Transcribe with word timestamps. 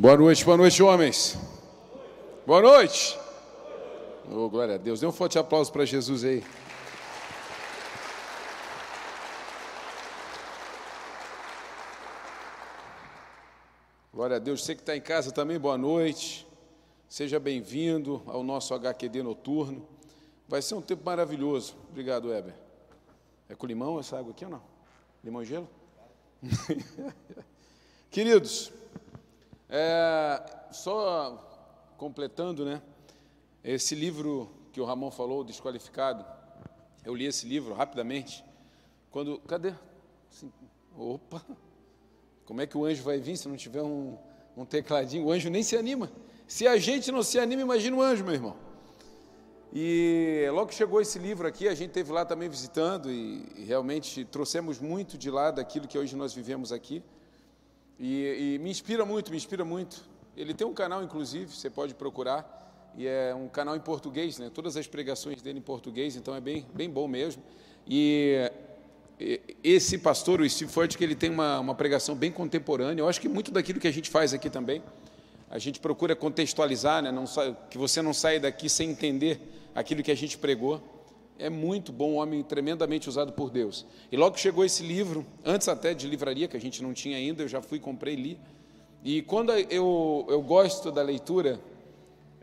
Boa 0.00 0.16
noite, 0.16 0.44
boa 0.44 0.56
noite, 0.56 0.80
homens. 0.80 1.36
Boa 2.46 2.62
noite. 2.62 3.18
Oh, 4.30 4.48
glória 4.48 4.76
a 4.76 4.78
Deus. 4.78 5.00
Dê 5.00 5.06
um 5.08 5.10
forte 5.10 5.36
aplauso 5.40 5.72
para 5.72 5.84
Jesus 5.84 6.22
aí. 6.22 6.44
Glória 14.14 14.36
a 14.36 14.38
Deus. 14.38 14.64
Você 14.64 14.76
que 14.76 14.82
está 14.82 14.96
em 14.96 15.00
casa 15.00 15.32
também, 15.32 15.58
boa 15.58 15.76
noite. 15.76 16.46
Seja 17.08 17.40
bem-vindo 17.40 18.22
ao 18.26 18.44
nosso 18.44 18.72
HQD 18.74 19.24
noturno. 19.24 19.84
Vai 20.46 20.62
ser 20.62 20.76
um 20.76 20.80
tempo 20.80 21.04
maravilhoso. 21.04 21.74
Obrigado, 21.90 22.28
Weber. 22.28 22.54
É 23.48 23.56
com 23.56 23.66
limão 23.66 23.98
essa 23.98 24.16
água 24.16 24.30
aqui 24.30 24.44
ou 24.44 24.50
não? 24.52 24.62
Limão 25.24 25.42
e 25.42 25.44
gelo? 25.44 25.68
Queridos, 28.12 28.70
é, 29.68 30.42
só 30.70 31.44
completando, 31.96 32.64
né? 32.64 32.80
Esse 33.62 33.94
livro 33.94 34.50
que 34.72 34.80
o 34.80 34.84
Ramon 34.84 35.10
falou, 35.10 35.44
Desqualificado, 35.44 36.24
eu 37.04 37.14
li 37.14 37.26
esse 37.26 37.46
livro 37.46 37.74
rapidamente. 37.74 38.44
Quando. 39.10 39.38
Cadê? 39.40 39.74
Assim, 40.30 40.52
opa! 40.96 41.42
Como 42.44 42.60
é 42.60 42.66
que 42.66 42.78
o 42.78 42.84
anjo 42.84 43.02
vai 43.02 43.18
vir 43.18 43.36
se 43.36 43.48
não 43.48 43.56
tiver 43.56 43.82
um, 43.82 44.16
um 44.56 44.64
tecladinho? 44.64 45.26
O 45.26 45.32
anjo 45.32 45.50
nem 45.50 45.62
se 45.62 45.76
anima. 45.76 46.10
Se 46.46 46.66
a 46.66 46.78
gente 46.78 47.12
não 47.12 47.22
se 47.22 47.38
anima, 47.38 47.60
imagina 47.60 47.96
o 47.96 48.00
anjo, 48.00 48.24
meu 48.24 48.34
irmão. 48.34 48.56
E 49.72 50.46
logo 50.50 50.68
que 50.68 50.74
chegou 50.74 51.00
esse 51.00 51.18
livro 51.18 51.46
aqui, 51.46 51.68
a 51.68 51.74
gente 51.74 51.90
teve 51.90 52.10
lá 52.10 52.24
também 52.24 52.48
visitando 52.48 53.10
e, 53.10 53.44
realmente 53.66 54.24
trouxemos 54.24 54.80
muito 54.80 55.18
de 55.18 55.30
lá 55.30 55.50
daquilo 55.50 55.86
que 55.86 55.98
hoje 55.98 56.16
nós 56.16 56.32
vivemos 56.32 56.72
aqui. 56.72 57.02
E, 57.98 58.54
e, 58.54 58.58
me 58.58 58.70
inspira 58.70 59.04
muito, 59.04 59.30
me 59.30 59.36
inspira 59.36 59.64
muito. 59.64 60.04
Ele 60.36 60.54
tem 60.54 60.66
um 60.66 60.72
canal, 60.72 61.02
inclusive, 61.02 61.52
você 61.52 61.68
pode 61.68 61.94
procurar, 61.94 62.92
e 62.96 63.06
é 63.06 63.34
um 63.34 63.48
canal 63.48 63.76
em 63.76 63.80
português, 63.80 64.38
né? 64.38 64.50
Todas 64.54 64.76
as 64.76 64.86
pregações 64.86 65.42
dele 65.42 65.58
em 65.58 65.62
português, 65.62 66.14
então 66.14 66.34
é 66.34 66.40
bem, 66.40 66.64
bem 66.72 66.88
bom 66.88 67.08
mesmo. 67.08 67.42
E, 67.86 68.50
e 69.18 69.40
esse 69.64 69.98
pastor, 69.98 70.40
o 70.40 70.48
Steve 70.48 70.70
Furt, 70.70 70.96
que 70.96 71.02
ele 71.02 71.16
tem 71.16 71.30
uma, 71.30 71.58
uma 71.58 71.74
pregação 71.74 72.14
bem 72.14 72.30
contemporânea. 72.30 73.02
Eu 73.02 73.08
acho 73.08 73.20
que 73.20 73.28
muito 73.28 73.50
daquilo 73.50 73.80
que 73.80 73.88
a 73.88 73.92
gente 73.92 74.10
faz 74.10 74.32
aqui 74.32 74.48
também, 74.48 74.82
a 75.50 75.58
gente 75.58 75.80
procura 75.80 76.14
contextualizar, 76.14 77.02
né? 77.02 77.10
Não, 77.10 77.24
que 77.68 77.78
você 77.78 78.00
não 78.00 78.14
saia 78.14 78.38
daqui 78.38 78.68
sem 78.68 78.90
entender 78.90 79.40
aquilo 79.74 80.02
que 80.02 80.10
a 80.10 80.16
gente 80.16 80.38
pregou 80.38 80.97
é 81.38 81.48
muito 81.48 81.92
bom, 81.92 82.12
um 82.12 82.16
homem 82.16 82.42
tremendamente 82.42 83.08
usado 83.08 83.32
por 83.32 83.50
Deus. 83.50 83.86
E 84.10 84.16
logo 84.16 84.34
que 84.34 84.40
chegou 84.40 84.64
esse 84.64 84.82
livro, 84.82 85.24
antes 85.44 85.68
até 85.68 85.94
de 85.94 86.06
livraria, 86.06 86.48
que 86.48 86.56
a 86.56 86.60
gente 86.60 86.82
não 86.82 86.92
tinha 86.92 87.16
ainda, 87.16 87.42
eu 87.42 87.48
já 87.48 87.62
fui, 87.62 87.78
comprei 87.78 88.14
e 88.14 88.16
li. 88.16 88.40
E 89.04 89.22
quando 89.22 89.52
eu, 89.52 90.26
eu 90.28 90.42
gosto 90.42 90.90
da 90.90 91.02
leitura, 91.02 91.60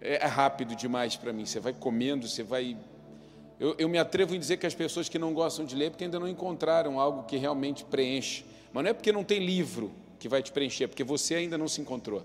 é, 0.02 0.24
é 0.24 0.28
rápido 0.28 0.76
demais 0.76 1.16
para 1.16 1.34
mim. 1.34 1.46
Você 1.46 1.60
vai 1.60 1.74
comendo, 1.74 2.28
você 2.28 2.44
vai. 2.44 2.78
Eu, 3.60 3.76
eu 3.78 3.90
me 3.90 3.98
atrevo 3.98 4.34
em 4.34 4.40
dizer 4.40 4.58
que 4.58 4.66
as 4.66 4.76
pessoas 4.76 5.10
que 5.10 5.20
não 5.20 5.34
gostam 5.34 5.66
de 5.66 5.76
ler, 5.76 5.86
é 5.86 5.90
porque 5.90 6.06
ainda 6.06 6.20
não 6.20 6.28
encontraram 6.28 7.00
algo 7.00 7.24
que 7.24 7.38
realmente 7.38 7.84
preenche. 7.84 8.46
Mas 8.72 8.84
não 8.84 8.92
é 8.92 8.94
porque 8.94 9.12
não 9.12 9.24
tem 9.24 9.40
livro 9.46 9.92
que 10.20 10.30
vai 10.30 10.42
te 10.42 10.52
preencher, 10.52 10.86
é 10.86 10.88
porque 10.88 11.04
você 11.04 11.36
ainda 11.36 11.58
não 11.58 11.68
se 11.68 11.82
encontrou. 11.82 12.24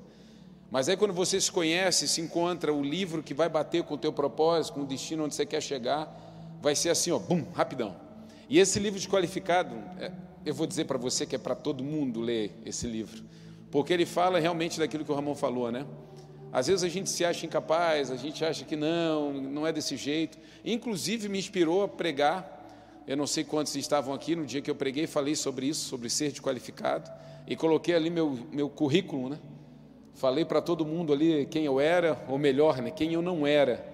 Mas 0.71 0.89
aí 0.89 0.97
quando 0.97 1.13
você 1.13 1.41
se 1.41 1.51
conhece, 1.51 2.07
se 2.07 2.21
encontra 2.21 2.73
o 2.73 2.83
livro 2.83 3.23
que 3.23 3.35
vai 3.35 3.49
bater 3.49 3.83
com 3.83 3.95
o 3.95 3.99
teu 3.99 4.13
propósito, 4.13 4.75
com 4.75 4.83
o 4.83 4.87
destino 4.87 5.25
onde 5.25 5.35
você 5.35 5.45
quer 5.45 5.61
chegar, 5.61 6.30
vai 6.61 6.75
ser 6.75 6.91
assim, 6.91 7.11
ó, 7.11 7.19
bum, 7.19 7.45
rapidão. 7.55 7.97
E 8.49 8.59
esse 8.59 8.79
livro 8.79 8.99
de 8.99 9.09
qualificado, 9.09 9.75
é, 9.99 10.13
eu 10.45 10.55
vou 10.55 10.67
dizer 10.67 10.85
para 10.85 10.99
você 10.99 11.25
que 11.25 11.37
é 11.37 11.39
para 11.39 11.55
todo 11.55 11.83
mundo 11.83 12.21
ler 12.21 12.53
esse 12.65 12.87
livro, 12.87 13.23
porque 13.71 13.93
ele 13.93 14.07
fala 14.07 14.39
realmente 14.39 14.79
daquilo 14.79 15.05
que 15.05 15.13
o 15.13 15.15
Ramon 15.15 15.35
falou, 15.35 15.71
né? 15.71 15.87
Às 16.53 16.67
vezes 16.67 16.83
a 16.83 16.89
gente 16.89 17.09
se 17.09 17.25
acha 17.25 17.47
incapaz, 17.47 18.11
a 18.11 18.17
gente 18.17 18.45
acha 18.45 18.65
que 18.65 18.75
não, 18.75 19.33
não 19.33 19.67
é 19.67 19.73
desse 19.73 19.97
jeito. 19.97 20.37
Inclusive 20.65 21.29
me 21.29 21.39
inspirou 21.39 21.85
a 21.85 21.89
pregar. 21.89 22.59
Eu 23.07 23.17
não 23.17 23.27
sei 23.27 23.45
quantos 23.45 23.75
estavam 23.77 24.13
aqui 24.13 24.35
no 24.35 24.45
dia 24.45 24.61
que 24.61 24.71
eu 24.71 24.75
preguei, 24.75 25.07
falei 25.07 25.37
sobre 25.37 25.67
isso, 25.67 25.89
sobre 25.89 26.11
ser 26.11 26.33
de 26.33 26.43
qualificado, 26.43 27.11
e 27.47 27.57
coloquei 27.57 27.95
ali 27.95 28.11
meu, 28.11 28.39
meu 28.53 28.69
currículo, 28.69 29.29
né? 29.29 29.39
Falei 30.15 30.45
para 30.45 30.61
todo 30.61 30.85
mundo 30.85 31.13
ali 31.13 31.47
quem 31.47 31.65
eu 31.65 31.81
era, 31.81 32.23
ou 32.29 32.37
melhor, 32.37 32.83
né, 32.83 32.91
quem 32.91 33.15
eu 33.15 33.23
não 33.23 33.47
era. 33.47 33.90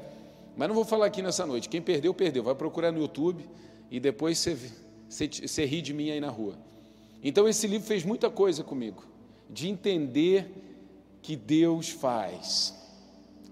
Mas 0.56 0.68
não 0.68 0.74
vou 0.74 0.84
falar 0.84 1.06
aqui 1.06 1.20
nessa 1.20 1.44
noite. 1.44 1.68
Quem 1.68 1.82
perdeu, 1.82 2.14
perdeu. 2.14 2.42
Vai 2.42 2.54
procurar 2.54 2.90
no 2.90 2.98
YouTube 2.98 3.44
e 3.90 4.00
depois 4.00 4.38
você, 4.38 4.56
você, 5.08 5.28
você 5.28 5.64
ri 5.64 5.82
de 5.82 5.92
mim 5.92 6.10
aí 6.10 6.20
na 6.20 6.30
rua. 6.30 6.56
Então, 7.22 7.48
esse 7.48 7.66
livro 7.66 7.86
fez 7.86 8.04
muita 8.04 8.30
coisa 8.30 8.62
comigo, 8.62 9.04
de 9.50 9.68
entender 9.68 10.48
que 11.22 11.36
Deus 11.36 11.90
faz. 11.90 12.74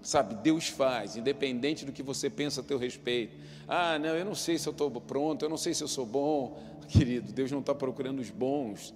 Sabe, 0.01 0.35
Deus 0.35 0.67
faz, 0.67 1.17
independente 1.17 1.83
do 1.83 1.91
que 1.91 2.03
você 2.03 2.29
pensa 2.29 2.61
a 2.61 2.63
teu 2.63 2.77
respeito. 2.77 3.35
Ah, 3.67 3.97
não, 3.99 4.15
eu 4.15 4.23
não 4.23 4.35
sei 4.35 4.57
se 4.57 4.67
eu 4.67 4.71
estou 4.71 4.89
pronto, 4.89 5.43
eu 5.43 5.49
não 5.49 5.57
sei 5.57 5.73
se 5.73 5.83
eu 5.83 5.87
sou 5.87 6.05
bom. 6.05 6.59
Querido, 6.87 7.31
Deus 7.31 7.51
não 7.51 7.59
está 7.59 7.73
procurando 7.73 8.19
os 8.19 8.29
bons. 8.29 8.93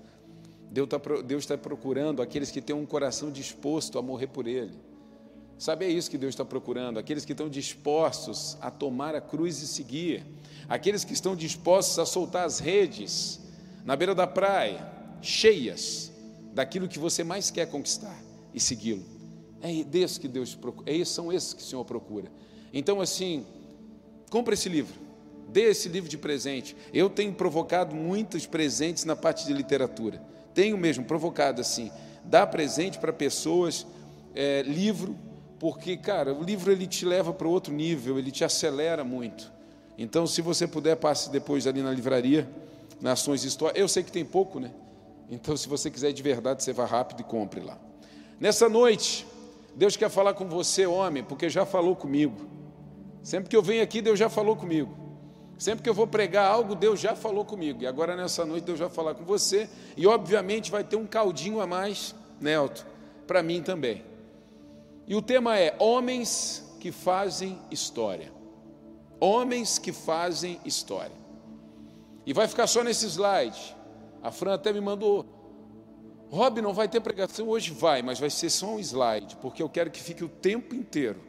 Deus 0.71 0.87
está 0.87 1.57
tá 1.57 1.61
procurando 1.61 2.21
aqueles 2.21 2.51
que 2.51 2.61
têm 2.61 2.75
um 2.75 2.85
coração 2.85 3.31
disposto 3.31 3.97
a 3.97 4.01
morrer 4.01 4.27
por 4.27 4.47
Ele. 4.47 4.77
Sabe, 5.59 5.83
é 5.83 5.89
isso 5.89 6.09
que 6.09 6.17
Deus 6.17 6.33
está 6.33 6.45
procurando, 6.45 6.97
aqueles 6.97 7.25
que 7.25 7.33
estão 7.33 7.49
dispostos 7.49 8.57
a 8.61 8.71
tomar 8.71 9.13
a 9.13 9.19
cruz 9.19 9.61
e 9.61 9.67
seguir, 9.67 10.25
aqueles 10.69 11.03
que 11.03 11.11
estão 11.11 11.35
dispostos 11.35 11.99
a 11.99 12.05
soltar 12.05 12.45
as 12.45 12.59
redes 12.59 13.41
na 13.83 13.93
beira 13.93 14.15
da 14.15 14.25
praia, 14.25 14.89
cheias 15.21 16.13
daquilo 16.53 16.87
que 16.87 16.97
você 16.97 17.25
mais 17.25 17.51
quer 17.51 17.65
conquistar 17.69 18.17
e 18.53 18.59
segui-lo. 18.59 19.03
É 19.61 19.83
desse 19.83 20.17
que 20.17 20.29
Deus 20.29 20.55
procura, 20.55 20.89
é, 20.89 21.03
são 21.03 21.29
esses 21.31 21.53
que 21.53 21.61
o 21.61 21.65
Senhor 21.65 21.83
procura. 21.83 22.31
Então, 22.73 23.01
assim, 23.01 23.45
compre 24.29 24.53
esse 24.53 24.69
livro, 24.69 24.95
dê 25.49 25.63
esse 25.63 25.89
livro 25.89 26.09
de 26.09 26.17
presente. 26.17 26.73
Eu 26.93 27.09
tenho 27.09 27.33
provocado 27.33 27.93
muitos 27.93 28.45
presentes 28.45 29.03
na 29.03 29.15
parte 29.15 29.45
de 29.45 29.51
literatura, 29.51 30.23
tenho 30.53 30.77
mesmo 30.77 31.03
provocado 31.03 31.59
assim, 31.59 31.91
dar 32.23 32.47
presente 32.47 32.97
para 32.97 33.11
pessoas, 33.11 33.85
é, 34.33 34.61
livro, 34.61 35.17
porque, 35.59 35.97
cara, 35.97 36.33
o 36.33 36.41
livro 36.41 36.71
ele 36.71 36.87
te 36.87 37.05
leva 37.05 37.33
para 37.33 37.47
outro 37.47 37.73
nível, 37.73 38.17
ele 38.17 38.31
te 38.31 38.45
acelera 38.45 39.03
muito. 39.03 39.51
Então, 39.97 40.25
se 40.25 40.41
você 40.41 40.65
puder, 40.65 40.95
passe 40.95 41.29
depois 41.29 41.67
ali 41.67 41.81
na 41.81 41.91
livraria, 41.91 42.49
Nações 43.01 43.43
História. 43.43 43.77
Eu 43.77 43.87
sei 43.87 44.01
que 44.01 44.11
tem 44.11 44.23
pouco, 44.23 44.59
né? 44.59 44.71
Então, 45.29 45.55
se 45.57 45.67
você 45.67 45.91
quiser 45.91 46.13
de 46.13 46.23
verdade, 46.23 46.63
você 46.63 46.71
vá 46.71 46.85
rápido 46.85 47.19
e 47.19 47.23
compre 47.23 47.59
lá. 47.59 47.77
Nessa 48.39 48.69
noite, 48.69 49.27
Deus 49.75 49.97
quer 49.97 50.09
falar 50.09 50.33
com 50.33 50.47
você, 50.47 50.85
homem, 50.85 51.23
porque 51.23 51.49
já 51.49 51.65
falou 51.65 51.95
comigo. 51.95 52.47
Sempre 53.21 53.49
que 53.49 53.55
eu 53.55 53.61
venho 53.61 53.83
aqui, 53.83 54.01
Deus 54.01 54.17
já 54.17 54.29
falou 54.29 54.55
comigo. 54.55 54.97
Sempre 55.57 55.83
que 55.83 55.89
eu 55.89 55.93
vou 55.93 56.07
pregar 56.07 56.49
algo, 56.49 56.73
Deus 56.73 57.01
já 57.01 57.15
falou 57.15 57.43
comigo. 57.43 57.83
E 57.83 57.87
agora, 57.87 58.15
nessa 58.15 58.45
noite, 58.45 58.63
Deus 58.63 58.79
vai 58.79 58.89
falar 58.89 59.13
com 59.13 59.25
você. 59.25 59.69
E, 59.97 60.07
obviamente, 60.07 60.71
vai 60.71 60.85
ter 60.85 60.95
um 60.95 61.05
caldinho 61.05 61.59
a 61.59 61.67
mais, 61.67 62.15
Nelton, 62.39 62.83
para 63.27 63.43
mim 63.43 63.61
também. 63.61 64.08
E 65.09 65.15
o 65.15 65.23
tema 65.23 65.57
é 65.57 65.75
Homens 65.79 66.63
que 66.79 66.91
fazem 66.91 67.59
história. 67.71 68.31
Homens 69.19 69.79
que 69.79 69.91
fazem 69.91 70.61
história. 70.63 71.17
E 72.27 72.31
vai 72.31 72.47
ficar 72.47 72.67
só 72.67 72.83
nesse 72.83 73.07
slide. 73.07 73.75
A 74.21 74.29
Fran 74.29 74.53
até 74.53 74.71
me 74.71 74.79
mandou. 74.79 75.25
Rob, 76.29 76.61
não 76.61 76.75
vai 76.75 76.87
ter 76.87 77.01
pregação 77.01 77.49
hoje? 77.49 77.71
Vai, 77.71 78.03
mas 78.03 78.19
vai 78.19 78.29
ser 78.29 78.51
só 78.51 78.67
um 78.67 78.79
slide, 78.79 79.35
porque 79.37 79.63
eu 79.63 79.67
quero 79.67 79.89
que 79.89 79.99
fique 79.99 80.23
o 80.23 80.29
tempo 80.29 80.75
inteiro 80.75 81.19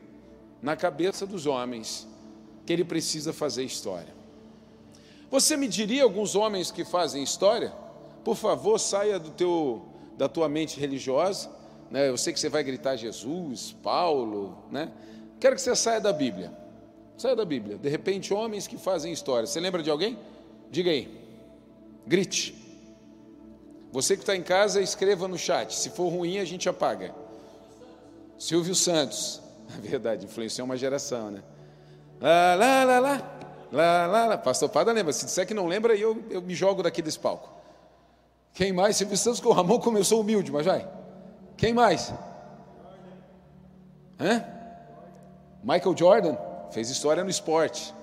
na 0.61 0.77
cabeça 0.77 1.27
dos 1.27 1.47
homens 1.47 2.07
que 2.67 2.75
ele 2.75 2.85
precisa 2.85 3.33
fazer 3.33 3.65
história. 3.65 4.15
Você 5.31 5.57
me 5.57 5.67
diria 5.67 6.03
alguns 6.03 6.35
homens 6.35 6.71
que 6.71 6.85
fazem 6.85 7.23
história? 7.23 7.73
Por 8.23 8.37
favor, 8.37 8.79
saia 8.79 9.19
do 9.19 9.31
teu, 9.31 9.87
da 10.19 10.29
tua 10.29 10.51
mente 10.51 10.79
religiosa 10.79 11.60
né? 11.91 12.09
Eu 12.09 12.17
sei 12.17 12.33
que 12.33 12.41
você 12.41 12.49
vai 12.49 12.63
gritar 12.63 12.97
Jesus, 12.97 13.77
Paulo, 13.83 14.57
né? 14.71 14.91
Quero 15.41 15.57
que 15.57 15.63
você 15.63 15.75
saia 15.75 16.01
da 16.01 16.13
Bíblia. 16.13 16.53
Saia 17.19 17.35
da 17.35 17.45
Bíblia. 17.45 17.77
De 17.77 17.89
repente, 17.89 18.33
homens 18.33 18.67
que 18.67 18.79
fazem 18.79 19.13
história. 19.13 19.47
Você 19.47 19.59
lembra 19.59 19.83
de 19.83 19.91
alguém? 19.91 20.19
Diga 20.71 20.91
aí. 20.91 21.21
Grite. 22.07 22.55
Você 23.93 24.17
que 24.17 24.23
está 24.23 24.37
em 24.37 24.43
casa, 24.43 24.81
escreva 24.81 25.27
no 25.27 25.37
chat. 25.37 25.75
Se 25.75 25.91
for 25.91 26.09
ruim, 26.09 26.39
a 26.39 26.45
gente 26.45 26.69
apaga. 26.69 27.15
Silvio 28.39 28.75
Santos. 28.75 29.43
É 29.73 29.81
verdade, 29.81 30.25
influenciou 30.25 30.65
uma 30.65 30.77
geração, 30.77 31.31
né? 31.31 31.45
Lá, 32.21 32.57
lá, 32.57 32.83
lá, 32.83 32.99
lá. 32.99 33.41
Lá, 33.71 34.07
lá, 34.09 34.27
lá. 34.27 34.39
Pastor 34.39 34.69
Pada 34.69 34.91
lembra. 34.91 35.13
Se 35.13 35.25
disser 35.25 35.47
que 35.47 35.55
não 35.55 35.69
lembra, 35.69 35.95
eu, 35.95 36.21
eu 36.29 36.43
me 36.43 36.57
jogo 36.57 36.83
daqui 36.83 37.01
desse 37.01 37.21
palco. 37.21 37.49
Quem 38.53 38.73
mais? 38.73 38.97
Silvio 38.97 39.17
Santos 39.17 39.39
com 39.39 39.51
o 39.51 39.53
Ramon 39.53 39.79
começou 39.79 40.21
humilde, 40.21 40.51
mas 40.51 40.67
vai. 40.67 40.89
Quem 41.61 41.75
mais? 41.75 42.11
Hã? 44.19 44.43
Michael 45.63 45.95
Jordan 45.95 46.37
fez 46.73 46.89
história 46.89 47.23
no 47.23 47.29
esporte. 47.29 47.95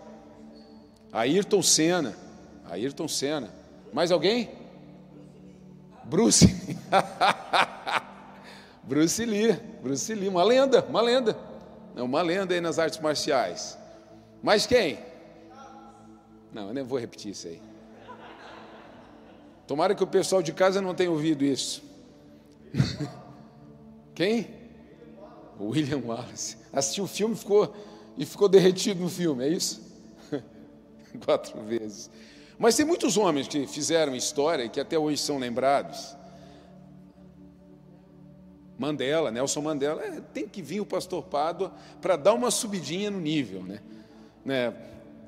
Ayrton 1.12 1.64
Senna. 1.64 2.16
Ayrton 2.70 3.08
Senna. 3.08 3.50
Mais 3.92 4.12
alguém? 4.12 4.52
Bruce. 6.04 6.46
Bruce 8.84 9.26
Lee, 9.26 9.54
Bruce 9.82 10.14
Lee, 10.14 10.30
uma 10.30 10.44
lenda, 10.44 10.86
uma 10.88 11.02
lenda. 11.02 11.36
É 11.96 12.02
uma 12.04 12.22
lenda 12.22 12.54
aí 12.54 12.62
nas 12.62 12.78
artes 12.78 13.00
marciais. 13.00 13.76
Mas 14.44 14.68
quem? 14.68 15.00
Não, 16.54 16.68
eu 16.68 16.74
nem 16.76 16.84
vou 16.84 17.00
repetir 17.00 17.32
isso 17.32 17.48
aí. 17.48 17.60
Tomara 19.66 19.96
que 19.96 20.04
o 20.04 20.08
pessoal 20.08 20.44
de 20.44 20.54
casa 20.54 20.80
não 20.80 20.94
tenha 20.94 21.10
ouvido 21.10 21.44
isso. 21.44 21.82
Quem? 24.18 24.48
William 25.60 26.02
Wallace. 26.04 26.58
Assistiu 26.74 27.04
o 27.04 27.08
filme 27.08 27.36
ficou, 27.36 27.72
e 28.18 28.26
ficou 28.26 28.50
derretido 28.50 29.00
no 29.00 29.10
filme, 29.10 29.44
é 29.44 29.48
isso? 29.48 29.80
Quatro 31.24 31.62
vezes. 31.62 32.10
Mas 32.58 32.76
tem 32.76 32.84
muitos 32.84 33.16
homens 33.16 33.48
que 33.48 33.68
fizeram 33.68 34.16
história 34.16 34.64
e 34.64 34.70
que 34.70 34.80
até 34.80 34.98
hoje 34.98 35.22
são 35.22 35.38
lembrados. 35.38 36.16
Mandela, 38.76 39.30
Nelson 39.30 39.62
Mandela, 39.62 40.04
é, 40.04 40.20
tem 40.34 40.48
que 40.48 40.64
vir 40.64 40.82
o 40.82 40.86
pastor 40.86 41.22
Pádua 41.22 41.72
para 42.02 42.16
dar 42.16 42.34
uma 42.34 42.50
subidinha 42.50 43.12
no 43.12 43.22
nível, 43.22 43.62
né? 43.62 43.82
né? 44.44 44.74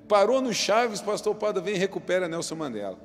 Parou 0.07 0.41
no 0.41 0.51
Chaves, 0.51 0.99
pastor 0.99 1.35
Pádua 1.35 1.61
vem 1.61 1.75
e 1.75 1.77
recupera 1.77 2.27
Nelson 2.27 2.55
Mandela. 2.55 2.97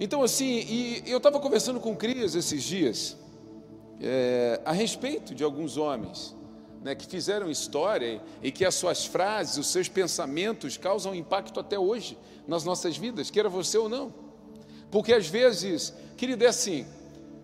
Então, 0.00 0.22
assim, 0.22 0.64
e 0.66 1.02
eu 1.06 1.18
estava 1.18 1.38
conversando 1.38 1.78
com 1.78 1.92
o 1.92 1.96
Cris 1.96 2.34
esses 2.34 2.62
dias, 2.62 3.18
é, 4.02 4.60
a 4.64 4.72
respeito 4.72 5.34
de 5.34 5.44
alguns 5.44 5.76
homens 5.76 6.34
né, 6.82 6.94
que 6.94 7.06
fizeram 7.06 7.48
história 7.48 8.20
e 8.42 8.50
que 8.50 8.64
as 8.64 8.74
suas 8.74 9.06
frases, 9.06 9.56
os 9.58 9.68
seus 9.68 9.88
pensamentos 9.88 10.76
causam 10.76 11.14
impacto 11.14 11.60
até 11.60 11.78
hoje 11.78 12.18
nas 12.46 12.64
nossas 12.64 12.96
vidas, 12.96 13.30
queira 13.30 13.48
você 13.48 13.78
ou 13.78 13.88
não. 13.88 14.12
Porque 14.90 15.12
às 15.12 15.28
vezes, 15.28 15.94
querido, 16.16 16.44
é 16.44 16.48
assim, 16.48 16.84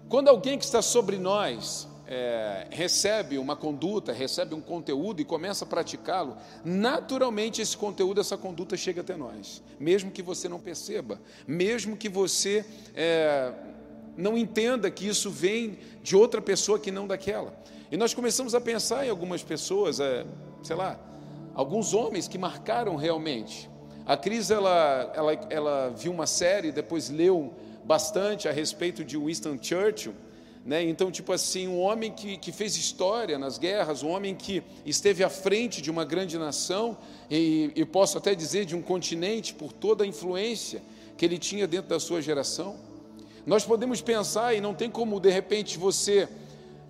quando 0.09 0.29
alguém 0.29 0.59
que 0.59 0.65
está 0.65 0.83
sobre 0.83 1.17
nós 1.17 1.87
é, 2.07 2.67
recebe 2.71 3.39
uma 3.39 3.55
conduta, 3.55 4.13
recebe 4.13 4.55
um 4.55 4.61
conteúdo 4.61 5.21
e 5.21 5.25
começa 5.25 5.65
a 5.65 5.69
praticá-lo, 5.69 6.37
naturalmente 6.65 7.63
esse 7.63 7.77
conteúdo, 7.77 8.21
essa 8.21 8.37
conduta 8.37 8.77
chega 8.77 9.03
até 9.03 9.17
nós, 9.17 9.63
mesmo 9.79 10.11
que 10.11 10.23
você 10.23 10.49
não 10.49 10.59
perceba, 10.59 11.21
mesmo 11.47 11.97
que 11.97 12.09
você 12.09 12.65
é, 12.95 13.53
não 14.19 14.37
entenda 14.37 14.91
que 14.91 15.07
isso 15.07 15.31
vem 15.31 15.79
de 16.03 16.17
outra 16.17 16.43
pessoa 16.43 16.77
que 16.77 16.91
não 16.91 17.07
daquela. 17.07 17.57
E 17.91 17.97
nós 17.97 18.13
começamos 18.13 18.53
a 18.53 18.61
pensar 18.61 19.07
em 19.07 19.11
algumas 19.11 19.45
pessoas, 19.45 20.01
é, 20.01 20.27
sei 20.63 20.75
lá, 20.75 20.99
alguns 21.55 21.95
homens 21.95 22.27
que 22.27 22.37
marcaram 22.37 22.97
realmente. 22.97 23.71
A 24.05 24.17
Cris, 24.17 24.51
ela, 24.51 25.13
ela, 25.15 25.33
ela 25.49 25.89
viu 25.91 26.11
uma 26.11 26.27
série, 26.27 26.73
depois 26.73 27.09
leu 27.11 27.55
bastante 27.85 28.49
a 28.49 28.53
respeito 28.53 29.05
de 29.05 29.17
Winston 29.17 29.57
Churchill, 29.63 30.15
né? 30.67 30.83
Então, 30.83 31.11
tipo 31.11 31.33
assim, 31.33 31.69
um 31.69 31.79
homem 31.79 32.11
que, 32.11 32.37
que 32.37 32.51
fez 32.51 32.77
história 32.77 33.39
nas 33.39 33.57
guerras, 33.57 34.03
um 34.03 34.09
homem 34.09 34.35
que 34.35 34.63
esteve 34.85 35.23
à 35.23 35.31
frente 35.31 35.81
de 35.81 35.91
uma 35.91 36.05
grande 36.05 36.37
nação, 36.37 36.99
e, 37.31 37.71
e 37.75 37.85
posso 37.85 38.19
até 38.19 38.35
dizer 38.35 38.65
de 38.65 38.75
um 38.75 38.83
continente, 38.83 39.55
por 39.55 39.73
toda 39.73 40.03
a 40.03 40.07
influência 40.07 40.83
que 41.17 41.25
ele 41.25 41.39
tinha 41.39 41.67
dentro 41.67 41.89
da 41.89 42.01
sua 42.01 42.21
geração. 42.21 42.77
Nós 43.49 43.65
podemos 43.65 44.03
pensar, 44.03 44.53
e 44.53 44.61
não 44.61 44.75
tem 44.75 44.91
como 44.91 45.19
de 45.19 45.31
repente 45.31 45.79
você 45.79 46.29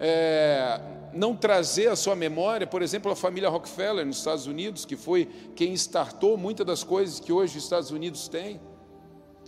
é, 0.00 0.80
não 1.12 1.36
trazer 1.36 1.86
à 1.86 1.94
sua 1.94 2.16
memória, 2.16 2.66
por 2.66 2.82
exemplo, 2.82 3.12
a 3.12 3.14
família 3.14 3.48
Rockefeller 3.48 4.04
nos 4.04 4.18
Estados 4.18 4.48
Unidos, 4.48 4.84
que 4.84 4.96
foi 4.96 5.28
quem 5.54 5.72
startou 5.74 6.36
muitas 6.36 6.66
das 6.66 6.82
coisas 6.82 7.20
que 7.20 7.32
hoje 7.32 7.56
os 7.56 7.62
Estados 7.62 7.92
Unidos 7.92 8.26
têm. 8.26 8.60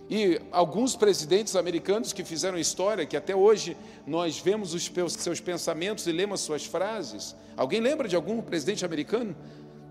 E 0.09 0.39
alguns 0.53 0.95
presidentes 0.95 1.57
americanos 1.57 2.13
que 2.13 2.23
fizeram 2.23 2.57
história, 2.57 3.05
que 3.05 3.17
até 3.17 3.35
hoje 3.35 3.75
nós 4.07 4.39
vemos 4.39 4.73
os 4.73 4.89
seus 5.09 5.41
pensamentos 5.41 6.07
e 6.07 6.13
lemos 6.13 6.39
suas 6.39 6.65
frases. 6.65 7.35
Alguém 7.57 7.81
lembra 7.81 8.07
de 8.07 8.15
algum 8.15 8.41
presidente 8.41 8.85
americano? 8.85 9.35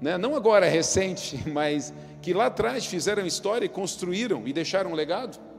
Né? 0.00 0.16
Não 0.16 0.34
agora 0.34 0.64
recente, 0.70 1.38
mas 1.50 1.92
que 2.22 2.32
lá 2.32 2.46
atrás 2.46 2.86
fizeram 2.86 3.26
história 3.26 3.66
e 3.66 3.68
construíram 3.68 4.48
e 4.48 4.54
deixaram 4.54 4.92
um 4.92 4.94
legado? 4.94 5.49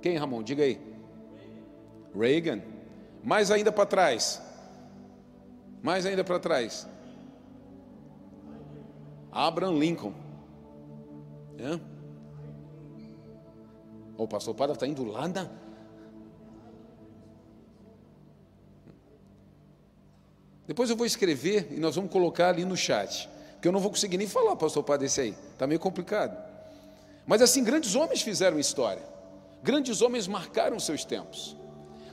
Quem, 0.00 0.16
Ramon? 0.16 0.42
Diga 0.42 0.62
aí. 0.62 0.80
Reagan. 2.14 2.62
Mais 3.22 3.50
ainda 3.50 3.72
para 3.72 3.86
trás. 3.86 4.40
Mais 5.82 6.06
ainda 6.06 6.24
para 6.24 6.38
trás. 6.38 6.86
Abraham 9.30 9.78
Lincoln. 9.78 10.12
É? 11.58 11.78
O 14.16 14.26
pastor 14.26 14.54
Padre 14.54 14.74
está 14.74 14.86
indo 14.86 15.04
lá 15.04 15.28
na. 15.28 15.48
Depois 20.66 20.90
eu 20.90 20.96
vou 20.96 21.06
escrever 21.06 21.68
e 21.70 21.80
nós 21.80 21.96
vamos 21.96 22.10
colocar 22.10 22.48
ali 22.50 22.64
no 22.64 22.76
chat. 22.76 23.28
Porque 23.52 23.66
eu 23.66 23.72
não 23.72 23.80
vou 23.80 23.90
conseguir 23.90 24.18
nem 24.18 24.26
falar, 24.26 24.54
pastor 24.56 24.82
Padre, 24.82 25.06
esse 25.06 25.20
aí. 25.20 25.34
Está 25.52 25.66
meio 25.66 25.80
complicado. 25.80 26.36
Mas 27.26 27.42
assim, 27.42 27.64
grandes 27.64 27.94
homens 27.94 28.22
fizeram 28.22 28.58
história. 28.58 29.02
Grandes 29.62 30.02
homens 30.02 30.26
marcaram 30.26 30.78
seus 30.78 31.04
tempos. 31.04 31.56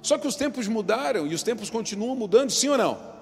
Só 0.02 0.18
que 0.18 0.28
os 0.28 0.36
tempos 0.36 0.68
mudaram 0.68 1.26
e 1.26 1.34
os 1.34 1.44
tempos 1.44 1.70
continuam 1.70 2.16
mudando, 2.16 2.52
sim 2.52 2.70
ou 2.70 2.78
não? 2.78 3.16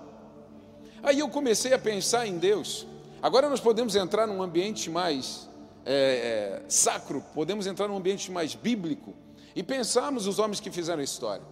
Aí 1.01 1.19
eu 1.19 1.29
comecei 1.29 1.73
a 1.73 1.79
pensar 1.79 2.27
em 2.27 2.37
Deus. 2.37 2.85
Agora 3.21 3.49
nós 3.49 3.59
podemos 3.59 3.95
entrar 3.95 4.27
num 4.27 4.41
ambiente 4.41 4.89
mais 4.89 5.49
é, 5.85 6.61
é, 6.61 6.69
sacro, 6.69 7.23
podemos 7.33 7.67
entrar 7.67 7.87
num 7.87 7.95
ambiente 7.95 8.31
mais 8.31 8.55
bíblico 8.55 9.13
e 9.55 9.61
pensarmos 9.61 10.27
os 10.27 10.39
homens 10.39 10.59
que 10.59 10.71
fizeram 10.71 11.01
a 11.01 11.03
história. 11.03 11.43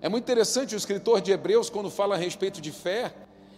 É 0.00 0.08
muito 0.08 0.24
interessante 0.24 0.74
o 0.74 0.76
escritor 0.76 1.20
de 1.20 1.32
Hebreus, 1.32 1.70
quando 1.70 1.88
fala 1.90 2.14
a 2.14 2.18
respeito 2.18 2.60
de 2.60 2.70
fé, 2.70 3.14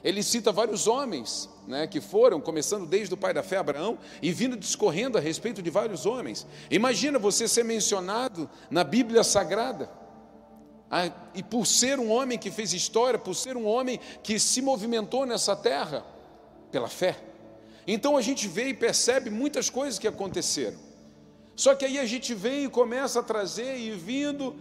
ele 0.07 0.23
cita 0.23 0.53
vários 0.53 0.87
homens 0.87 1.51
né, 1.67 1.85
que 1.85 2.01
foram, 2.01 2.41
começando 2.41 2.87
desde 2.87 3.13
o 3.13 3.17
pai 3.17 3.35
da 3.35 3.43
fé, 3.43 3.57
Abraão, 3.57 3.99
e 4.23 4.31
vindo 4.31 4.57
discorrendo 4.57 5.19
a 5.19 5.21
respeito 5.21 5.61
de 5.61 5.69
vários 5.69 6.07
homens. 6.07 6.47
Imagina 6.71 7.19
você 7.19 7.49
ser 7.49 7.65
mencionado 7.65 8.49
na 8.71 8.85
Bíblia 8.85 9.25
Sagrada. 9.25 9.91
E 11.35 11.43
por 11.43 11.67
ser 11.67 11.99
um 11.99 12.09
homem 12.13 12.39
que 12.39 12.53
fez 12.53 12.73
história, 12.73 13.19
por 13.19 13.35
ser 13.35 13.57
um 13.57 13.67
homem 13.67 13.99
que 14.23 14.39
se 14.39 14.63
movimentou 14.63 15.27
nessa 15.27 15.57
terra, 15.57 16.07
pela 16.71 16.87
fé. 16.87 17.17
Então 17.85 18.17
a 18.17 18.23
gente 18.23 18.47
vê 18.47 18.69
e 18.69 18.75
percebe 18.75 19.29
muitas 19.29 19.69
coisas 19.69 19.99
que 19.99 20.07
aconteceram. 20.07 20.79
Só 21.57 21.75
que 21.75 21.85
aí 21.85 21.99
a 21.99 22.07
gente 22.07 22.33
vem 22.33 22.67
e 22.67 22.69
começa 22.69 23.19
a 23.19 23.25
trazer 23.25 23.77
e 23.77 23.91
vindo 23.91 24.55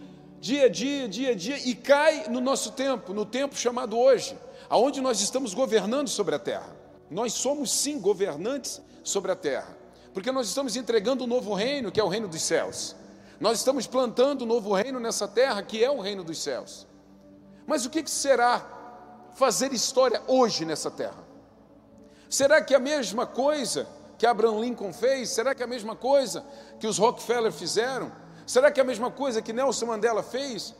dia 0.46 0.66
a 0.66 0.68
dia, 0.68 1.08
dia 1.08 1.30
a 1.30 1.34
dia, 1.34 1.58
e 1.68 1.74
cai 1.74 2.28
no 2.28 2.40
nosso 2.40 2.70
tempo, 2.70 3.12
no 3.12 3.26
tempo 3.26 3.56
chamado 3.56 3.98
hoje, 3.98 4.38
aonde 4.70 5.00
nós 5.00 5.20
estamos 5.20 5.52
governando 5.52 6.06
sobre 6.06 6.36
a 6.36 6.38
terra. 6.38 6.70
Nós 7.10 7.32
somos 7.32 7.72
sim 7.72 7.98
governantes 7.98 8.80
sobre 9.02 9.32
a 9.32 9.36
terra, 9.36 9.76
porque 10.14 10.30
nós 10.30 10.46
estamos 10.46 10.76
entregando 10.76 11.24
um 11.24 11.26
novo 11.26 11.52
reino, 11.52 11.90
que 11.90 11.98
é 11.98 12.04
o 12.04 12.08
reino 12.08 12.28
dos 12.28 12.42
céus. 12.42 12.94
Nós 13.40 13.58
estamos 13.58 13.88
plantando 13.88 14.42
um 14.42 14.46
novo 14.46 14.72
reino 14.72 15.00
nessa 15.00 15.26
terra, 15.26 15.60
que 15.64 15.82
é 15.82 15.90
o 15.90 16.00
reino 16.00 16.22
dos 16.22 16.38
céus. 16.38 16.86
Mas 17.66 17.84
o 17.84 17.90
que 17.90 18.08
será 18.08 18.64
fazer 19.34 19.72
história 19.72 20.22
hoje 20.28 20.64
nessa 20.64 20.92
terra? 20.92 21.26
Será 22.30 22.62
que 22.62 22.72
é 22.72 22.76
a 22.76 22.80
mesma 22.80 23.26
coisa 23.26 23.88
que 24.16 24.24
Abraham 24.24 24.60
Lincoln 24.60 24.92
fez? 24.92 25.30
Será 25.30 25.56
que 25.56 25.62
é 25.62 25.64
a 25.64 25.68
mesma 25.68 25.96
coisa 25.96 26.44
que 26.78 26.86
os 26.86 26.98
Rockefeller 26.98 27.52
fizeram? 27.52 28.12
Será 28.46 28.70
que 28.70 28.78
é 28.78 28.82
a 28.82 28.86
mesma 28.86 29.10
coisa 29.10 29.42
que 29.42 29.52
Nelson 29.52 29.86
Mandela 29.86 30.22
fez? 30.22 30.74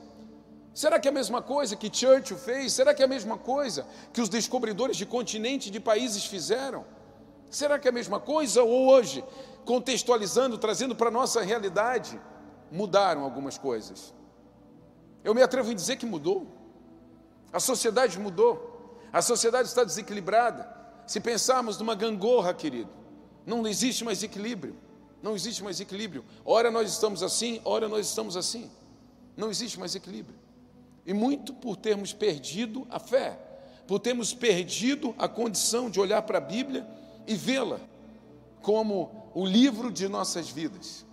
Será 0.73 1.01
que 1.01 1.09
é 1.09 1.11
a 1.11 1.15
mesma 1.15 1.43
coisa 1.43 1.75
que 1.75 1.93
Churchill 1.93 2.37
fez? 2.37 2.73
Será 2.73 2.95
que 2.95 3.03
é 3.03 3.05
a 3.05 3.09
mesma 3.09 3.37
coisa 3.37 3.87
que 4.13 4.21
os 4.21 4.29
descobridores 4.29 4.97
de 4.97 5.05
continente 5.05 5.71
de 5.71 5.81
países 5.81 6.25
fizeram? 6.25 6.85
Será 7.51 7.79
que 7.79 7.89
é 7.89 7.91
a 7.91 7.95
mesma 7.95 8.21
coisa 8.21 8.63
ou 8.63 8.89
hoje, 8.89 9.25
contextualizando, 9.65 10.59
trazendo 10.59 10.95
para 10.95 11.09
a 11.09 11.11
nossa 11.11 11.43
realidade, 11.43 12.21
mudaram 12.71 13.25
algumas 13.25 13.59
coisas. 13.59 14.15
Eu 15.25 15.35
me 15.35 15.43
atrevo 15.43 15.73
em 15.73 15.75
dizer 15.75 15.97
que 15.97 16.07
mudou. 16.07 16.47
A 17.53 17.59
sociedade 17.59 18.19
mudou. 18.19 19.01
A 19.13 19.23
sociedade 19.23 19.69
está 19.69 19.83
desequilibrada. 19.83 20.71
Se 21.07 21.21
pensarmos 21.21 21.79
numa 21.79 21.95
gangorra, 21.95 22.53
querido, 22.53 22.91
não 23.45 23.67
existe 23.67 24.05
mais 24.05 24.23
equilíbrio. 24.23 24.77
Não 25.23 25.35
existe 25.35 25.63
mais 25.63 25.81
equilíbrio. 25.81 26.25
Ora 26.45 26.71
nós 26.71 26.91
estamos 26.91 27.23
assim, 27.23 27.61
ora 27.65 27.89
nós 27.89 28.07
estamos 28.07 28.37
assim. 28.37 28.71
Não 29.37 29.51
existe 29.51 29.79
mais 29.79 29.95
equilíbrio. 29.95 30.39
E 31.05 31.13
muito 31.13 31.53
por 31.55 31.77
termos 31.77 32.13
perdido 32.13 32.87
a 32.91 32.99
fé, 32.99 33.39
por 33.87 33.99
termos 34.01 34.35
perdido 34.35 35.15
a 35.19 35.29
condição 35.29 35.89
de 35.91 36.01
olhar 36.01 36.23
para 36.23 36.39
a 36.39 36.41
Bíblia 36.41 36.87
e 37.27 37.35
vê-la 37.35 37.81
como 38.63 39.31
o 39.35 39.47
livro 39.47 39.93
de 39.93 40.09
nossas 40.09 40.49
vidas. 40.49 41.05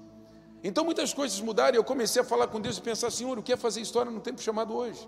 Então 0.64 0.86
muitas 0.86 1.14
coisas 1.14 1.40
mudaram 1.42 1.76
e 1.76 1.78
eu 1.78 1.84
comecei 1.84 2.22
a 2.22 2.26
falar 2.26 2.48
com 2.48 2.60
Deus 2.60 2.78
e 2.78 2.82
pensar, 2.82 3.12
Senhor, 3.12 3.38
o 3.38 3.44
que 3.44 3.52
é 3.52 3.58
fazer 3.58 3.82
história 3.82 4.12
no 4.12 4.22
tempo 4.22 4.42
chamado 4.42 4.74
hoje? 4.74 5.08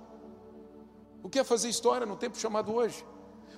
O 1.24 1.30
que 1.30 1.40
é 1.40 1.44
fazer 1.44 1.70
história 1.70 2.06
no 2.06 2.16
tempo 2.16 2.38
chamado 2.38 2.74
hoje? 2.74 3.04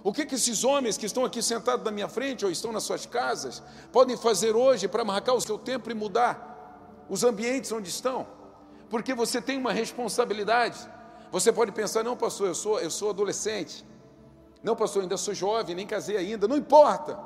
O 0.03 0.13
que, 0.13 0.25
que 0.25 0.35
esses 0.35 0.63
homens 0.63 0.97
que 0.97 1.05
estão 1.05 1.25
aqui 1.25 1.41
sentados 1.41 1.83
na 1.83 1.91
minha 1.91 2.07
frente 2.07 2.45
ou 2.45 2.51
estão 2.51 2.71
nas 2.71 2.83
suas 2.83 3.05
casas 3.05 3.61
podem 3.91 4.15
fazer 4.15 4.55
hoje 4.55 4.87
para 4.87 5.03
marcar 5.03 5.33
o 5.33 5.41
seu 5.41 5.57
tempo 5.57 5.89
e 5.89 5.93
mudar 5.93 7.05
os 7.09 7.23
ambientes 7.23 7.71
onde 7.71 7.89
estão? 7.89 8.27
Porque 8.89 9.13
você 9.13 9.41
tem 9.41 9.57
uma 9.57 9.73
responsabilidade. 9.73 10.79
Você 11.31 11.51
pode 11.51 11.71
pensar, 11.71 12.03
não, 12.03 12.15
pastor, 12.15 12.47
eu 12.47 12.55
sou, 12.55 12.79
eu 12.79 12.89
sou 12.89 13.09
adolescente. 13.09 13.85
Não, 14.63 14.75
pastor, 14.75 15.03
ainda 15.03 15.17
sou 15.17 15.33
jovem, 15.33 15.75
nem 15.75 15.85
casei 15.85 16.17
ainda. 16.17 16.47
Não 16.47 16.55
importa. 16.55 17.19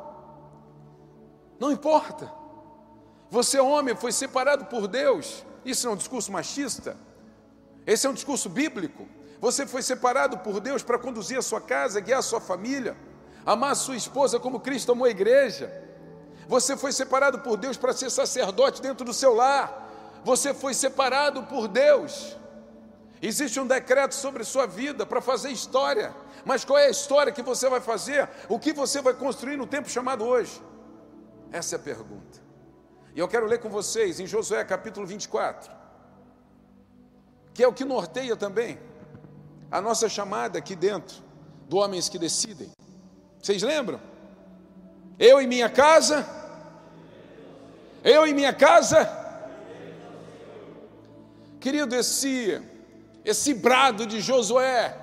Não 1.59 1.71
importa. 1.71 2.31
Você, 3.29 3.59
homem, 3.59 3.95
foi 3.95 4.11
separado 4.11 4.65
por 4.65 4.87
Deus. 4.87 5.45
Isso 5.63 5.87
é 5.87 5.91
um 5.91 5.95
discurso 5.95 6.31
machista? 6.31 6.97
Esse 7.85 8.07
é 8.07 8.09
um 8.09 8.13
discurso 8.13 8.49
bíblico? 8.49 9.07
Você 9.41 9.65
foi 9.65 9.81
separado 9.81 10.37
por 10.37 10.59
Deus 10.59 10.83
para 10.83 10.99
conduzir 10.99 11.35
a 11.35 11.41
sua 11.41 11.59
casa, 11.59 11.99
guiar 11.99 12.19
a 12.19 12.21
sua 12.21 12.39
família, 12.39 12.95
amar 13.43 13.71
a 13.71 13.75
sua 13.75 13.95
esposa 13.95 14.39
como 14.39 14.59
Cristo 14.59 14.91
amou 14.91 15.07
a 15.07 15.09
igreja. 15.09 15.73
Você 16.47 16.77
foi 16.77 16.91
separado 16.91 17.39
por 17.39 17.57
Deus 17.57 17.75
para 17.75 17.91
ser 17.91 18.11
sacerdote 18.11 18.83
dentro 18.83 19.03
do 19.03 19.11
seu 19.11 19.33
lar. 19.33 19.89
Você 20.23 20.53
foi 20.53 20.75
separado 20.75 21.41
por 21.43 21.67
Deus. 21.67 22.37
Existe 23.19 23.59
um 23.59 23.65
decreto 23.65 24.13
sobre 24.13 24.43
sua 24.43 24.67
vida 24.67 25.07
para 25.07 25.21
fazer 25.21 25.49
história. 25.49 26.13
Mas 26.45 26.63
qual 26.63 26.77
é 26.77 26.85
a 26.85 26.91
história 26.91 27.33
que 27.33 27.41
você 27.41 27.67
vai 27.67 27.81
fazer? 27.81 28.29
O 28.47 28.59
que 28.59 28.71
você 28.71 29.01
vai 29.01 29.15
construir 29.15 29.57
no 29.57 29.65
tempo 29.65 29.89
chamado 29.89 30.23
hoje? 30.23 30.61
Essa 31.51 31.75
é 31.75 31.77
a 31.77 31.79
pergunta. 31.79 32.39
E 33.15 33.19
eu 33.19 33.27
quero 33.27 33.47
ler 33.47 33.59
com 33.59 33.69
vocês 33.69 34.19
em 34.19 34.27
Josué 34.27 34.63
capítulo 34.63 35.07
24, 35.07 35.71
que 37.55 37.63
é 37.63 37.67
o 37.67 37.73
que 37.73 37.83
norteia 37.83 38.35
também 38.35 38.90
a 39.71 39.79
nossa 39.79 40.09
chamada 40.09 40.59
aqui 40.59 40.75
dentro 40.75 41.17
do 41.69 41.77
Homens 41.77 42.09
que 42.09 42.19
Decidem. 42.19 42.69
Vocês 43.41 43.63
lembram? 43.63 43.99
Eu 45.17 45.41
e 45.41 45.47
minha 45.47 45.69
casa, 45.69 46.27
eu 48.03 48.27
e 48.27 48.33
minha 48.33 48.51
casa, 48.51 49.09
querido, 51.59 51.95
esse, 51.95 52.61
esse 53.23 53.53
brado 53.53 54.05
de 54.05 54.19
Josué, 54.19 54.97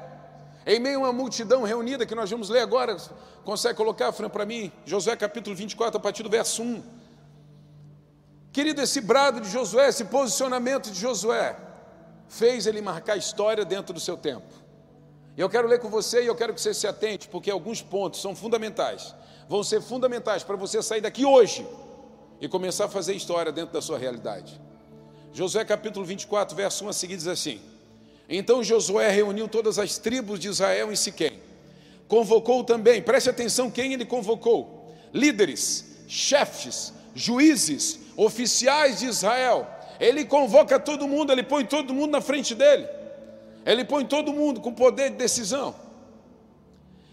em 0.66 0.78
meio 0.78 0.98
a 0.98 1.02
uma 1.04 1.12
multidão 1.12 1.62
reunida, 1.62 2.04
que 2.04 2.14
nós 2.14 2.30
vamos 2.30 2.50
ler 2.50 2.60
agora, 2.60 2.96
consegue 3.44 3.76
colocar, 3.76 4.12
Fran, 4.12 4.28
para 4.28 4.44
mim, 4.44 4.70
Josué 4.84 5.16
capítulo 5.16 5.56
24, 5.56 5.96
a 5.96 6.00
partir 6.00 6.22
do 6.22 6.28
verso 6.28 6.62
1. 6.62 6.82
Querido, 8.52 8.82
esse 8.82 9.00
brado 9.00 9.40
de 9.40 9.48
Josué, 9.48 9.88
esse 9.88 10.04
posicionamento 10.04 10.90
de 10.90 11.00
Josué, 11.00 11.56
fez 12.28 12.66
ele 12.66 12.80
marcar 12.80 13.16
história 13.16 13.64
dentro 13.64 13.92
do 13.92 14.00
seu 14.00 14.16
tempo. 14.16 14.46
Eu 15.36 15.48
quero 15.48 15.68
ler 15.68 15.78
com 15.78 15.88
você 15.88 16.22
e 16.22 16.26
eu 16.26 16.34
quero 16.34 16.52
que 16.52 16.60
você 16.60 16.74
se 16.74 16.86
atente, 16.86 17.28
porque 17.28 17.50
alguns 17.50 17.80
pontos 17.80 18.20
são 18.20 18.34
fundamentais. 18.34 19.14
Vão 19.48 19.62
ser 19.62 19.80
fundamentais 19.80 20.42
para 20.42 20.56
você 20.56 20.82
sair 20.82 21.00
daqui 21.00 21.24
hoje 21.24 21.66
e 22.40 22.48
começar 22.48 22.86
a 22.86 22.88
fazer 22.88 23.14
história 23.14 23.52
dentro 23.52 23.72
da 23.72 23.80
sua 23.80 23.98
realidade. 23.98 24.60
Josué 25.32 25.64
capítulo 25.64 26.04
24, 26.04 26.56
verso 26.56 26.84
1 26.84 26.88
a 26.88 26.92
seguir 26.92 27.16
diz 27.16 27.28
assim: 27.28 27.60
Então 28.28 28.64
Josué 28.64 29.10
reuniu 29.10 29.48
todas 29.48 29.78
as 29.78 29.96
tribos 29.96 30.40
de 30.40 30.48
Israel 30.48 30.92
em 30.92 30.96
Siquém. 30.96 31.40
Convocou 32.08 32.64
também, 32.64 33.00
preste 33.00 33.30
atenção 33.30 33.70
quem 33.70 33.92
ele 33.92 34.04
convocou: 34.04 34.92
líderes, 35.12 35.84
chefes, 36.08 36.92
juízes, 37.14 38.00
oficiais 38.16 38.98
de 38.98 39.06
Israel. 39.06 39.66
Ele 39.98 40.24
convoca 40.24 40.78
todo 40.78 41.08
mundo, 41.08 41.32
ele 41.32 41.42
põe 41.42 41.64
todo 41.64 41.92
mundo 41.92 42.12
na 42.12 42.20
frente 42.20 42.54
dele. 42.54 42.86
Ele 43.66 43.84
põe 43.84 44.04
todo 44.04 44.32
mundo 44.32 44.60
com 44.60 44.72
poder 44.72 45.10
de 45.10 45.16
decisão. 45.16 45.74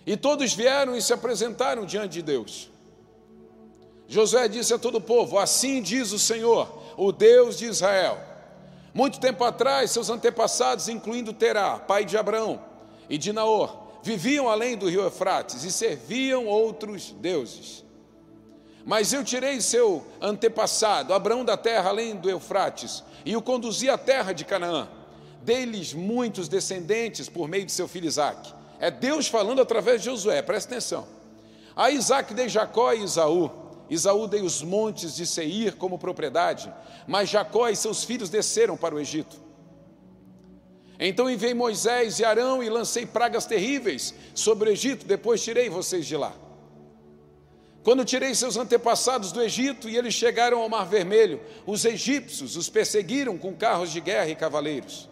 E 0.05 0.15
todos 0.15 0.53
vieram 0.53 0.95
e 0.95 1.01
se 1.01 1.13
apresentaram 1.13 1.85
diante 1.85 2.13
de 2.13 2.21
Deus. 2.21 2.69
Josué 4.07 4.47
disse 4.47 4.73
a 4.73 4.77
todo 4.77 4.99
o 4.99 5.01
povo: 5.01 5.39
Assim 5.39 5.81
diz 5.81 6.11
o 6.11 6.19
Senhor, 6.19 6.81
o 6.95 7.11
Deus 7.11 7.57
de 7.57 7.65
Israel. 7.65 8.19
Muito 8.93 9.19
tempo 9.19 9.43
atrás, 9.43 9.91
seus 9.91 10.09
antepassados, 10.09 10.87
incluindo 10.87 11.33
Terá, 11.33 11.79
pai 11.79 12.05
de 12.05 12.17
Abraão, 12.17 12.61
e 13.09 13.17
de 13.17 13.33
Naor, 13.33 13.77
viviam 14.01 14.47
além 14.47 14.77
do 14.77 14.87
rio 14.87 15.01
Eufrates 15.01 15.63
e 15.63 15.71
serviam 15.71 16.45
outros 16.45 17.11
deuses. 17.11 17.84
Mas 18.85 19.11
eu 19.11 19.23
tirei 19.23 19.59
seu 19.59 20.05
antepassado, 20.21 21.13
Abraão, 21.13 21.43
da 21.43 21.57
terra 21.57 21.89
além 21.89 22.15
do 22.15 22.29
Eufrates, 22.29 23.03
e 23.25 23.35
o 23.35 23.41
conduzi 23.41 23.89
à 23.89 23.97
terra 23.97 24.31
de 24.31 24.45
Canaã 24.45 24.87
dei-lhes 25.45 25.93
muitos 25.93 26.47
descendentes 26.47 27.29
por 27.29 27.47
meio 27.47 27.65
de 27.65 27.71
seu 27.71 27.87
filho 27.87 28.07
Isaac. 28.07 28.51
É 28.79 28.89
Deus 28.89 29.27
falando 29.27 29.61
através 29.61 30.01
de 30.01 30.05
Josué, 30.05 30.41
presta 30.41 30.71
atenção. 30.73 31.07
A 31.75 31.91
Isaac 31.91 32.33
dei 32.33 32.49
Jacó 32.49 32.91
e 32.93 33.03
Isaú. 33.03 33.51
Isaú 33.87 34.27
dei 34.27 34.41
os 34.41 34.63
montes 34.63 35.15
de 35.15 35.27
Seir 35.27 35.75
como 35.75 35.99
propriedade, 35.99 36.73
mas 37.05 37.29
Jacó 37.29 37.69
e 37.69 37.75
seus 37.75 38.03
filhos 38.03 38.29
desceram 38.29 38.75
para 38.75 38.95
o 38.95 38.99
Egito. 38.99 39.39
Então 40.99 41.29
enviei 41.29 41.53
Moisés 41.53 42.19
e 42.19 42.25
Arão 42.25 42.63
e 42.63 42.69
lancei 42.69 43.05
pragas 43.05 43.45
terríveis 43.45 44.15
sobre 44.33 44.69
o 44.69 44.71
Egito, 44.71 45.05
depois 45.05 45.43
tirei 45.43 45.69
vocês 45.69 46.07
de 46.07 46.17
lá. 46.17 46.33
Quando 47.85 48.03
tirei 48.03 48.33
seus 48.33 48.57
antepassados 48.57 49.31
do 49.31 49.43
Egito 49.43 49.87
e 49.87 49.95
eles 49.95 50.15
chegaram 50.15 50.59
ao 50.59 50.67
Mar 50.67 50.85
Vermelho, 50.85 51.39
os 51.67 51.85
egípcios 51.85 52.55
os 52.55 52.67
perseguiram 52.67 53.37
com 53.37 53.53
carros 53.53 53.91
de 53.91 54.01
guerra 54.01 54.27
e 54.27 54.35
cavaleiros. 54.35 55.07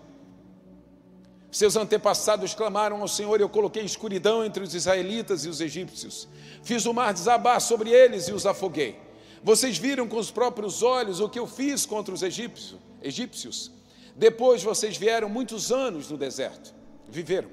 Seus 1.51 1.75
antepassados 1.75 2.55
clamaram 2.55 2.99
ao 2.99 3.07
Senhor, 3.07 3.39
eu 3.39 3.47
coloquei 3.47 3.83
escuridão 3.83 4.43
entre 4.43 4.63
os 4.63 4.73
israelitas 4.73 5.45
e 5.45 5.49
os 5.49 5.61
egípcios. 5.61 6.27
Fiz 6.63 6.87
o 6.87 6.93
mar 6.95 7.13
desabar 7.13 7.61
sobre 7.61 7.91
eles 7.91 8.27
e 8.27 8.33
os 8.33 8.43
afoguei. 8.43 8.99
Vocês 9.43 9.77
viram 9.77 10.07
com 10.07 10.17
os 10.17 10.31
próprios 10.31 10.81
olhos 10.81 11.19
o 11.19 11.29
que 11.29 11.37
eu 11.37 11.45
fiz 11.45 11.85
contra 11.85 12.11
os 12.11 12.23
egípcios. 12.23 12.79
egípcios. 13.03 13.71
Depois 14.15 14.63
vocês 14.63 14.97
vieram 14.97 15.29
muitos 15.29 15.71
anos 15.71 16.09
no 16.09 16.17
deserto, 16.17 16.73
viveram. 17.07 17.51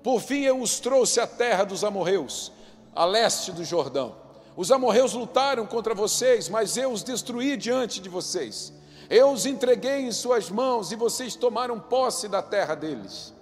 Por 0.00 0.20
fim 0.20 0.42
eu 0.42 0.62
os 0.62 0.78
trouxe 0.78 1.18
à 1.18 1.26
terra 1.26 1.64
dos 1.64 1.82
amorreus, 1.82 2.52
a 2.94 3.04
leste 3.04 3.50
do 3.50 3.64
Jordão. 3.64 4.27
Os 4.58 4.72
amorreus 4.72 5.12
lutaram 5.12 5.64
contra 5.64 5.94
vocês, 5.94 6.48
mas 6.48 6.76
eu 6.76 6.90
os 6.90 7.04
destruí 7.04 7.56
diante 7.56 8.00
de 8.00 8.08
vocês. 8.08 8.72
Eu 9.08 9.30
os 9.30 9.46
entreguei 9.46 10.00
em 10.00 10.10
suas 10.10 10.50
mãos 10.50 10.90
e 10.90 10.96
vocês 10.96 11.36
tomaram 11.36 11.78
posse 11.78 12.26
da 12.26 12.42
terra 12.42 12.74
deles. 12.74 13.32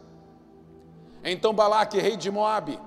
Então 1.25 1.55
Balaque, 1.55 1.99
rei 1.99 2.19
de 2.19 2.31
Moabe, 2.31 2.79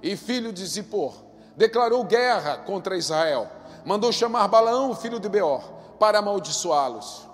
e 0.00 0.16
filho 0.16 0.52
de 0.52 0.64
Zippor, 0.64 1.14
declarou 1.56 2.04
guerra 2.04 2.58
contra 2.58 2.96
Israel. 2.96 3.50
Mandou 3.84 4.12
chamar 4.12 4.46
Balaão, 4.46 4.94
filho 4.94 5.18
de 5.18 5.28
Beor, 5.28 5.64
para 5.98 6.20
amaldiçoá-los. 6.20 7.28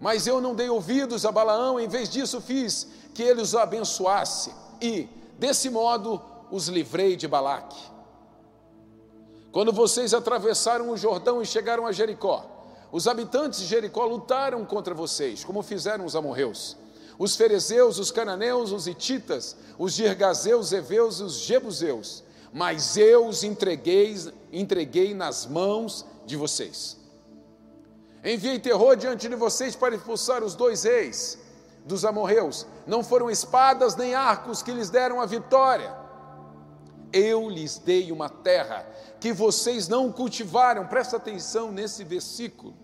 Mas 0.00 0.26
eu 0.26 0.40
não 0.40 0.54
dei 0.54 0.70
ouvidos 0.70 1.26
a 1.26 1.30
Balaão, 1.30 1.78
em 1.78 1.86
vez 1.86 2.08
disso 2.08 2.40
fiz 2.40 2.88
que 3.12 3.22
ele 3.22 3.42
os 3.42 3.54
abençoasse, 3.54 4.54
e, 4.80 5.06
desse 5.38 5.68
modo, 5.68 6.18
os 6.50 6.68
livrei 6.68 7.14
de 7.14 7.28
Balaque. 7.28 7.97
Quando 9.58 9.72
vocês 9.72 10.14
atravessaram 10.14 10.88
o 10.88 10.96
Jordão 10.96 11.42
e 11.42 11.44
chegaram 11.44 11.84
a 11.84 11.90
Jericó, 11.90 12.48
os 12.92 13.08
habitantes 13.08 13.58
de 13.58 13.66
Jericó 13.66 14.04
lutaram 14.04 14.64
contra 14.64 14.94
vocês, 14.94 15.42
como 15.42 15.64
fizeram 15.64 16.04
os 16.04 16.14
amorreus. 16.14 16.76
Os 17.18 17.34
ferezeus, 17.34 17.98
os 17.98 18.12
cananeus, 18.12 18.70
os 18.70 18.86
ititas, 18.86 19.56
os 19.76 19.94
girgazeus, 19.94 20.66
os 20.66 20.72
eveus 20.72 21.18
e 21.18 21.22
os 21.24 21.38
jebuseus. 21.40 22.22
Mas 22.52 22.96
eu 22.96 23.26
os 23.26 23.42
entreguei, 23.42 24.14
entreguei 24.52 25.12
nas 25.12 25.44
mãos 25.44 26.06
de 26.24 26.36
vocês. 26.36 26.96
Enviei 28.24 28.60
terror 28.60 28.94
diante 28.94 29.28
de 29.28 29.34
vocês 29.34 29.74
para 29.74 29.96
expulsar 29.96 30.44
os 30.44 30.54
dois 30.54 30.84
reis 30.84 31.36
dos 31.84 32.04
amorreus. 32.04 32.64
Não 32.86 33.02
foram 33.02 33.28
espadas 33.28 33.96
nem 33.96 34.14
arcos 34.14 34.62
que 34.62 34.70
lhes 34.70 34.88
deram 34.88 35.20
a 35.20 35.26
vitória. 35.26 35.97
Eu 37.12 37.48
lhes 37.48 37.78
dei 37.78 38.12
uma 38.12 38.28
terra 38.28 38.86
que 39.20 39.32
vocês 39.32 39.88
não 39.88 40.12
cultivaram. 40.12 40.86
Presta 40.86 41.16
atenção 41.16 41.72
nesse 41.72 42.04
versículo. 42.04 42.74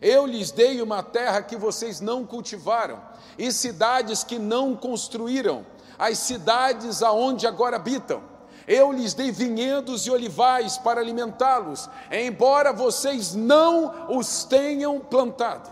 Eu 0.00 0.26
lhes 0.26 0.50
dei 0.50 0.80
uma 0.80 1.02
terra 1.02 1.42
que 1.42 1.56
vocês 1.56 2.00
não 2.00 2.24
cultivaram, 2.24 3.02
e 3.36 3.50
cidades 3.50 4.22
que 4.22 4.38
não 4.38 4.76
construíram, 4.76 5.66
as 5.98 6.18
cidades 6.18 7.02
aonde 7.02 7.46
agora 7.46 7.76
habitam. 7.76 8.22
Eu 8.66 8.92
lhes 8.92 9.14
dei 9.14 9.32
vinhedos 9.32 10.06
e 10.06 10.10
olivais 10.10 10.76
para 10.78 11.00
alimentá-los, 11.00 11.88
embora 12.12 12.72
vocês 12.72 13.34
não 13.34 14.16
os 14.16 14.44
tenham 14.44 15.00
plantado. 15.00 15.70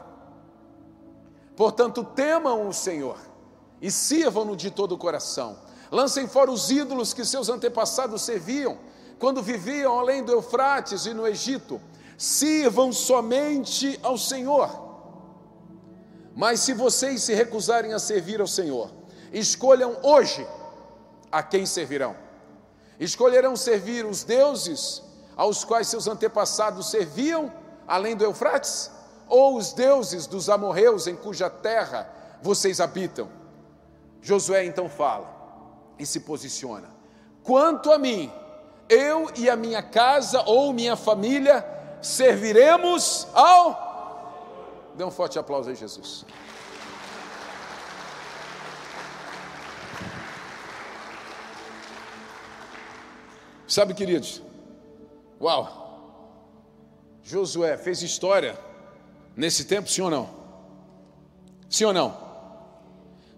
Portanto, 1.55 2.03
temam 2.03 2.69
o 2.69 2.73
Senhor 2.73 3.19
e 3.81 3.91
sirvam-no 3.91 4.57
de 4.57 4.71
todo 4.71 4.93
o 4.93 4.99
coração. 4.99 5.57
Lancem 5.91 6.27
fora 6.27 6.51
os 6.51 6.71
ídolos 6.71 7.13
que 7.13 7.25
seus 7.25 7.49
antepassados 7.49 8.23
serviam 8.23 8.79
quando 9.19 9.43
viviam 9.43 9.99
além 9.99 10.23
do 10.23 10.33
Eufrates 10.33 11.07
e 11.07 11.15
no 11.15 11.27
Egito, 11.27 11.81
sirvam 12.19 12.93
somente 12.93 13.99
ao 14.03 14.19
Senhor. 14.19 14.85
Mas 16.35 16.61
se 16.61 16.75
vocês 16.75 17.23
se 17.23 17.35
recusarem 17.35 17.95
a 17.95 17.99
servir 17.99 18.41
ao 18.41 18.47
Senhor, 18.47 18.91
escolham 19.33 19.97
hoje 20.03 20.47
a 21.33 21.43
quem 21.43 21.65
servirão. 21.65 22.15
Escolherão 23.01 23.57
servir 23.57 24.05
os 24.05 24.23
deuses 24.23 25.03
aos 25.35 25.65
quais 25.65 25.89
seus 25.89 26.07
antepassados 26.07 26.91
serviam, 26.91 27.53
além 27.87 28.17
do 28.17 28.25
Eufrates, 28.25 28.91
ou 29.29 29.57
os 29.57 29.73
deuses 29.73 30.27
dos 30.27 30.49
amorreus 30.49 31.07
em 31.07 31.17
cuja 31.17 31.51
terra 31.51 32.09
vocês 32.43 32.81
habitam. 32.81 33.29
Josué 34.21 34.65
então 34.65 34.89
fala 34.89 35.36
e 35.99 36.07
se 36.07 36.21
posiciona: 36.21 36.89
Quanto 37.43 37.93
a 37.93 37.99
mim, 37.99 38.31
eu 38.89 39.31
e 39.37 39.49
a 39.49 39.57
minha 39.57 39.83
casa 39.83 40.43
ou 40.43 40.73
minha 40.73 40.97
família 40.97 41.65
serviremos 42.03 43.27
ao. 43.33 44.93
Dê 44.95 45.05
um 45.05 45.11
forte 45.11 45.39
aplauso 45.39 45.69
aí, 45.69 45.77
Jesus. 45.77 46.25
Sabe, 53.69 53.95
queridos, 53.95 54.41
uau, 55.41 55.87
Josué 57.23 57.77
fez 57.77 58.01
história 58.01 58.57
nesse 59.37 59.65
tempo, 59.65 59.89
sim 59.89 60.03
ou 60.03 60.11
não? 60.11 60.31
Sim 61.69 61.85
ou 61.87 61.93
não? 61.93 62.26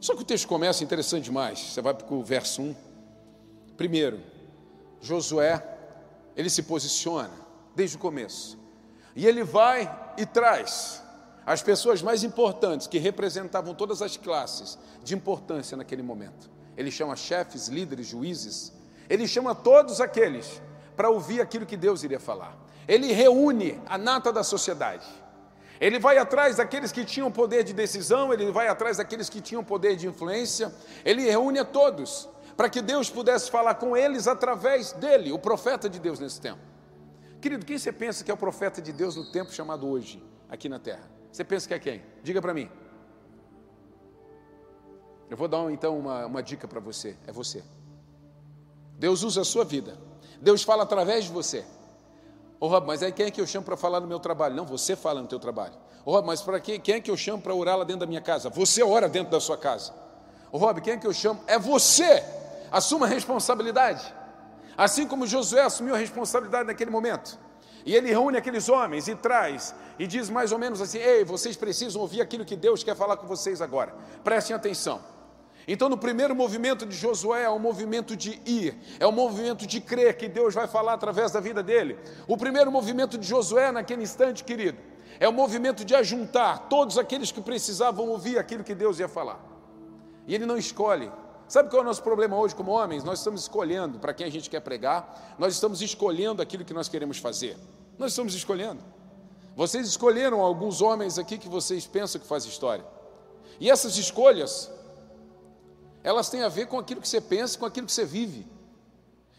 Só 0.00 0.14
que 0.14 0.22
o 0.22 0.24
texto 0.24 0.46
começa 0.46 0.84
interessante 0.84 1.24
demais. 1.24 1.58
Você 1.58 1.82
vai 1.82 1.94
para 1.94 2.14
o 2.14 2.22
verso 2.22 2.62
1. 2.62 2.74
Primeiro, 3.76 4.20
Josué, 5.00 5.62
ele 6.36 6.50
se 6.50 6.62
posiciona 6.62 7.30
desde 7.74 7.96
o 7.96 8.00
começo. 8.00 8.58
E 9.14 9.26
ele 9.26 9.42
vai 9.42 10.12
e 10.16 10.24
traz 10.24 11.02
as 11.44 11.62
pessoas 11.62 12.02
mais 12.02 12.22
importantes 12.22 12.86
que 12.86 12.98
representavam 12.98 13.74
todas 13.74 14.02
as 14.02 14.16
classes 14.16 14.78
de 15.02 15.14
importância 15.14 15.76
naquele 15.76 16.02
momento. 16.02 16.50
Ele 16.76 16.90
chama 16.90 17.16
chefes, 17.16 17.68
líderes, 17.68 18.06
juízes. 18.06 18.72
Ele 19.08 19.26
chama 19.26 19.54
todos 19.54 20.00
aqueles 20.00 20.60
para 20.96 21.10
ouvir 21.10 21.40
aquilo 21.40 21.66
que 21.66 21.76
Deus 21.76 22.02
iria 22.04 22.20
falar. 22.20 22.56
Ele 22.86 23.12
reúne 23.12 23.80
a 23.86 23.98
nata 23.98 24.32
da 24.32 24.44
sociedade. 24.44 25.06
Ele 25.80 25.98
vai 25.98 26.18
atrás 26.18 26.56
daqueles 26.56 26.90
que 26.90 27.04
tinham 27.04 27.30
poder 27.30 27.62
de 27.62 27.72
decisão, 27.72 28.32
ele 28.32 28.50
vai 28.50 28.68
atrás 28.68 28.96
daqueles 28.96 29.28
que 29.28 29.40
tinham 29.40 29.62
poder 29.62 29.96
de 29.96 30.08
influência, 30.08 30.74
ele 31.04 31.22
reúne 31.22 31.58
a 31.58 31.64
todos, 31.64 32.28
para 32.56 32.68
que 32.68 32.82
Deus 32.82 33.08
pudesse 33.08 33.50
falar 33.50 33.74
com 33.76 33.96
eles 33.96 34.26
através 34.26 34.92
dele, 34.92 35.30
o 35.30 35.38
profeta 35.38 35.88
de 35.88 36.00
Deus 36.00 36.18
nesse 36.18 36.40
tempo. 36.40 36.60
Querido, 37.40 37.64
quem 37.64 37.78
você 37.78 37.92
pensa 37.92 38.24
que 38.24 38.30
é 38.30 38.34
o 38.34 38.36
profeta 38.36 38.82
de 38.82 38.92
Deus 38.92 39.14
no 39.14 39.24
tempo 39.30 39.52
chamado 39.52 39.88
hoje, 39.88 40.22
aqui 40.48 40.68
na 40.68 40.80
terra? 40.80 41.08
Você 41.30 41.44
pensa 41.44 41.68
que 41.68 41.74
é 41.74 41.78
quem? 41.78 42.02
Diga 42.22 42.42
para 42.42 42.52
mim. 42.52 42.68
Eu 45.30 45.36
vou 45.36 45.46
dar 45.46 45.70
então 45.70 45.96
uma, 45.96 46.26
uma 46.26 46.42
dica 46.42 46.66
para 46.66 46.80
você: 46.80 47.16
é 47.26 47.32
você. 47.32 47.62
Deus 48.98 49.22
usa 49.22 49.42
a 49.42 49.44
sua 49.44 49.64
vida, 49.64 49.96
Deus 50.40 50.64
fala 50.64 50.82
através 50.82 51.24
de 51.24 51.30
você. 51.30 51.64
Ô 52.60 52.66
oh, 52.66 52.68
Rob, 52.68 52.86
mas 52.86 53.02
aí 53.02 53.12
quem 53.12 53.26
é 53.26 53.30
que 53.30 53.40
eu 53.40 53.46
chamo 53.46 53.64
para 53.64 53.76
falar 53.76 54.00
no 54.00 54.06
meu 54.06 54.18
trabalho? 54.18 54.54
Não, 54.54 54.64
você 54.64 54.96
fala 54.96 55.22
no 55.22 55.28
teu 55.28 55.38
trabalho. 55.38 55.74
Ô 56.04 56.10
oh, 56.10 56.14
Rob, 56.14 56.26
mas 56.26 56.42
para 56.42 56.58
quem, 56.58 56.80
quem 56.80 56.96
é 56.96 57.00
que 57.00 57.10
eu 57.10 57.16
chamo 57.16 57.40
para 57.40 57.54
orar 57.54 57.76
lá 57.78 57.84
dentro 57.84 58.00
da 58.00 58.06
minha 58.06 58.20
casa? 58.20 58.50
Você 58.50 58.82
ora 58.82 59.08
dentro 59.08 59.30
da 59.30 59.38
sua 59.38 59.56
casa. 59.56 59.92
Ô 60.50 60.56
oh, 60.56 60.58
Rob, 60.58 60.80
quem 60.80 60.94
é 60.94 60.96
que 60.96 61.06
eu 61.06 61.12
chamo? 61.12 61.40
É 61.46 61.58
você. 61.58 62.24
Assuma 62.70 63.06
a 63.06 63.08
responsabilidade. 63.08 64.12
Assim 64.76 65.06
como 65.06 65.26
Josué 65.26 65.62
assumiu 65.62 65.94
a 65.94 65.98
responsabilidade 65.98 66.66
naquele 66.66 66.90
momento. 66.90 67.38
E 67.86 67.94
ele 67.94 68.08
reúne 68.08 68.36
aqueles 68.36 68.68
homens 68.68 69.08
e 69.08 69.14
traz 69.14 69.74
e 69.98 70.06
diz 70.06 70.28
mais 70.28 70.52
ou 70.52 70.58
menos 70.58 70.80
assim: 70.80 70.98
Ei, 70.98 71.24
vocês 71.24 71.56
precisam 71.56 72.02
ouvir 72.02 72.20
aquilo 72.20 72.44
que 72.44 72.56
Deus 72.56 72.82
quer 72.82 72.96
falar 72.96 73.16
com 73.16 73.26
vocês 73.26 73.62
agora. 73.62 73.94
Prestem 74.24 74.54
atenção. 74.54 75.00
Então, 75.70 75.90
no 75.90 75.98
primeiro 75.98 76.34
movimento 76.34 76.86
de 76.86 76.96
Josué 76.96 77.42
é 77.42 77.48
o 77.50 77.58
movimento 77.58 78.16
de 78.16 78.40
ir, 78.46 78.74
é 78.98 79.06
o 79.06 79.12
movimento 79.12 79.66
de 79.66 79.82
crer 79.82 80.16
que 80.16 80.26
Deus 80.26 80.54
vai 80.54 80.66
falar 80.66 80.94
através 80.94 81.30
da 81.30 81.40
vida 81.40 81.62
dele. 81.62 81.98
O 82.26 82.38
primeiro 82.38 82.72
movimento 82.72 83.18
de 83.18 83.26
Josué, 83.28 83.70
naquele 83.70 84.02
instante, 84.02 84.42
querido, 84.44 84.78
é 85.20 85.28
o 85.28 85.32
movimento 85.32 85.84
de 85.84 85.94
ajuntar 85.94 86.70
todos 86.70 86.96
aqueles 86.96 87.30
que 87.30 87.42
precisavam 87.42 88.08
ouvir 88.08 88.38
aquilo 88.38 88.64
que 88.64 88.74
Deus 88.74 88.98
ia 88.98 89.08
falar. 89.08 89.38
E 90.26 90.34
ele 90.34 90.46
não 90.46 90.56
escolhe. 90.56 91.12
Sabe 91.46 91.68
qual 91.68 91.80
é 91.80 91.82
o 91.82 91.86
nosso 91.86 92.02
problema 92.02 92.34
hoje 92.38 92.54
como 92.54 92.70
homens? 92.70 93.04
Nós 93.04 93.18
estamos 93.18 93.42
escolhendo 93.42 93.98
para 93.98 94.14
quem 94.14 94.26
a 94.26 94.30
gente 94.30 94.48
quer 94.48 94.60
pregar, 94.60 95.36
nós 95.38 95.52
estamos 95.52 95.82
escolhendo 95.82 96.40
aquilo 96.40 96.64
que 96.64 96.72
nós 96.72 96.88
queremos 96.88 97.18
fazer. 97.18 97.58
Nós 97.98 98.12
estamos 98.12 98.34
escolhendo. 98.34 98.82
Vocês 99.54 99.86
escolheram 99.86 100.40
alguns 100.40 100.80
homens 100.80 101.18
aqui 101.18 101.36
que 101.36 101.48
vocês 101.48 101.86
pensam 101.86 102.18
que 102.18 102.26
faz 102.26 102.46
história. 102.46 102.86
E 103.60 103.70
essas 103.70 103.98
escolhas 103.98 104.70
elas 106.08 106.30
têm 106.30 106.42
a 106.42 106.48
ver 106.48 106.66
com 106.68 106.78
aquilo 106.78 107.02
que 107.02 107.08
você 107.08 107.20
pensa, 107.20 107.58
com 107.58 107.66
aquilo 107.66 107.86
que 107.86 107.92
você 107.92 108.06
vive. 108.06 108.46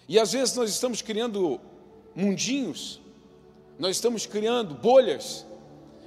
E 0.07 0.19
às 0.19 0.31
vezes 0.33 0.55
nós 0.55 0.69
estamos 0.69 1.01
criando 1.01 1.59
mundinhos, 2.15 3.01
nós 3.79 3.95
estamos 3.95 4.27
criando 4.27 4.75
bolhas, 4.75 5.47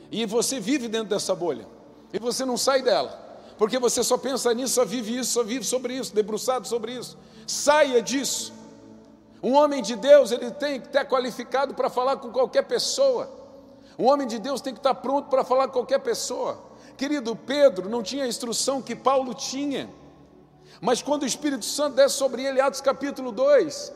e 0.08 0.24
você 0.24 0.60
vive 0.60 0.86
dentro 0.86 1.08
dessa 1.08 1.34
bolha, 1.34 1.66
e 2.12 2.18
você 2.20 2.44
não 2.44 2.56
sai 2.56 2.80
dela, 2.80 3.10
porque 3.58 3.76
você 3.76 4.04
só 4.04 4.16
pensa 4.16 4.54
nisso, 4.54 4.74
só 4.74 4.84
vive 4.84 5.18
isso, 5.18 5.32
só 5.32 5.42
vive 5.42 5.64
sobre 5.64 5.96
isso, 5.96 6.14
debruçado 6.14 6.68
sobre 6.68 6.92
isso. 6.92 7.18
Saia 7.44 8.00
disso. 8.00 8.52
Um 9.42 9.54
homem 9.54 9.82
de 9.82 9.96
Deus, 9.96 10.30
ele 10.30 10.52
tem 10.52 10.80
que 10.80 10.86
estar 10.86 11.04
qualificado 11.06 11.74
para 11.74 11.90
falar 11.90 12.18
com 12.18 12.30
qualquer 12.30 12.62
pessoa. 12.62 13.28
Um 13.98 14.06
homem 14.06 14.28
de 14.28 14.38
Deus 14.38 14.60
tem 14.60 14.72
que 14.72 14.78
estar 14.78 14.94
pronto 14.94 15.28
para 15.28 15.42
falar 15.42 15.66
com 15.66 15.72
qualquer 15.72 15.98
pessoa. 15.98 16.62
Querido 16.96 17.34
Pedro 17.34 17.88
não 17.88 18.00
tinha 18.00 18.22
a 18.22 18.28
instrução 18.28 18.80
que 18.80 18.94
Paulo 18.94 19.34
tinha. 19.34 19.90
Mas 20.82 21.00
quando 21.00 21.22
o 21.22 21.26
Espírito 21.26 21.64
Santo 21.64 21.94
desce 21.94 22.16
sobre 22.16 22.42
ele, 22.42 22.60
Atos 22.60 22.80
capítulo 22.80 23.30
2, 23.30 23.92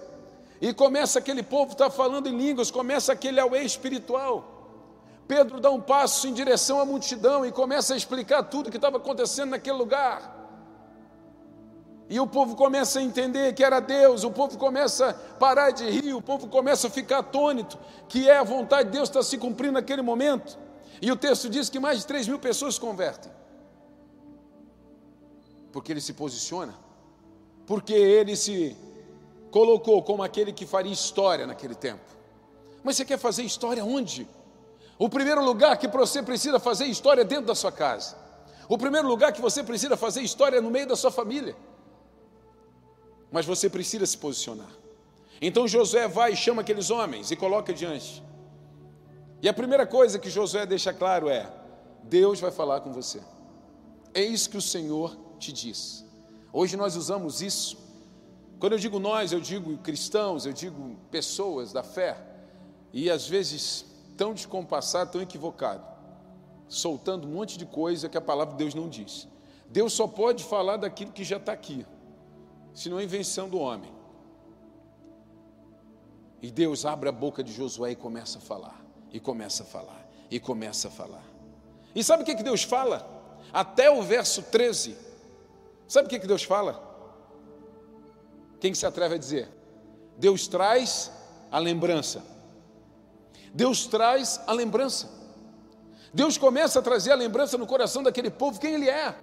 e 0.61 0.73
começa 0.73 1.19
aquele 1.19 1.43
povo 1.43 1.73
estar 1.73 1.87
tá 1.87 1.91
falando 1.91 2.29
em 2.29 2.39
línguas, 2.39 2.71
começa 2.71 3.13
aquele 3.13 3.41
auê 3.41 3.65
espiritual. 3.65 4.53
Pedro 5.27 5.59
dá 5.59 5.69
um 5.69 5.81
passo 5.81 6.29
em 6.29 6.33
direção 6.33 6.81
à 6.81 6.85
multidão 6.85 7.45
e 7.45 7.51
começa 7.51 7.93
a 7.93 7.97
explicar 7.97 8.45
tudo 8.45 8.71
que 8.71 8.77
estava 8.77 8.99
acontecendo 8.99 9.51
naquele 9.51 9.77
lugar. 9.77 10.33
E 12.09 12.21
o 12.21 12.27
povo 12.29 12.55
começa 12.55 13.01
a 13.01 13.03
entender 13.03 13.53
que 13.53 13.65
era 13.65 13.81
Deus, 13.81 14.23
o 14.23 14.31
povo 14.31 14.57
começa 14.57 15.09
a 15.09 15.13
parar 15.41 15.73
de 15.73 15.91
rir, 15.91 16.15
o 16.15 16.23
povo 16.23 16.47
começa 16.47 16.87
a 16.87 16.91
ficar 16.91 17.19
atônito, 17.19 17.77
que 18.09 18.31
é 18.31 18.39
a 18.39 18.45
vontade 18.45 18.91
de 18.91 18.97
Deus 18.97 19.09
está 19.09 19.25
se 19.25 19.37
cumprindo 19.39 19.73
naquele 19.73 20.03
momento. 20.03 20.57
E 21.03 21.11
o 21.11 21.17
texto 21.17 21.51
diz 21.51 21.69
que 21.69 21.81
mais 21.81 21.99
de 21.99 22.07
3 22.07 22.29
mil 22.29 22.39
pessoas 22.39 22.75
se 22.75 22.81
convertem 22.81 23.36
porque 25.77 25.93
ele 25.93 26.01
se 26.01 26.15
posiciona, 26.15 26.75
porque 27.67 27.93
ele 27.93 28.35
se 28.35 28.75
colocou 29.51 30.03
como 30.03 30.23
aquele 30.23 30.51
que 30.51 30.65
faria 30.65 30.91
história 30.91 31.47
naquele 31.47 31.75
tempo. 31.75 32.03
Mas 32.83 32.97
você 32.97 33.05
quer 33.05 33.19
fazer 33.19 33.43
história 33.43 33.85
onde? 33.85 34.27
O 34.99 35.07
primeiro 35.07 35.45
lugar 35.45 35.77
que 35.77 35.87
você 35.87 36.23
precisa 36.23 36.59
fazer 36.59 36.87
história 36.87 37.21
é 37.21 37.25
dentro 37.25 37.45
da 37.45 37.55
sua 37.55 37.71
casa. 37.71 38.17
O 38.71 38.79
primeiro 38.79 39.07
lugar 39.07 39.35
que 39.35 39.43
você 39.43 39.63
precisa 39.63 39.99
fazer 39.99 40.23
história 40.23 40.57
é 40.57 40.61
no 40.63 40.71
meio 40.71 40.87
da 40.87 40.97
sua 40.97 41.11
família. 41.11 41.55
Mas 43.31 43.45
você 43.45 43.69
precisa 43.69 44.07
se 44.07 44.17
posicionar. 44.17 44.71
Então 45.43 45.69
Josué 45.69 46.09
vai 46.09 46.33
e 46.33 46.37
chama 46.37 46.63
aqueles 46.63 46.89
homens 46.89 47.31
e 47.31 47.37
coloca 47.37 47.75
diante. 47.75 48.25
E 49.43 49.47
a 49.47 49.53
primeira 49.53 49.87
coisa 49.87 50.19
que 50.19 50.31
Josué 50.31 50.65
deixa 50.65 50.95
claro 50.95 51.29
é: 51.29 51.47
Deus 52.03 52.41
vai 52.41 52.51
falar 52.51 52.81
com 52.81 52.95
você. 52.95 53.21
É 54.15 54.23
isso 54.23 54.49
que 54.49 54.57
o 54.57 54.63
Senhor 54.63 55.26
te 55.37 55.53
diz. 55.53 56.05
Hoje 56.53 56.77
nós 56.77 56.97
usamos 56.97 57.41
isso. 57.43 57.77
Quando 58.59 58.73
eu 58.73 58.79
digo 58.79 58.99
nós, 58.99 59.33
eu 59.33 59.41
digo 59.41 59.77
cristãos, 59.79 60.47
eu 60.47 60.53
digo 60.53 60.97
pessoas 61.11 61.73
da 61.73 61.83
fé, 61.83 62.17
e 62.93 63.11
às 63.11 63.29
vezes 63.29 63.85
tão 64.17 64.33
descompassado, 64.33 65.13
tão 65.13 65.21
equivocado, 65.21 65.85
soltando 66.67 67.29
um 67.29 67.33
monte 67.33 67.59
de 67.59 67.67
coisa 67.67 68.09
que 68.09 68.17
a 68.17 68.21
palavra 68.21 68.55
de 68.55 68.59
Deus 68.59 68.75
não 68.75 68.89
diz. 68.89 69.29
Deus 69.69 69.93
só 69.93 70.07
pode 70.07 70.45
falar 70.45 70.79
daquilo 70.79 71.13
que 71.13 71.25
já 71.25 71.37
está 71.37 71.53
aqui, 71.53 71.85
senão 72.73 72.99
é 72.99 73.05
invenção 73.05 73.49
do 73.49 73.59
homem. 73.59 73.93
E 76.41 76.51
Deus 76.51 76.87
abre 76.87 77.09
a 77.09 77.13
boca 77.13 77.43
de 77.43 77.53
Josué 77.53 77.91
e 77.93 77.97
começa 77.97 78.39
a 78.39 78.41
falar, 78.41 78.83
e 79.13 79.21
começa 79.21 79.63
a 79.63 79.67
falar, 79.67 80.09
e 80.31 80.41
começa 80.41 80.89
a 80.89 80.91
falar. 80.91 81.25
E 81.95 82.03
sabe 82.03 82.23
o 82.23 82.27
que, 82.27 82.35
que 82.35 82.43
Deus 82.43 82.63
fala? 82.63 83.07
Até 83.53 83.91
o 83.91 84.03
verso 84.03 84.43
13, 84.43 84.97
Sabe 85.89 86.07
o 86.07 86.09
que 86.09 86.27
Deus 86.27 86.43
fala? 86.43 86.83
Quem 88.61 88.75
se 88.75 88.87
atreve 88.87 89.15
a 89.15 89.19
dizer? 89.19 89.49
Deus 90.17 90.49
traz 90.49 91.13
a 91.51 91.59
lembrança. 91.59 92.25
Deus 93.53 93.87
traz 93.87 94.41
a 94.47 94.53
lembrança. 94.53 95.09
Deus 96.13 96.39
começa 96.39 96.79
a 96.79 96.83
trazer 96.83 97.13
a 97.13 97.17
lembrança 97.17 97.59
no 97.59 97.67
coração 97.67 98.03
daquele 98.03 98.31
povo 98.31 98.59
quem 98.59 98.75
ele 98.75 98.89
é. 98.89 99.15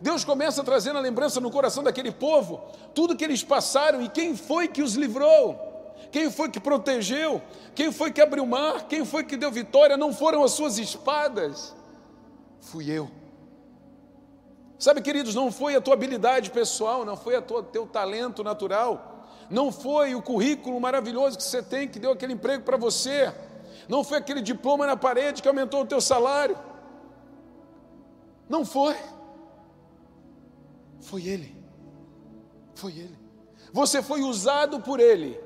Deus 0.00 0.24
começa 0.24 0.60
a 0.60 0.64
trazer 0.64 0.94
a 0.94 1.00
lembrança 1.00 1.40
no 1.40 1.50
coração 1.50 1.82
daquele 1.82 2.12
povo 2.12 2.62
tudo 2.94 3.16
que 3.16 3.24
eles 3.24 3.42
passaram 3.42 4.00
e 4.00 4.08
quem 4.08 4.36
foi 4.36 4.68
que 4.68 4.82
os 4.82 4.94
livrou. 4.94 5.66
Quem 6.12 6.30
foi 6.30 6.48
que 6.48 6.60
protegeu? 6.60 7.42
Quem 7.74 7.92
foi 7.92 8.12
que 8.12 8.20
abriu 8.20 8.44
o 8.44 8.46
mar? 8.46 8.86
Quem 8.86 9.04
foi 9.04 9.24
que 9.24 9.36
deu 9.36 9.50
vitória? 9.50 9.96
Não 9.96 10.12
foram 10.12 10.44
as 10.44 10.52
suas 10.52 10.78
espadas, 10.78 11.74
fui 12.60 12.90
eu. 12.90 13.10
Sabe, 14.78 15.02
queridos, 15.02 15.34
não 15.34 15.50
foi 15.50 15.74
a 15.74 15.80
tua 15.80 15.94
habilidade 15.94 16.50
pessoal, 16.50 17.04
não 17.04 17.16
foi 17.16 17.36
o 17.36 17.42
teu 17.62 17.86
talento 17.86 18.44
natural, 18.44 19.26
não 19.50 19.72
foi 19.72 20.14
o 20.14 20.22
currículo 20.22 20.80
maravilhoso 20.80 21.36
que 21.36 21.42
você 21.42 21.62
tem 21.62 21.88
que 21.88 21.98
deu 21.98 22.12
aquele 22.12 22.34
emprego 22.34 22.62
para 22.62 22.76
você, 22.76 23.34
não 23.88 24.04
foi 24.04 24.18
aquele 24.18 24.40
diploma 24.40 24.86
na 24.86 24.96
parede 24.96 25.42
que 25.42 25.48
aumentou 25.48 25.82
o 25.82 25.86
teu 25.86 26.00
salário. 26.00 26.56
Não 28.48 28.64
foi. 28.64 28.96
Foi 31.00 31.26
Ele. 31.26 31.56
Foi 32.74 32.92
Ele. 32.92 33.18
Você 33.72 34.02
foi 34.02 34.22
usado 34.22 34.80
por 34.80 35.00
Ele 35.00 35.40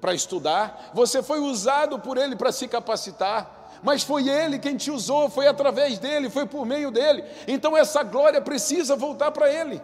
para 0.00 0.14
estudar, 0.14 0.90
você 0.94 1.22
foi 1.22 1.40
usado 1.40 1.98
por 1.98 2.16
Ele 2.16 2.34
para 2.34 2.50
se 2.50 2.66
capacitar, 2.66 3.59
mas 3.82 4.02
foi 4.02 4.28
Ele 4.28 4.58
quem 4.58 4.76
te 4.76 4.90
usou, 4.90 5.30
foi 5.30 5.46
através 5.46 5.98
dele, 5.98 6.30
foi 6.30 6.46
por 6.46 6.66
meio 6.66 6.90
dele. 6.90 7.24
Então 7.46 7.76
essa 7.76 8.02
glória 8.02 8.40
precisa 8.40 8.96
voltar 8.96 9.30
para 9.30 9.52
Ele. 9.52 9.80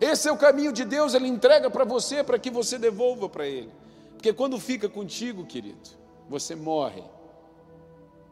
Esse 0.00 0.28
é 0.28 0.32
o 0.32 0.36
caminho 0.36 0.72
de 0.72 0.84
Deus, 0.84 1.14
Ele 1.14 1.28
entrega 1.28 1.70
para 1.70 1.84
você 1.84 2.22
para 2.22 2.38
que 2.38 2.50
você 2.50 2.78
devolva 2.78 3.28
para 3.28 3.46
Ele. 3.46 3.70
Porque 4.12 4.32
quando 4.32 4.58
fica 4.58 4.88
contigo, 4.88 5.44
querido, 5.44 5.90
você 6.28 6.54
morre. 6.54 7.02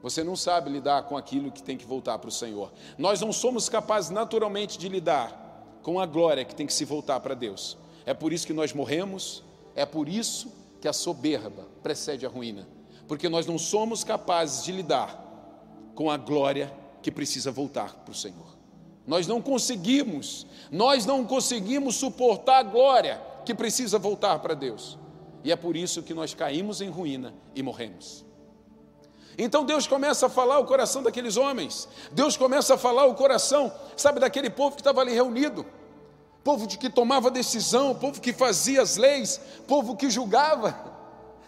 Você 0.02 0.24
não 0.24 0.34
sabe 0.34 0.68
lidar 0.68 1.04
com 1.04 1.16
aquilo 1.16 1.52
que 1.52 1.62
tem 1.62 1.76
que 1.76 1.86
voltar 1.86 2.18
para 2.18 2.28
o 2.28 2.32
Senhor. 2.32 2.72
Nós 2.98 3.20
não 3.20 3.32
somos 3.32 3.68
capazes 3.68 4.10
naturalmente 4.10 4.76
de 4.76 4.88
lidar 4.88 5.78
com 5.82 6.00
a 6.00 6.06
glória 6.06 6.44
que 6.44 6.54
tem 6.54 6.66
que 6.66 6.72
se 6.72 6.84
voltar 6.84 7.20
para 7.20 7.34
Deus. 7.34 7.78
É 8.04 8.12
por 8.12 8.32
isso 8.32 8.46
que 8.46 8.52
nós 8.52 8.72
morremos, 8.72 9.44
é 9.76 9.86
por 9.86 10.08
isso 10.08 10.52
que 10.80 10.88
a 10.88 10.92
soberba 10.92 11.68
precede 11.82 12.26
a 12.26 12.28
ruína, 12.28 12.66
porque 13.06 13.28
nós 13.28 13.46
não 13.46 13.58
somos 13.58 14.04
capazes 14.04 14.64
de 14.64 14.72
lidar 14.72 15.18
com 15.94 16.10
a 16.10 16.16
glória 16.16 16.72
que 17.02 17.10
precisa 17.10 17.50
voltar 17.50 17.94
para 17.96 18.12
o 18.12 18.14
Senhor. 18.14 18.56
Nós 19.06 19.26
não 19.26 19.42
conseguimos, 19.42 20.46
nós 20.70 21.04
não 21.04 21.24
conseguimos 21.24 21.96
suportar 21.96 22.58
a 22.58 22.62
glória 22.62 23.20
que 23.44 23.54
precisa 23.54 23.98
voltar 23.98 24.38
para 24.38 24.54
Deus. 24.54 24.98
E 25.42 25.50
é 25.50 25.56
por 25.56 25.76
isso 25.76 26.02
que 26.02 26.14
nós 26.14 26.32
caímos 26.34 26.80
em 26.80 26.88
ruína 26.88 27.34
e 27.54 27.62
morremos. 27.62 28.24
Então 29.36 29.64
Deus 29.64 29.86
começa 29.86 30.26
a 30.26 30.30
falar 30.30 30.58
o 30.58 30.66
coração 30.66 31.02
daqueles 31.02 31.36
homens, 31.36 31.88
Deus 32.12 32.36
começa 32.36 32.74
a 32.74 32.78
falar 32.78 33.06
o 33.06 33.14
coração, 33.14 33.72
sabe, 33.96 34.20
daquele 34.20 34.50
povo 34.50 34.76
que 34.76 34.82
estava 34.82 35.00
ali 35.00 35.12
reunido 35.12 35.66
povo 36.42 36.66
de 36.66 36.76
que 36.76 36.90
tomava 36.90 37.30
decisão, 37.30 37.94
povo 37.94 38.20
que 38.20 38.32
fazia 38.32 38.82
as 38.82 38.96
leis, 38.96 39.40
povo 39.66 39.96
que 39.96 40.10
julgava. 40.10 40.91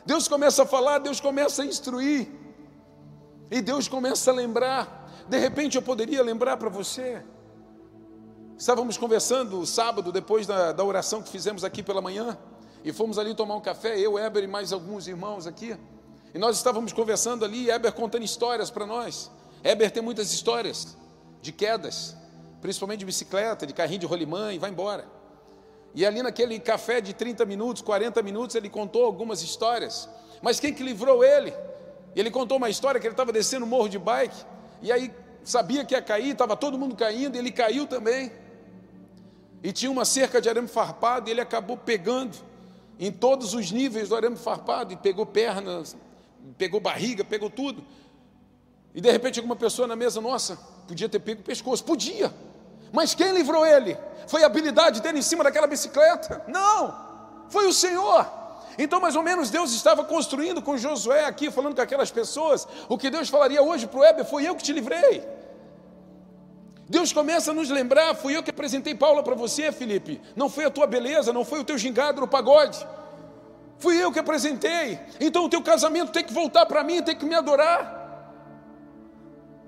Deus 0.07 0.29
começa 0.29 0.63
a 0.63 0.67
falar, 0.67 0.99
Deus 0.99 1.21
começa 1.21 1.63
a 1.63 1.67
instruir, 1.67 2.29
e 3.51 3.61
Deus 3.61 3.89
começa 3.89 4.31
a 4.31 4.35
lembrar. 4.35 5.25
De 5.29 5.39
repente 5.39 5.77
eu 5.77 5.83
poderia 5.83 6.23
lembrar 6.23 6.57
para 6.57 6.69
você. 6.69 7.23
Estávamos 8.59 8.97
conversando 8.97 9.65
sábado, 9.67 10.13
depois 10.13 10.47
da, 10.47 10.73
da 10.73 10.85
oração 10.85 11.23
que 11.23 11.31
fizemos 11.31 11.65
aqui 11.65 11.83
pela 11.83 12.01
manhã, 12.01 12.39
e 12.85 12.93
fomos 12.93 13.19
ali 13.19 13.35
tomar 13.35 13.57
um 13.57 13.61
café, 13.61 13.99
eu, 13.99 14.19
Eber 14.19 14.45
e 14.45 14.47
mais 14.47 14.73
alguns 14.73 15.09
irmãos 15.09 15.47
aqui. 15.47 15.77
E 16.35 16.39
nós 16.39 16.57
estávamos 16.57 16.93
conversando 16.93 17.45
ali, 17.45 17.71
Eber 17.71 17.93
contando 17.93 18.25
histórias 18.25 18.71
para 18.71 18.85
nós. 18.85 19.31
Eber 19.63 19.91
tem 19.91 20.03
muitas 20.03 20.33
histórias 20.33 20.97
de 21.41 21.51
quedas, 21.51 22.15
principalmente 22.61 23.01
de 23.01 23.07
bicicleta, 23.07 23.67
de 23.67 23.73
carrinho 23.73 24.01
de 24.01 24.07
rolimã, 24.07 24.53
e 24.53 24.59
vai 24.59 24.71
embora. 24.71 25.14
E 25.95 26.05
ali 26.05 26.23
naquele 26.23 26.59
café 26.59 27.01
de 27.01 27.15
30 27.15 27.45
minutos, 27.45 27.81
40 27.83 28.21
minutos, 28.23 28.57
ele 28.57 28.69
contou 28.69 29.05
algumas 29.05 29.43
histórias. 29.43 30.09
Mas 30.43 30.59
quem 30.59 30.75
que 30.75 30.83
livrou 30.83 31.23
ele? 31.23 31.55
Ele 32.17 32.31
contou 32.31 32.59
uma 32.59 32.69
história 32.69 33.01
que 33.01 33.07
ele 33.07 33.15
estava 33.15 33.33
descendo 33.33 33.65
o 33.65 33.69
morro 33.69 33.89
de 33.89 33.99
bike, 33.99 34.45
e 34.83 34.91
aí 34.91 35.13
sabia 35.45 35.85
que 35.85 35.95
ia 35.95 36.03
cair, 36.03 36.31
estava 36.31 36.57
todo 36.57 36.79
mundo 36.79 36.97
caindo, 36.97 37.37
ele 37.37 37.51
caiu 37.51 37.87
também. 37.87 38.33
E 39.63 39.73
tinha 39.73 39.91
uma 39.91 40.05
cerca 40.05 40.41
de 40.41 40.49
arame 40.49 40.69
farpado, 40.69 41.29
e 41.29 41.33
ele 41.33 41.41
acabou 41.41 41.77
pegando 41.77 42.37
em 42.99 43.11
todos 43.11 43.55
os 43.55 43.71
níveis 43.71 44.09
do 44.09 44.17
arame 44.17 44.37
farpado, 44.37 44.93
e 44.93 44.97
pegou 44.97 45.25
pernas, 45.25 45.97
pegou 46.59 46.81
barriga, 46.81 47.25
pegou 47.25 47.49
tudo. 47.49 47.85
E 48.95 49.01
de 49.01 49.11
repente 49.11 49.39
alguma 49.39 49.57
pessoa 49.57 49.89
na 49.89 49.97
mesa, 49.97 50.21
nossa, 50.21 50.57
podia 50.87 51.09
ter 51.09 51.19
pego 51.21 51.41
o 51.41 51.45
pescoço, 51.45 51.85
podia. 51.85 52.33
Mas 52.95 53.13
quem 53.13 53.33
livrou 53.33 53.67
ele? 53.67 53.99
Foi 54.29 54.45
a 54.45 54.47
habilidade 54.47 55.03
dele 55.03 55.19
em 55.19 55.23
cima 55.23 55.43
daquela 55.43 55.67
bicicleta? 55.67 56.45
Não, 56.47 56.95
foi 57.49 57.67
o 57.67 57.73
Senhor. 57.73 58.25
Então, 58.79 59.01
mais 59.01 59.17
ou 59.17 59.23
menos, 59.23 59.51
Deus 59.51 59.73
estava 59.73 60.05
construindo 60.05 60.63
com 60.63 60.77
Josué 60.77 61.25
aqui, 61.25 61.51
falando 61.51 61.75
com 61.75 61.83
aquelas 61.83 62.13
pessoas, 62.13 62.67
o 62.89 62.97
que 62.97 63.11
Deus 63.11 63.29
falaria 63.29 63.61
hoje 63.61 63.89
para 63.89 63.99
o 63.99 64.05
Heber: 64.05 64.25
foi 64.25 64.47
eu 64.49 64.55
que 64.55 64.63
te 64.63 64.73
livrei. 64.73 65.27
Deus 66.89 67.13
começa 67.13 67.51
a 67.51 67.55
nos 67.55 67.69
lembrar: 67.69 68.15
fui 68.15 68.37
eu 68.37 68.45
que 68.45 68.51
apresentei 68.51 68.95
Paula 68.95 69.25
para 69.25 69.35
você, 69.35 69.73
Felipe. 69.73 70.21
Não 70.37 70.49
foi 70.49 70.65
a 70.65 70.71
tua 70.71 70.87
beleza, 70.87 71.33
não 71.33 71.45
foi 71.45 71.59
o 71.59 71.65
teu 71.65 71.77
gingado 71.77 72.21
no 72.21 72.29
pagode. 72.29 72.87
Fui 73.79 74.01
eu 74.01 74.13
que 74.13 74.21
apresentei. 74.21 75.01
Então, 75.19 75.47
o 75.47 75.49
teu 75.49 75.63
casamento 75.63 76.13
tem 76.13 76.23
que 76.23 76.33
voltar 76.33 76.65
para 76.65 76.85
mim, 76.85 77.03
tem 77.03 77.17
que 77.17 77.25
me 77.25 77.35
adorar. 77.35 78.03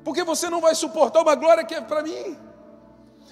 Porque 0.04 0.22
você 0.22 0.48
não 0.48 0.60
vai 0.60 0.76
suportar 0.76 1.22
uma 1.22 1.34
glória 1.34 1.64
que 1.64 1.74
é 1.74 1.80
para 1.80 2.04
mim. 2.04 2.45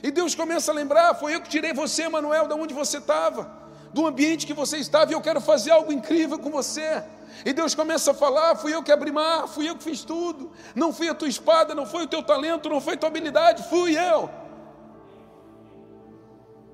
E 0.04 0.10
Deus 0.10 0.34
começa 0.34 0.70
a 0.70 0.74
lembrar: 0.74 1.14
foi 1.14 1.34
eu 1.34 1.40
que 1.40 1.48
tirei 1.48 1.72
você, 1.72 2.06
Manuel, 2.10 2.46
de 2.46 2.52
onde 2.52 2.74
você 2.74 2.98
estava, 2.98 3.50
do 3.90 4.06
ambiente 4.06 4.46
que 4.46 4.52
você 4.52 4.76
estava, 4.76 5.10
e 5.10 5.14
eu 5.14 5.20
quero 5.22 5.40
fazer 5.40 5.70
algo 5.70 5.90
incrível 5.90 6.38
com 6.38 6.50
você. 6.50 7.02
E 7.42 7.54
Deus 7.54 7.74
começa 7.74 8.10
a 8.10 8.14
falar: 8.14 8.54
fui 8.54 8.74
eu 8.74 8.82
que 8.82 8.92
abri 8.92 9.10
mar, 9.10 9.48
fui 9.48 9.66
eu 9.66 9.74
que 9.74 9.82
fiz 9.82 10.04
tudo. 10.04 10.52
Não 10.74 10.92
fui 10.92 11.08
a 11.08 11.14
tua 11.14 11.26
espada, 11.26 11.74
não 11.74 11.86
foi 11.86 12.04
o 12.04 12.06
teu 12.06 12.22
talento, 12.22 12.68
não 12.68 12.82
foi 12.82 12.94
a 12.94 12.96
tua 12.98 13.08
habilidade, 13.08 13.66
fui 13.70 13.96
eu. 13.96 14.28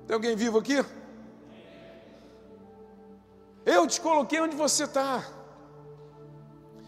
Tem 0.05 0.13
alguém 0.13 0.35
vivo 0.35 0.57
aqui? 0.57 0.83
Eu 3.65 3.87
te 3.87 4.01
coloquei 4.01 4.41
onde 4.41 4.57
você 4.57 4.83
está. 4.83 5.23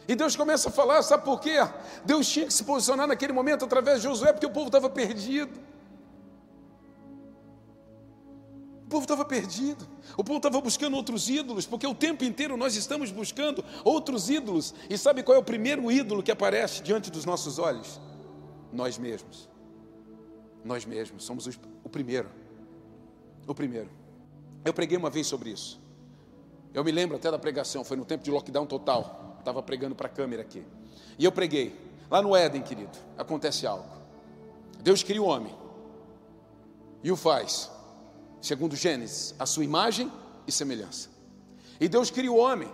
E 0.10 0.14
Deus 0.14 0.36
começa 0.36 0.68
a 0.68 0.72
falar, 0.74 1.02
sabe 1.04 1.24
por 1.24 1.40
quê? 1.40 1.66
Deus 2.04 2.28
tinha 2.28 2.48
que 2.48 2.54
se 2.54 2.66
posicionar 2.66 3.08
naquele 3.08 3.32
momento 3.32 3.64
através 3.64 4.02
de 4.02 4.10
Josué, 4.10 4.34
porque 4.34 4.46
o 4.46 4.52
povo 4.52 4.66
estava 4.66 4.90
perdido. 4.90 5.72
Povo 8.94 9.06
estava 9.06 9.26
perdido, 9.26 9.88
o 10.16 10.24
povo 10.24 10.38
estava 10.38 10.62
buscando 10.62 10.96
outros 10.96 11.28
ídolos, 11.28 11.66
porque 11.66 11.88
o 11.88 11.96
tempo 11.96 12.24
inteiro 12.24 12.56
nós 12.56 12.76
estamos 12.76 13.10
buscando 13.10 13.66
outros 13.84 14.30
ídolos. 14.30 14.72
E 14.88 14.96
sabe 15.00 15.24
qual 15.24 15.36
é 15.36 15.40
o 15.40 15.44
primeiro 15.44 15.92
ídolo 15.92 16.22
que 16.22 16.32
aparece 16.32 16.84
diante 16.84 17.10
dos 17.10 17.26
nossos 17.26 17.58
olhos? 17.58 18.00
Nós 18.72 19.00
mesmos. 19.00 19.50
Nós 20.64 20.86
mesmos, 20.86 21.24
somos 21.24 21.48
os, 21.48 21.60
o 21.84 21.90
primeiro. 21.90 22.30
O 23.48 23.56
primeiro. 23.56 23.90
Eu 24.64 24.74
preguei 24.76 24.96
uma 24.96 25.10
vez 25.10 25.26
sobre 25.26 25.50
isso. 25.50 25.82
Eu 26.72 26.84
me 26.84 26.92
lembro 26.92 27.18
até 27.18 27.32
da 27.32 27.40
pregação, 27.40 27.84
foi 27.84 27.98
no 27.98 28.06
tempo 28.06 28.24
de 28.24 28.30
lockdown 28.30 28.68
total. 28.68 29.38
Estava 29.40 29.64
pregando 29.64 29.96
para 29.96 30.06
a 30.06 30.10
câmera 30.10 30.44
aqui. 30.44 30.64
E 31.18 31.26
eu 31.26 31.32
preguei. 31.32 31.76
Lá 32.12 32.22
no 32.22 32.36
Éden, 32.36 32.62
querido, 32.62 32.96
acontece 33.18 33.66
algo. 33.66 33.90
Deus 34.82 35.02
cria 35.02 35.22
o 35.22 35.26
homem 35.26 35.56
e 37.02 37.12
o 37.12 37.16
faz 37.16 37.73
segundo 38.44 38.76
Gênesis, 38.76 39.34
a 39.40 39.46
sua 39.46 39.64
imagem 39.64 40.12
e 40.46 40.52
semelhança. 40.52 41.08
E 41.80 41.88
Deus 41.88 42.12
cria 42.12 42.32
o 42.32 42.36
homem 42.36 42.70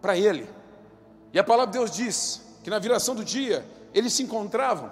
para 0.00 0.16
ele. 0.16 0.48
E 1.30 1.38
a 1.38 1.44
palavra 1.44 1.70
de 1.70 1.78
Deus 1.78 1.90
diz 1.90 2.40
que 2.64 2.70
na 2.70 2.78
viração 2.78 3.14
do 3.14 3.22
dia 3.22 3.64
eles 3.92 4.14
se 4.14 4.22
encontravam, 4.22 4.90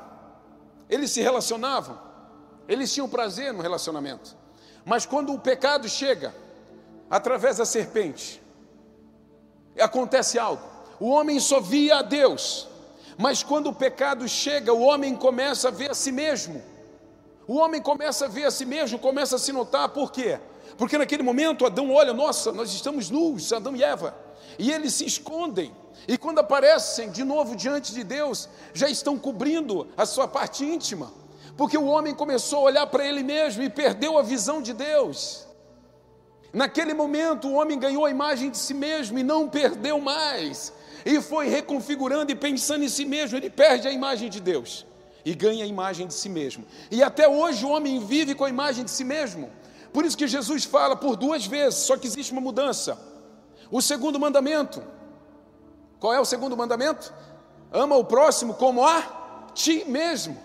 eles 0.86 1.10
se 1.10 1.22
relacionavam, 1.22 1.98
eles 2.68 2.92
tinham 2.92 3.08
prazer 3.08 3.54
no 3.54 3.62
relacionamento. 3.62 4.36
Mas 4.84 5.06
quando 5.06 5.32
o 5.32 5.38
pecado 5.38 5.88
chega, 5.88 6.34
através 7.08 7.56
da 7.56 7.64
serpente, 7.64 8.42
acontece 9.80 10.38
algo. 10.38 10.62
O 11.00 11.08
homem 11.08 11.40
só 11.40 11.58
via 11.58 12.00
a 12.00 12.02
Deus, 12.02 12.68
mas 13.16 13.42
quando 13.42 13.70
o 13.70 13.74
pecado 13.74 14.28
chega, 14.28 14.74
o 14.74 14.82
homem 14.82 15.16
começa 15.16 15.68
a 15.68 15.70
ver 15.70 15.90
a 15.90 15.94
si 15.94 16.12
mesmo. 16.12 16.75
O 17.48 17.56
homem 17.56 17.80
começa 17.80 18.24
a 18.24 18.28
ver 18.28 18.44
a 18.44 18.50
si 18.50 18.64
mesmo, 18.64 18.98
começa 18.98 19.36
a 19.36 19.38
se 19.38 19.52
notar, 19.52 19.88
por 19.90 20.10
quê? 20.10 20.40
Porque 20.76 20.98
naquele 20.98 21.22
momento 21.22 21.64
Adão 21.64 21.92
olha, 21.92 22.12
nossa, 22.12 22.50
nós 22.50 22.72
estamos 22.72 23.08
nus, 23.08 23.52
Adão 23.52 23.76
e 23.76 23.84
Eva, 23.84 24.16
e 24.58 24.72
eles 24.72 24.94
se 24.94 25.06
escondem, 25.06 25.72
e 26.08 26.18
quando 26.18 26.40
aparecem 26.40 27.08
de 27.08 27.22
novo 27.22 27.54
diante 27.54 27.94
de 27.94 28.02
Deus, 28.02 28.48
já 28.74 28.88
estão 28.88 29.16
cobrindo 29.16 29.86
a 29.96 30.04
sua 30.04 30.26
parte 30.26 30.64
íntima, 30.64 31.12
porque 31.56 31.78
o 31.78 31.86
homem 31.86 32.12
começou 32.12 32.60
a 32.60 32.62
olhar 32.62 32.86
para 32.88 33.06
ele 33.06 33.22
mesmo 33.22 33.62
e 33.62 33.70
perdeu 33.70 34.18
a 34.18 34.22
visão 34.22 34.60
de 34.60 34.72
Deus. 34.72 35.46
Naquele 36.52 36.94
momento, 36.94 37.48
o 37.48 37.54
homem 37.54 37.78
ganhou 37.78 38.04
a 38.04 38.10
imagem 38.10 38.50
de 38.50 38.58
si 38.58 38.74
mesmo 38.74 39.18
e 39.18 39.22
não 39.22 39.48
perdeu 39.48 40.00
mais, 40.00 40.72
e 41.04 41.20
foi 41.20 41.48
reconfigurando 41.48 42.32
e 42.32 42.34
pensando 42.34 42.82
em 42.82 42.88
si 42.88 43.04
mesmo, 43.04 43.36
ele 43.36 43.50
perde 43.50 43.86
a 43.86 43.92
imagem 43.92 44.28
de 44.28 44.40
Deus 44.40 44.84
e 45.26 45.34
ganha 45.34 45.64
a 45.64 45.66
imagem 45.66 46.06
de 46.06 46.14
si 46.14 46.28
mesmo. 46.28 46.64
E 46.88 47.02
até 47.02 47.28
hoje 47.28 47.64
o 47.64 47.70
homem 47.70 47.98
vive 47.98 48.32
com 48.32 48.44
a 48.44 48.48
imagem 48.48 48.84
de 48.84 48.92
si 48.92 49.02
mesmo. 49.02 49.50
Por 49.92 50.04
isso 50.04 50.16
que 50.16 50.28
Jesus 50.28 50.64
fala 50.64 50.94
por 50.94 51.16
duas 51.16 51.44
vezes, 51.44 51.80
só 51.80 51.96
que 51.96 52.06
existe 52.06 52.30
uma 52.30 52.40
mudança. 52.40 52.96
O 53.68 53.82
segundo 53.82 54.20
mandamento, 54.20 54.80
qual 55.98 56.14
é 56.14 56.20
o 56.20 56.24
segundo 56.24 56.56
mandamento? 56.56 57.12
Ama 57.72 57.96
o 57.96 58.04
próximo 58.04 58.54
como 58.54 58.86
a 58.86 59.48
ti 59.52 59.84
mesmo. 59.88 60.38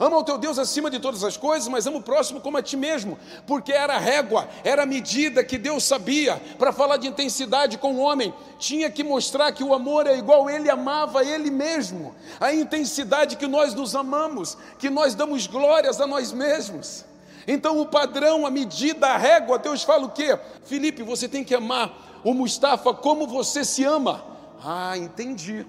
Ama 0.00 0.16
o 0.16 0.24
teu 0.24 0.38
Deus 0.38 0.58
acima 0.58 0.90
de 0.90 0.98
todas 0.98 1.22
as 1.22 1.36
coisas, 1.36 1.68
mas 1.68 1.86
ama 1.86 1.98
o 1.98 2.02
próximo 2.02 2.40
como 2.40 2.56
a 2.56 2.62
ti 2.62 2.74
mesmo, 2.74 3.18
porque 3.46 3.70
era 3.70 3.96
a 3.96 3.98
régua, 3.98 4.48
era 4.64 4.84
a 4.84 4.86
medida 4.86 5.44
que 5.44 5.58
Deus 5.58 5.84
sabia 5.84 6.40
para 6.58 6.72
falar 6.72 6.96
de 6.96 7.06
intensidade 7.06 7.76
com 7.76 7.92
o 7.92 7.98
homem. 7.98 8.32
Tinha 8.58 8.90
que 8.90 9.04
mostrar 9.04 9.52
que 9.52 9.62
o 9.62 9.74
amor 9.74 10.06
é 10.06 10.16
igual 10.16 10.48
ele 10.48 10.70
amava 10.70 11.22
ele 11.22 11.50
mesmo, 11.50 12.14
a 12.40 12.50
intensidade 12.50 13.36
que 13.36 13.46
nós 13.46 13.74
nos 13.74 13.94
amamos, 13.94 14.56
que 14.78 14.88
nós 14.88 15.14
damos 15.14 15.46
glórias 15.46 16.00
a 16.00 16.06
nós 16.06 16.32
mesmos. 16.32 17.04
Então 17.46 17.78
o 17.78 17.84
padrão, 17.84 18.46
a 18.46 18.50
medida, 18.50 19.08
a 19.08 19.18
régua, 19.18 19.58
Deus 19.58 19.82
fala 19.82 20.06
o 20.06 20.10
quê? 20.10 20.38
Felipe, 20.64 21.02
você 21.02 21.28
tem 21.28 21.44
que 21.44 21.54
amar 21.54 22.20
o 22.24 22.32
Mustafa 22.32 22.94
como 22.94 23.26
você 23.26 23.66
se 23.66 23.84
ama. 23.84 24.24
Ah, 24.64 24.96
entendi. 24.96 25.66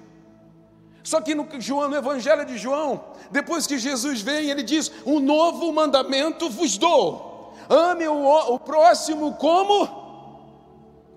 Só 1.03 1.19
que 1.19 1.33
no, 1.33 1.47
João, 1.59 1.89
no 1.89 1.95
Evangelho 1.95 2.45
de 2.45 2.57
João, 2.57 3.03
depois 3.31 3.65
que 3.65 3.77
Jesus 3.77 4.21
vem, 4.21 4.49
ele 4.49 4.63
diz: 4.63 4.91
Um 5.05 5.19
novo 5.19 5.71
mandamento 5.71 6.49
vos 6.49 6.77
dou. 6.77 7.53
Ame 7.69 8.07
o, 8.07 8.53
o 8.53 8.59
próximo 8.59 9.33
como? 9.35 9.87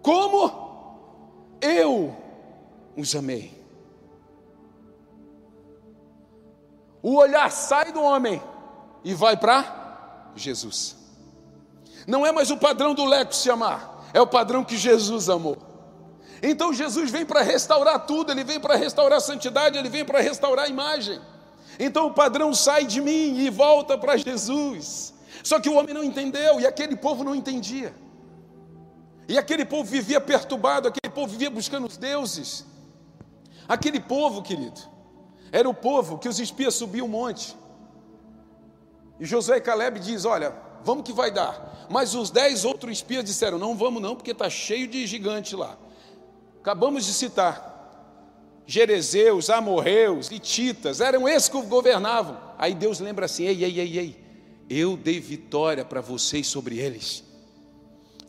Como? 0.02 1.56
Eu 1.60 2.16
os 2.96 3.14
amei. 3.14 3.52
O 7.02 7.16
olhar 7.16 7.50
sai 7.50 7.92
do 7.92 8.02
homem 8.02 8.42
e 9.02 9.12
vai 9.12 9.36
para 9.36 10.30
Jesus. 10.34 10.96
Não 12.06 12.24
é 12.24 12.32
mais 12.32 12.50
o 12.50 12.56
padrão 12.56 12.94
do 12.94 13.04
leco 13.04 13.34
se 13.34 13.50
amar, 13.50 14.08
é 14.12 14.20
o 14.20 14.26
padrão 14.26 14.64
que 14.64 14.76
Jesus 14.76 15.28
amou. 15.28 15.73
Então 16.46 16.74
Jesus 16.74 17.10
vem 17.10 17.24
para 17.24 17.40
restaurar 17.40 18.04
tudo, 18.04 18.30
ele 18.30 18.44
vem 18.44 18.60
para 18.60 18.76
restaurar 18.76 19.16
a 19.16 19.20
santidade, 19.20 19.78
ele 19.78 19.88
vem 19.88 20.04
para 20.04 20.20
restaurar 20.20 20.66
a 20.66 20.68
imagem. 20.68 21.18
Então 21.78 22.08
o 22.08 22.12
padrão 22.12 22.52
sai 22.52 22.84
de 22.84 23.00
mim 23.00 23.38
e 23.38 23.48
volta 23.48 23.96
para 23.96 24.14
Jesus. 24.18 25.14
Só 25.42 25.58
que 25.58 25.70
o 25.70 25.74
homem 25.74 25.94
não 25.94 26.04
entendeu 26.04 26.60
e 26.60 26.66
aquele 26.66 26.96
povo 26.96 27.24
não 27.24 27.34
entendia. 27.34 27.94
E 29.26 29.38
aquele 29.38 29.64
povo 29.64 29.84
vivia 29.84 30.20
perturbado, 30.20 30.86
aquele 30.86 31.10
povo 31.14 31.28
vivia 31.28 31.48
buscando 31.48 31.86
os 31.86 31.96
deuses. 31.96 32.66
Aquele 33.66 33.98
povo, 33.98 34.42
querido, 34.42 34.82
era 35.50 35.66
o 35.66 35.72
povo 35.72 36.18
que 36.18 36.28
os 36.28 36.38
espias 36.38 36.74
subiam 36.74 37.06
o 37.06 37.08
monte. 37.08 37.56
E 39.18 39.24
Josué 39.24 39.56
e 39.56 39.60
Caleb 39.62 39.98
diz: 39.98 40.26
Olha, 40.26 40.54
vamos 40.82 41.04
que 41.04 41.12
vai 41.12 41.30
dar. 41.30 41.86
Mas 41.88 42.14
os 42.14 42.28
dez 42.30 42.66
outros 42.66 42.92
espias 42.92 43.24
disseram: 43.24 43.58
Não 43.58 43.74
vamos, 43.74 44.02
não, 44.02 44.14
porque 44.14 44.32
está 44.32 44.50
cheio 44.50 44.86
de 44.86 45.06
gigante 45.06 45.56
lá. 45.56 45.78
Acabamos 46.64 47.04
de 47.04 47.12
citar. 47.12 47.74
Jerezeus, 48.66 49.50
amorreus, 49.50 50.30
ititas, 50.30 51.02
eram 51.02 51.28
esses 51.28 51.46
que 51.46 51.60
governavam. 51.60 52.40
Aí 52.56 52.74
Deus 52.74 53.00
lembra 53.00 53.26
assim: 53.26 53.44
Ei, 53.44 53.62
ei, 53.62 53.80
ei, 53.80 53.98
ei, 53.98 54.24
eu 54.70 54.96
dei 54.96 55.20
vitória 55.20 55.84
para 55.84 56.00
vocês 56.00 56.46
sobre 56.46 56.78
eles. 56.78 57.22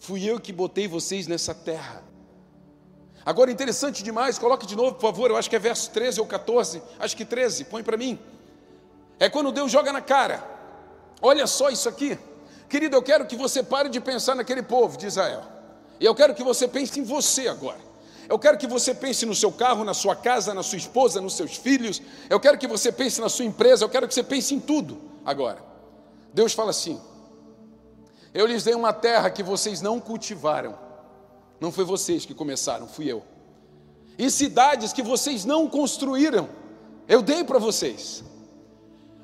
Fui 0.02 0.30
eu 0.30 0.38
que 0.38 0.52
botei 0.52 0.86
vocês 0.86 1.28
nessa 1.28 1.56
terra. 1.56 2.04
Agora, 3.26 3.50
interessante 3.50 4.04
demais, 4.04 4.38
coloque 4.38 4.66
de 4.66 4.76
novo, 4.76 4.96
por 4.96 5.02
favor, 5.04 5.30
eu 5.30 5.38
acho 5.38 5.50
que 5.50 5.56
é 5.56 5.60
verso 5.60 5.90
13 5.92 6.20
ou 6.20 6.28
14, 6.28 6.84
acho 7.00 7.16
que 7.16 7.24
13, 7.24 7.64
põe 7.64 7.84
para 7.84 7.96
mim. 7.96 8.20
É 9.18 9.30
quando 9.30 9.50
Deus 9.50 9.72
joga 9.72 9.94
na 9.94 10.02
cara. 10.02 10.44
Olha 11.22 11.48
só 11.48 11.70
isso 11.70 11.88
aqui. 11.88 12.20
Querido, 12.68 12.98
eu 12.98 13.02
quero 13.02 13.26
que 13.26 13.38
você 13.38 13.64
pare 13.64 13.88
de 13.88 14.02
pensar 14.02 14.36
naquele 14.36 14.62
povo 14.62 14.98
de 14.98 15.08
Israel. 15.08 15.44
E 16.02 16.06
eu 16.06 16.14
quero 16.14 16.36
que 16.36 16.44
você 16.44 16.68
pense 16.68 17.00
em 17.00 17.04
você 17.04 17.48
agora. 17.48 17.95
Eu 18.28 18.40
quero 18.40 18.58
que 18.58 18.68
você 18.68 18.94
pense 18.94 19.26
no 19.26 19.36
seu 19.36 19.52
carro, 19.52 19.84
na 19.84 19.94
sua 19.94 20.16
casa, 20.16 20.54
na 20.54 20.64
sua 20.64 20.78
esposa, 20.78 21.22
nos 21.22 21.36
seus 21.36 21.56
filhos. 21.56 22.02
Eu 22.30 22.40
quero 22.40 22.58
que 22.58 22.68
você 22.68 22.92
pense 22.92 23.22
na 23.22 23.30
sua 23.30 23.46
empresa. 23.46 23.84
Eu 23.84 23.90
quero 23.90 24.08
que 24.08 24.14
você 24.14 24.24
pense 24.24 24.54
em 24.54 24.60
tudo 24.60 24.98
agora. 25.24 25.64
Deus 26.34 26.54
fala 26.54 26.72
assim: 26.72 27.00
Eu 28.34 28.46
lhes 28.46 28.64
dei 28.64 28.74
uma 28.74 28.94
terra 28.94 29.30
que 29.30 29.44
vocês 29.44 29.82
não 29.82 30.00
cultivaram 30.00 30.86
não 31.60 31.72
foi 31.72 31.84
vocês 31.84 32.26
que 32.26 32.34
começaram, 32.34 32.88
fui 32.88 33.12
eu. 33.12 33.24
E 34.18 34.30
cidades 34.30 34.94
que 34.94 35.02
vocês 35.02 35.46
não 35.46 35.68
construíram, 35.68 36.50
eu 37.08 37.22
dei 37.22 37.44
para 37.44 37.60
vocês. 37.60 38.24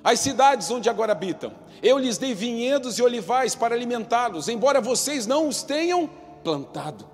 As 0.03 0.19
cidades 0.19 0.69
onde 0.71 0.89
agora 0.89 1.11
habitam, 1.11 1.53
eu 1.81 1.97
lhes 1.97 2.17
dei 2.17 2.33
vinhedos 2.33 2.97
e 2.97 3.03
olivais 3.03 3.55
para 3.55 3.75
alimentá-los, 3.75 4.47
embora 4.47 4.81
vocês 4.81 5.27
não 5.27 5.47
os 5.47 5.63
tenham 5.63 6.09
plantado. 6.43 7.07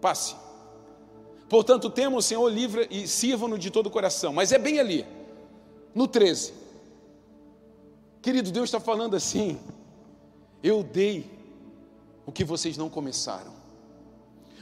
Passe. 0.00 0.34
Portanto, 1.48 1.88
temam 1.88 2.18
o 2.18 2.22
Senhor 2.22 2.48
livre 2.48 2.88
e 2.90 3.06
sirvam-no 3.06 3.58
de 3.58 3.70
todo 3.70 3.86
o 3.86 3.90
coração. 3.90 4.32
Mas 4.32 4.52
é 4.52 4.58
bem 4.58 4.80
ali, 4.80 5.06
no 5.94 6.08
13. 6.08 6.52
Querido, 8.20 8.50
Deus 8.50 8.64
está 8.64 8.80
falando 8.80 9.14
assim: 9.14 9.58
eu 10.62 10.82
dei 10.82 11.30
o 12.26 12.32
que 12.32 12.44
vocês 12.44 12.76
não 12.76 12.90
começaram. 12.90 13.54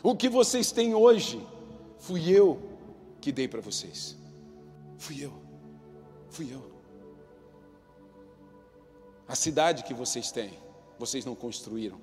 O 0.03 0.15
que 0.15 0.29
vocês 0.29 0.71
têm 0.71 0.95
hoje, 0.95 1.41
fui 1.99 2.29
eu 2.29 2.61
que 3.23 3.33
dei 3.33 3.49
para 3.49 3.63
vocês. 3.63 4.17
Fui 4.99 5.25
eu. 5.25 5.33
Fui 6.29 6.53
eu. 6.53 6.63
A 9.27 9.35
cidade 9.35 9.83
que 9.85 9.95
vocês 9.95 10.31
têm, 10.31 10.53
vocês 10.99 11.25
não 11.25 11.35
construíram. 11.35 11.99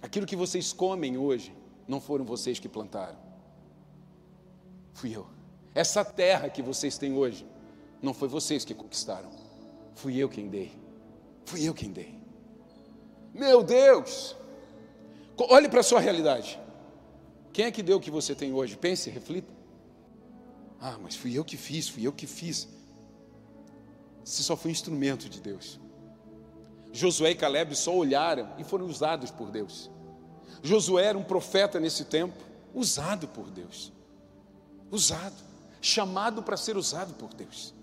Aquilo 0.00 0.24
que 0.24 0.34
vocês 0.34 0.72
comem 0.72 1.18
hoje, 1.18 1.52
não 1.90 2.00
foram 2.00 2.24
vocês 2.24 2.60
que 2.60 2.68
plantaram. 2.68 3.18
Fui 4.94 5.14
eu. 5.14 5.26
Essa 5.74 6.04
terra 6.04 6.48
que 6.48 6.62
vocês 6.62 6.96
têm 6.96 7.14
hoje, 7.14 7.44
não 8.00 8.14
foi 8.14 8.28
vocês 8.28 8.64
que 8.64 8.72
conquistaram. 8.72 9.30
Fui 9.94 10.16
eu 10.16 10.28
quem 10.28 10.48
dei. 10.48 10.72
Fui 11.44 11.68
eu 11.68 11.74
quem 11.74 11.90
dei. 11.90 12.14
Meu 13.34 13.62
Deus! 13.64 14.36
Olhe 15.36 15.68
para 15.68 15.80
a 15.80 15.82
sua 15.82 15.98
realidade. 15.98 16.60
Quem 17.52 17.64
é 17.64 17.70
que 17.72 17.82
deu 17.82 17.96
o 17.96 18.00
que 18.00 18.10
você 18.10 18.36
tem 18.36 18.52
hoje? 18.52 18.76
Pense, 18.76 19.10
reflita. 19.10 19.52
Ah, 20.80 20.96
mas 21.02 21.16
fui 21.16 21.36
eu 21.36 21.44
que 21.44 21.56
fiz, 21.56 21.88
fui 21.88 22.06
eu 22.06 22.12
que 22.12 22.26
fiz. 22.26 22.68
Você 24.24 24.44
só 24.44 24.56
foi 24.56 24.70
instrumento 24.70 25.28
de 25.28 25.40
Deus. 25.40 25.80
Josué 26.92 27.32
e 27.32 27.34
Caleb 27.34 27.74
só 27.74 27.96
olharam 27.96 28.48
e 28.58 28.64
foram 28.64 28.86
usados 28.86 29.30
por 29.32 29.50
Deus. 29.50 29.90
Josué 30.62 31.06
era 31.06 31.18
um 31.18 31.24
profeta 31.24 31.80
nesse 31.80 32.04
tempo, 32.04 32.34
usado 32.74 33.28
por 33.28 33.50
Deus. 33.50 33.92
Usado, 34.90 35.36
chamado 35.80 36.42
para 36.42 36.56
ser 36.56 36.76
usado 36.76 37.14
por 37.14 37.32
Deus. 37.34 37.74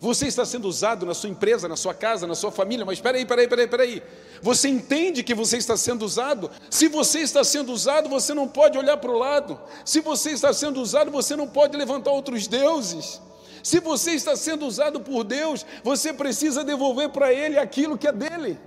Você 0.00 0.26
está 0.26 0.44
sendo 0.44 0.68
usado 0.68 1.06
na 1.06 1.14
sua 1.14 1.30
empresa, 1.30 1.68
na 1.68 1.76
sua 1.76 1.94
casa, 1.94 2.26
na 2.26 2.34
sua 2.34 2.50
família, 2.50 2.84
mas 2.84 2.98
espera 2.98 3.16
aí, 3.16 3.22
espera 3.22 3.40
aí, 3.40 3.44
espera 3.46 3.62
aí, 3.62 3.64
espera 3.64 3.82
aí. 3.84 4.02
Você 4.42 4.68
entende 4.68 5.22
que 5.22 5.34
você 5.34 5.56
está 5.56 5.76
sendo 5.76 6.04
usado? 6.04 6.50
Se 6.68 6.88
você 6.88 7.20
está 7.20 7.42
sendo 7.42 7.72
usado, 7.72 8.08
você 8.08 8.34
não 8.34 8.46
pode 8.46 8.76
olhar 8.76 8.96
para 8.96 9.10
o 9.10 9.18
lado. 9.18 9.58
Se 9.84 10.00
você 10.00 10.32
está 10.32 10.52
sendo 10.52 10.80
usado, 10.80 11.10
você 11.10 11.36
não 11.36 11.48
pode 11.48 11.76
levantar 11.76 12.10
outros 12.10 12.46
deuses. 12.46 13.20
Se 13.62 13.80
você 13.80 14.10
está 14.10 14.36
sendo 14.36 14.66
usado 14.66 15.00
por 15.00 15.24
Deus, 15.24 15.64
você 15.82 16.12
precisa 16.12 16.62
devolver 16.62 17.08
para 17.08 17.32
Ele 17.32 17.58
aquilo 17.58 17.96
que 17.96 18.06
é 18.06 18.12
dele. 18.12 18.58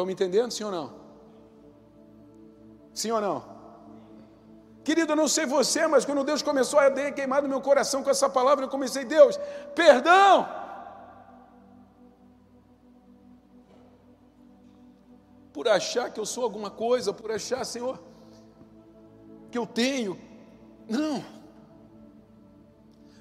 Estão 0.00 0.06
me 0.06 0.14
entendendo, 0.14 0.50
sim 0.50 0.64
ou 0.64 0.70
não? 0.70 0.94
Sim 2.94 3.10
ou 3.10 3.20
não? 3.20 3.44
Querido, 4.82 5.12
eu 5.12 5.16
não 5.16 5.28
sei 5.28 5.44
você, 5.44 5.86
mas 5.86 6.06
quando 6.06 6.24
Deus 6.24 6.40
começou 6.40 6.80
a 6.80 6.90
queimar 7.12 7.42
no 7.42 7.50
meu 7.50 7.60
coração 7.60 8.02
com 8.02 8.08
essa 8.08 8.26
palavra, 8.30 8.64
eu 8.64 8.68
comecei, 8.70 9.04
Deus, 9.04 9.38
perdão. 9.74 10.48
Por 15.52 15.68
achar 15.68 16.10
que 16.10 16.18
eu 16.18 16.24
sou 16.24 16.44
alguma 16.44 16.70
coisa, 16.70 17.12
por 17.12 17.30
achar, 17.30 17.62
Senhor, 17.66 18.02
que 19.50 19.58
eu 19.58 19.66
tenho. 19.66 20.18
Não. 20.88 21.22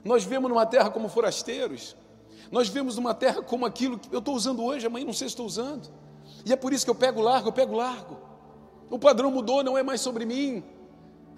Nós 0.01 0.23
vivemos 0.23 0.49
numa 0.49 0.65
terra 0.65 0.89
como 0.89 1.09
forasteiros. 1.09 1.93
Nós 2.49 2.69
vivemos 2.69 2.95
numa 2.95 3.13
terra 3.13 3.41
como 3.41 3.65
aquilo 3.65 3.99
que 3.99 4.15
eu 4.15 4.19
estou 4.19 4.33
usando 4.33 4.63
hoje, 4.63 4.87
amanhã 4.87 5.05
não 5.05 5.11
sei 5.11 5.27
se 5.27 5.33
estou 5.33 5.45
usando. 5.45 5.99
E 6.45 6.53
é 6.53 6.55
por 6.55 6.73
isso 6.73 6.85
que 6.85 6.91
eu 6.91 6.95
pego 6.95 7.21
largo, 7.21 7.49
eu 7.49 7.53
pego 7.53 7.75
largo. 7.75 8.17
O 8.89 8.97
padrão 8.97 9.31
mudou, 9.31 9.63
não 9.63 9.77
é 9.77 9.83
mais 9.83 10.01
sobre 10.01 10.25
mim 10.25 10.63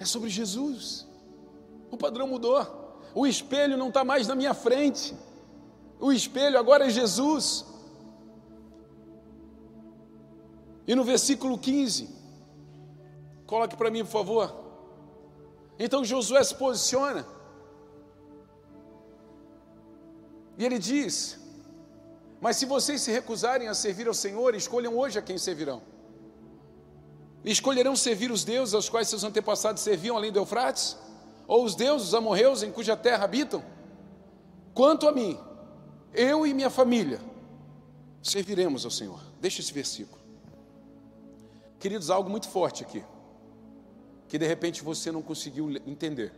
é 0.02 0.06
sobre 0.06 0.30
Jesus. 0.30 1.08
O 1.92 1.96
padrão 1.96 2.28
mudou. 2.28 2.58
O 3.14 3.28
espelho 3.28 3.78
não 3.78 3.90
está 3.90 4.04
mais 4.04 4.28
na 4.28 4.34
minha 4.34 4.52
frente. 4.52 5.16
O 6.00 6.12
espelho 6.12 6.58
agora 6.58 6.88
é 6.88 6.90
Jesus. 6.90 7.64
E 10.88 10.96
no 10.96 11.04
versículo 11.04 11.56
15, 11.56 12.10
coloque 13.46 13.78
para 13.78 13.92
mim, 13.92 14.04
por 14.04 14.10
favor. 14.12 14.56
Então 15.78 16.04
Josué 16.04 16.44
se 16.44 16.56
posiciona. 16.56 17.24
E 20.58 20.66
ele 20.66 20.80
diz: 20.80 21.40
Mas 22.42 22.58
se 22.58 22.66
vocês 22.66 23.02
se 23.02 23.12
recusarem 23.12 23.68
a 23.68 23.76
servir 23.76 24.08
ao 24.08 24.16
Senhor, 24.16 24.56
escolham 24.56 24.98
hoje 24.98 25.20
a 25.20 25.22
quem 25.22 25.38
servirão. 25.38 25.84
Escolherão 27.46 27.96
servir 27.96 28.32
os 28.32 28.44
deuses 28.44 28.74
aos 28.74 28.90
quais 28.90 29.08
seus 29.08 29.24
antepassados 29.24 29.84
serviam 29.84 30.18
além 30.18 30.32
do 30.32 30.40
Eufrates? 30.40 30.98
Ou 31.48 31.64
os 31.64 31.76
deuses, 31.76 32.16
amorreus, 32.16 32.64
em 32.64 32.72
cuja 32.72 32.98
terra 32.98 33.26
habitam? 33.26 33.64
Quanto 34.74 35.08
a 35.08 35.12
mim, 35.12 35.40
eu 36.14 36.46
e 36.48 36.54
minha 36.54 36.72
família 36.72 37.22
serviremos 38.24 38.86
ao 38.86 38.92
Senhor. 38.92 39.22
Deixa 39.40 39.62
esse 39.62 39.72
versículo. 39.72 40.20
Queridos, 41.80 42.10
algo 42.10 42.30
muito 42.30 42.50
forte 42.50 42.84
aqui, 42.84 43.04
que 44.28 44.38
de 44.40 44.48
repente 44.48 44.84
você 44.84 45.12
não 45.12 45.22
conseguiu 45.22 45.70
entender. 45.86 46.34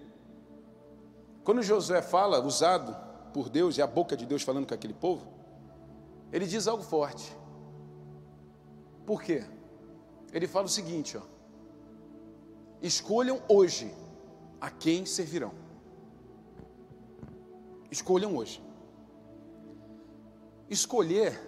Quando 1.45 1.61
Josué 1.61 2.01
fala, 2.01 2.41
usado, 2.45 2.95
por 3.33 3.49
Deus 3.49 3.77
e 3.77 3.81
a 3.81 3.87
boca 3.87 4.17
de 4.17 4.25
Deus 4.25 4.41
falando 4.41 4.67
com 4.67 4.73
aquele 4.73 4.93
povo, 4.93 5.42
ele 6.33 6.47
diz 6.47 6.67
algo 6.67 6.83
forte. 6.83 7.37
Por 9.05 9.21
quê? 9.21 9.43
Ele 10.33 10.47
fala 10.47 10.65
o 10.65 10.69
seguinte, 10.69 11.15
ó: 11.15 11.21
Escolham 12.81 13.41
hoje 13.47 13.93
a 14.59 14.71
quem 14.71 15.05
servirão. 15.05 15.53
Escolham 17.91 18.35
hoje. 18.35 18.61
Escolher 20.67 21.39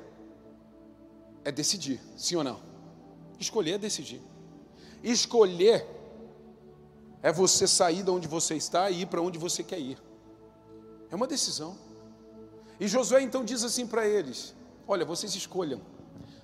é 1.43 1.51
decidir, 1.51 1.99
sim 2.15 2.35
ou 2.35 2.43
não? 2.43 2.61
Escolher 3.39 3.73
é 3.73 3.77
decidir. 3.79 4.21
Escolher 5.03 5.83
é 7.23 7.31
você 7.31 7.65
sair 7.67 8.03
de 8.03 8.11
onde 8.11 8.27
você 8.27 8.55
está 8.55 8.91
e 8.91 9.01
ir 9.01 9.07
para 9.07 9.21
onde 9.21 9.39
você 9.39 9.63
quer 9.63 9.79
ir. 9.79 9.97
É 11.09 11.15
uma 11.15 11.25
decisão. 11.25 11.75
E 12.79 12.87
Josué 12.87 13.21
então 13.21 13.43
diz 13.43 13.63
assim 13.63 13.87
para 13.87 14.07
eles: 14.07 14.53
Olha, 14.87 15.05
vocês 15.05 15.35
escolham. 15.35 15.81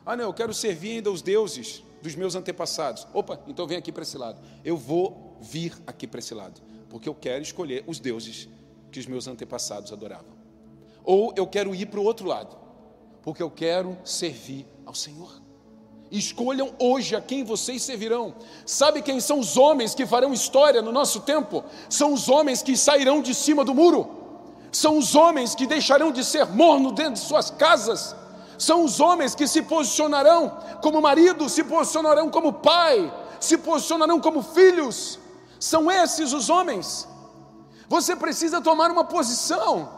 Ah, 0.06 0.16
não, 0.16 0.26
eu 0.26 0.34
quero 0.34 0.54
servir 0.54 0.98
ainda 0.98 1.12
os 1.12 1.22
deuses 1.22 1.84
dos 2.02 2.16
meus 2.16 2.36
antepassados. 2.36 3.08
Opa, 3.14 3.40
então 3.48 3.68
vem 3.68 3.78
aqui 3.78 3.92
para 3.92 4.04
esse 4.04 4.18
lado. 4.18 4.42
Eu 4.64 4.76
vou 4.76 5.38
vir 5.40 5.78
aqui 5.86 6.08
para 6.08 6.20
esse 6.20 6.34
lado, 6.34 6.62
porque 6.90 7.08
eu 7.08 7.16
quero 7.16 7.44
escolher 7.44 7.84
os 7.88 8.00
deuses 8.00 8.50
que 8.92 9.00
os 9.00 9.06
meus 9.06 9.28
antepassados 9.28 9.94
adoravam. 9.94 10.32
Ou 11.04 11.34
eu 11.36 11.48
quero 11.48 11.74
ir 11.74 11.86
para 11.88 12.00
o 12.00 12.04
outro 12.04 12.28
lado, 12.28 12.58
porque 13.22 13.42
eu 13.42 13.50
quero 13.50 13.98
servir 14.04 14.68
ao 14.86 14.94
Senhor. 14.94 15.42
Escolham 16.12 16.74
hoje 16.78 17.16
a 17.16 17.22
quem 17.22 17.44
vocês 17.44 17.82
servirão. 17.82 18.36
Sabe 18.66 19.02
quem 19.02 19.22
são 19.22 19.40
os 19.40 19.56
homens 19.56 19.96
que 19.96 20.06
farão 20.06 20.34
história 20.34 20.82
no 20.82 20.92
nosso 20.92 21.22
tempo? 21.22 21.64
São 21.90 22.14
os 22.14 22.28
homens 22.28 22.62
que 22.62 22.76
sairão 22.76 23.22
de 23.22 23.34
cima 23.34 23.64
do 23.64 23.74
muro. 23.74 24.10
São 24.74 24.98
os 24.98 25.16
homens 25.16 25.56
que 25.56 25.66
deixarão 25.66 26.12
de 26.12 26.24
ser 26.26 26.46
morno 26.48 26.92
dentro 26.92 27.14
de 27.14 27.20
suas 27.20 27.50
casas. 27.50 28.14
São 28.62 28.84
os 28.84 29.00
homens 29.00 29.34
que 29.34 29.48
se 29.48 29.64
posicionarão 29.64 30.56
como 30.84 31.02
marido, 31.02 31.50
se 31.50 31.64
posicionarão 31.64 32.30
como 32.30 32.54
pai, 32.54 33.12
se 33.40 33.58
posicionarão 33.58 34.22
como 34.22 34.44
filhos. 34.44 35.18
São 35.60 35.90
esses 35.90 36.32
os 36.32 36.48
homens. 36.48 37.08
Você 37.90 38.16
precisa 38.16 38.62
tomar 38.62 38.92
uma 38.92 39.04
posição. 39.04 39.90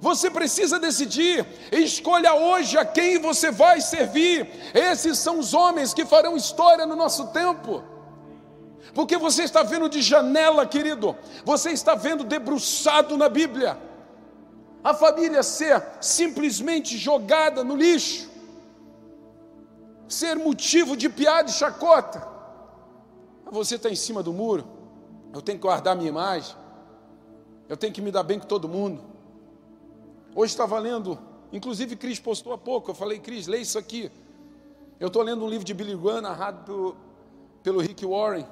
Você 0.00 0.28
precisa 0.28 0.80
decidir, 0.80 1.46
escolha 1.70 2.34
hoje 2.34 2.76
a 2.76 2.84
quem 2.84 3.20
você 3.20 3.52
vai 3.52 3.80
servir. 3.80 4.50
Esses 4.74 5.18
são 5.20 5.38
os 5.38 5.54
homens 5.54 5.94
que 5.94 6.04
farão 6.04 6.36
história 6.36 6.84
no 6.84 6.96
nosso 6.96 7.28
tempo. 7.28 7.84
Porque 8.92 9.16
você 9.16 9.44
está 9.44 9.62
vendo 9.62 9.88
de 9.88 10.02
janela, 10.02 10.66
querido, 10.66 11.16
você 11.44 11.70
está 11.70 11.94
vendo 11.94 12.24
debruçado 12.24 13.16
na 13.16 13.28
Bíblia. 13.28 13.91
A 14.82 14.92
família 14.94 15.42
ser 15.42 15.82
simplesmente 16.00 16.98
jogada 16.98 17.62
no 17.62 17.76
lixo, 17.76 18.28
ser 20.08 20.36
motivo 20.36 20.96
de 20.96 21.08
piada 21.08 21.48
e 21.50 21.52
chacota. 21.52 22.26
Você 23.50 23.76
está 23.76 23.88
em 23.88 23.94
cima 23.94 24.22
do 24.22 24.32
muro, 24.32 24.64
eu 25.32 25.40
tenho 25.40 25.58
que 25.58 25.62
guardar 25.62 25.94
minha 25.94 26.08
imagem, 26.08 26.56
eu 27.68 27.76
tenho 27.76 27.92
que 27.92 28.00
me 28.00 28.10
dar 28.10 28.22
bem 28.22 28.40
com 28.40 28.46
todo 28.46 28.68
mundo. 28.68 29.00
Hoje 30.34 30.52
estava 30.52 30.78
lendo, 30.78 31.18
inclusive 31.52 31.94
Cris 31.94 32.18
postou 32.18 32.52
há 32.52 32.58
pouco, 32.58 32.90
eu 32.90 32.94
falei, 32.94 33.20
Cris, 33.20 33.46
lê 33.46 33.58
isso 33.58 33.78
aqui. 33.78 34.10
Eu 34.98 35.08
estou 35.08 35.22
lendo 35.22 35.44
um 35.44 35.48
livro 35.48 35.64
de 35.64 35.74
Billy 35.74 35.96
Graham, 35.96 36.22
narrado 36.22 36.64
pelo, 36.64 36.96
pelo 37.62 37.80
Rick 37.80 38.04
Warren. 38.06 38.46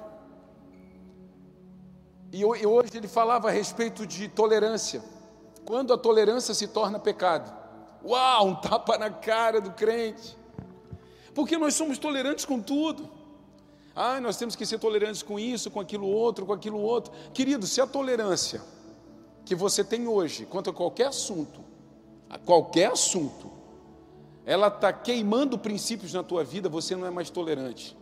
E 2.31 2.45
hoje 2.45 2.91
ele 2.95 3.07
falava 3.07 3.49
a 3.49 3.51
respeito 3.51 4.05
de 4.05 4.29
tolerância. 4.29 5.03
Quando 5.71 5.93
a 5.93 5.97
tolerância 5.97 6.53
se 6.53 6.67
torna 6.67 6.99
pecado. 6.99 7.49
Uau, 8.03 8.47
um 8.49 8.55
tapa 8.55 8.97
na 8.97 9.09
cara 9.09 9.61
do 9.61 9.71
crente. 9.71 10.37
Porque 11.33 11.57
nós 11.57 11.75
somos 11.75 11.97
tolerantes 11.97 12.43
com 12.43 12.59
tudo. 12.59 13.09
Ah, 13.95 14.19
nós 14.19 14.35
temos 14.35 14.53
que 14.53 14.65
ser 14.65 14.79
tolerantes 14.79 15.23
com 15.23 15.39
isso, 15.39 15.71
com 15.71 15.79
aquilo 15.79 16.07
outro, 16.07 16.45
com 16.45 16.51
aquilo 16.51 16.77
outro. 16.77 17.13
Querido, 17.33 17.65
se 17.65 17.79
a 17.79 17.87
tolerância 17.87 18.61
que 19.45 19.55
você 19.55 19.81
tem 19.81 20.09
hoje 20.09 20.45
quanto 20.45 20.71
a 20.71 20.73
qualquer 20.73 21.07
assunto 21.07 21.63
a 22.29 22.37
qualquer 22.37 22.91
assunto, 22.91 23.49
ela 24.45 24.67
está 24.67 24.91
queimando 24.91 25.57
princípios 25.57 26.11
na 26.11 26.21
tua 26.21 26.43
vida, 26.43 26.67
você 26.67 26.97
não 26.97 27.07
é 27.07 27.11
mais 27.11 27.29
tolerante. 27.29 27.97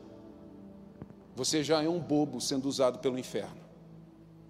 Você 1.36 1.64
já 1.64 1.84
é 1.84 1.88
um 1.88 2.00
bobo 2.00 2.42
sendo 2.42 2.68
usado 2.68 2.98
pelo 2.98 3.20
inferno. 3.20 3.62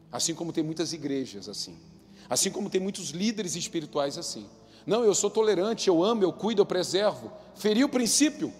Assim 0.10 0.34
como 0.34 0.54
tem 0.54 0.64
muitas 0.64 0.94
igrejas 0.94 1.50
assim. 1.50 1.89
Assim 2.30 2.52
como 2.52 2.70
tem 2.70 2.80
muitos 2.80 3.10
líderes 3.10 3.56
espirituais 3.56 4.18
assim. 4.18 4.46
Não, 4.86 5.04
eu 5.04 5.16
sou 5.16 5.30
tolerante, 5.30 5.88
eu 5.88 6.04
amo, 6.04 6.24
eu 6.24 6.32
cuido, 6.32 6.62
eu 6.62 6.66
preservo. 6.66 7.32
Feriu 7.56 7.88
o 7.88 7.90
princípio, 7.90 8.54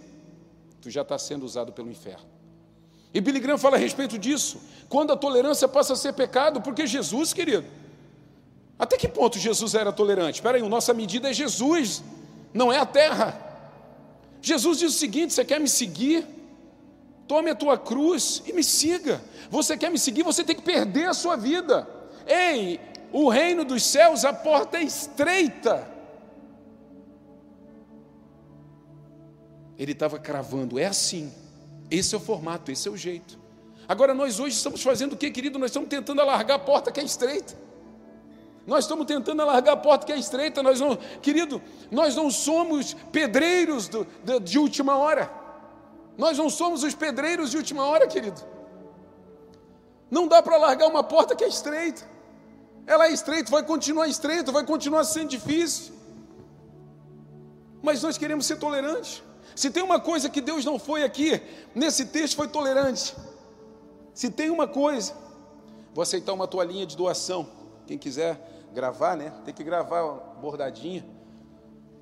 tu 0.82 0.90
já 0.90 1.02
está 1.02 1.18
sendo 1.18 1.46
usado 1.46 1.72
pelo 1.72 1.90
inferno. 1.90 2.26
E 3.14 3.22
Billy 3.22 3.40
Graham 3.40 3.58
fala 3.58 3.76
a 3.76 3.80
respeito 3.80 4.18
disso. 4.18 4.60
Quando 4.88 5.12
a 5.12 5.18
tolerância 5.18 5.68
passa 5.68 5.94
a 5.94 5.96
ser 5.96 6.14
pecado, 6.14 6.62
porque 6.62 6.86
Jesus, 6.86 7.34
querido, 7.34 7.66
até 8.78 8.98
que 8.98 9.08
ponto 9.08 9.38
Jesus 9.38 9.74
era 9.74 9.92
tolerante? 9.92 10.36
Espera 10.36 10.58
aí, 10.58 10.70
nossa 10.70 10.94
medida 10.94 11.30
é 11.30 11.34
Jesus, 11.34 12.04
não 12.54 12.72
é 12.72 12.78
a 12.78 12.86
terra. 12.86 13.50
Jesus 14.42 14.80
diz 14.80 14.96
o 14.96 14.98
seguinte: 14.98 15.34
você 15.34 15.44
quer 15.44 15.60
me 15.60 15.68
seguir? 15.68 16.26
Tome 17.28 17.52
a 17.52 17.56
tua 17.56 17.78
cruz 17.78 18.42
e 18.48 18.54
me 18.54 18.64
siga. 18.64 19.22
Você 19.52 19.78
quer 19.78 19.92
me 19.92 20.00
seguir? 20.00 20.24
Você 20.24 20.44
tem 20.44 20.56
que 20.56 20.62
perder 20.62 21.10
a 21.10 21.14
sua 21.14 21.36
vida. 21.36 21.88
Ei, 22.26 22.80
o 23.12 23.30
reino 23.30 23.64
dos 23.66 23.84
céus, 23.84 24.24
a 24.24 24.34
porta 24.34 24.78
é 24.78 24.84
estreita. 24.84 25.88
Ele 29.78 29.94
estava 29.94 30.20
cravando, 30.20 30.78
é 30.78 30.86
assim. 30.86 31.32
Esse 31.90 32.14
é 32.14 32.18
o 32.18 32.22
formato, 32.22 32.72
esse 32.72 32.88
é 32.88 32.92
o 32.92 32.98
jeito. 32.98 33.40
Agora, 33.88 34.14
nós 34.14 34.40
hoje 34.40 34.56
estamos 34.56 34.84
fazendo 34.84 35.14
o 35.14 35.18
que, 35.18 35.32
querido? 35.32 35.58
Nós 35.58 35.72
estamos 35.72 35.90
tentando 35.90 36.22
alargar 36.22 36.58
a 36.58 36.60
porta 36.60 36.92
que 36.92 37.00
é 37.00 37.04
estreita. 37.04 37.56
Nós 38.68 38.84
estamos 38.84 39.08
tentando 39.08 39.42
alargar 39.42 39.74
a 39.74 39.78
porta 39.78 40.06
que 40.06 40.12
é 40.12 40.18
estreita, 40.18 40.62
nós 40.62 40.80
não, 40.80 40.96
querido, 41.24 41.60
nós 41.90 42.16
não 42.16 42.30
somos 42.30 42.94
pedreiros 43.12 43.88
do, 43.88 44.06
de, 44.24 44.40
de 44.42 44.60
última 44.60 44.96
hora. 44.96 45.32
Nós 46.16 46.38
não 46.38 46.50
somos 46.50 46.84
os 46.84 46.94
pedreiros 46.94 47.50
de 47.50 47.58
última 47.58 47.86
hora, 47.86 48.06
querido. 48.06 48.40
Não 50.12 50.28
dá 50.28 50.44
para 50.44 50.58
largar 50.58 50.88
uma 50.88 51.04
porta 51.04 51.36
que 51.36 51.44
é 51.44 51.48
estreita. 51.48 52.19
Ela 52.90 53.06
é 53.06 53.12
estreita, 53.12 53.52
vai 53.52 53.62
continuar 53.62 54.08
estreita, 54.08 54.52
vai 54.52 54.66
continuar 54.66 55.04
sendo 55.04 55.30
difícil. 55.30 55.94
Mas 57.84 58.02
nós 58.02 58.18
queremos 58.18 58.48
ser 58.48 58.58
tolerantes. 58.58 59.22
Se 59.56 59.70
tem 59.70 59.84
uma 59.84 60.00
coisa 60.00 60.28
que 60.28 60.42
Deus 60.42 60.66
não 60.66 60.80
foi 60.80 61.04
aqui, 61.04 61.40
nesse 61.76 62.08
texto 62.08 62.36
foi 62.36 62.48
tolerante. 62.48 63.16
Se 64.12 64.32
tem 64.32 64.50
uma 64.50 64.68
coisa, 64.68 65.14
vou 65.94 66.02
aceitar 66.02 66.34
uma 66.34 66.48
toalhinha 66.48 66.84
de 66.88 66.98
doação. 66.98 67.48
Quem 67.86 67.96
quiser 67.96 68.42
gravar, 68.74 69.16
né? 69.16 69.32
Tem 69.46 69.54
que 69.54 69.64
gravar 69.64 70.02
bordadinha. 70.42 71.06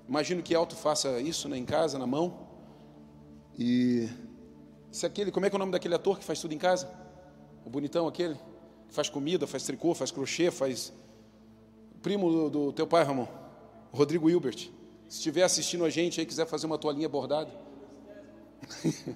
Imagino 0.08 0.42
que 0.42 0.56
Alto 0.56 0.78
faça 0.78 1.20
isso 1.20 1.50
né, 1.50 1.58
em 1.58 1.66
casa, 1.66 2.00
na 2.00 2.08
mão. 2.08 2.48
E 3.60 4.08
se 4.90 5.06
aquele, 5.06 5.34
como 5.34 5.46
é 5.46 5.50
que 5.50 5.56
é 5.56 5.58
o 5.58 5.60
nome 5.60 5.74
daquele 5.74 5.96
ator 5.96 6.18
que 6.18 6.24
faz 6.24 6.40
tudo 6.40 6.54
em 6.54 6.58
casa? 6.58 6.90
O 7.66 7.70
bonitão 7.70 8.08
aquele, 8.08 8.36
que 8.36 8.42
faz 8.90 9.10
comida, 9.10 9.46
faz 9.48 9.64
tricô, 9.64 9.94
faz 9.94 10.12
crochê, 10.12 10.52
faz 10.52 10.94
primo 12.02 12.32
do, 12.32 12.50
do 12.50 12.74
teu 12.74 12.88
pai, 12.88 13.04
Ramon, 13.04 13.28
Rodrigo 13.92 14.30
Hilbert. 14.30 14.72
Se 15.08 15.18
estiver 15.18 15.44
assistindo 15.44 15.86
a 15.86 15.90
gente 15.90 16.20
aí, 16.20 16.26
quiser 16.26 16.46
fazer 16.46 16.66
uma 16.66 16.78
toalhinha 16.78 17.08
bordada. 17.08 17.52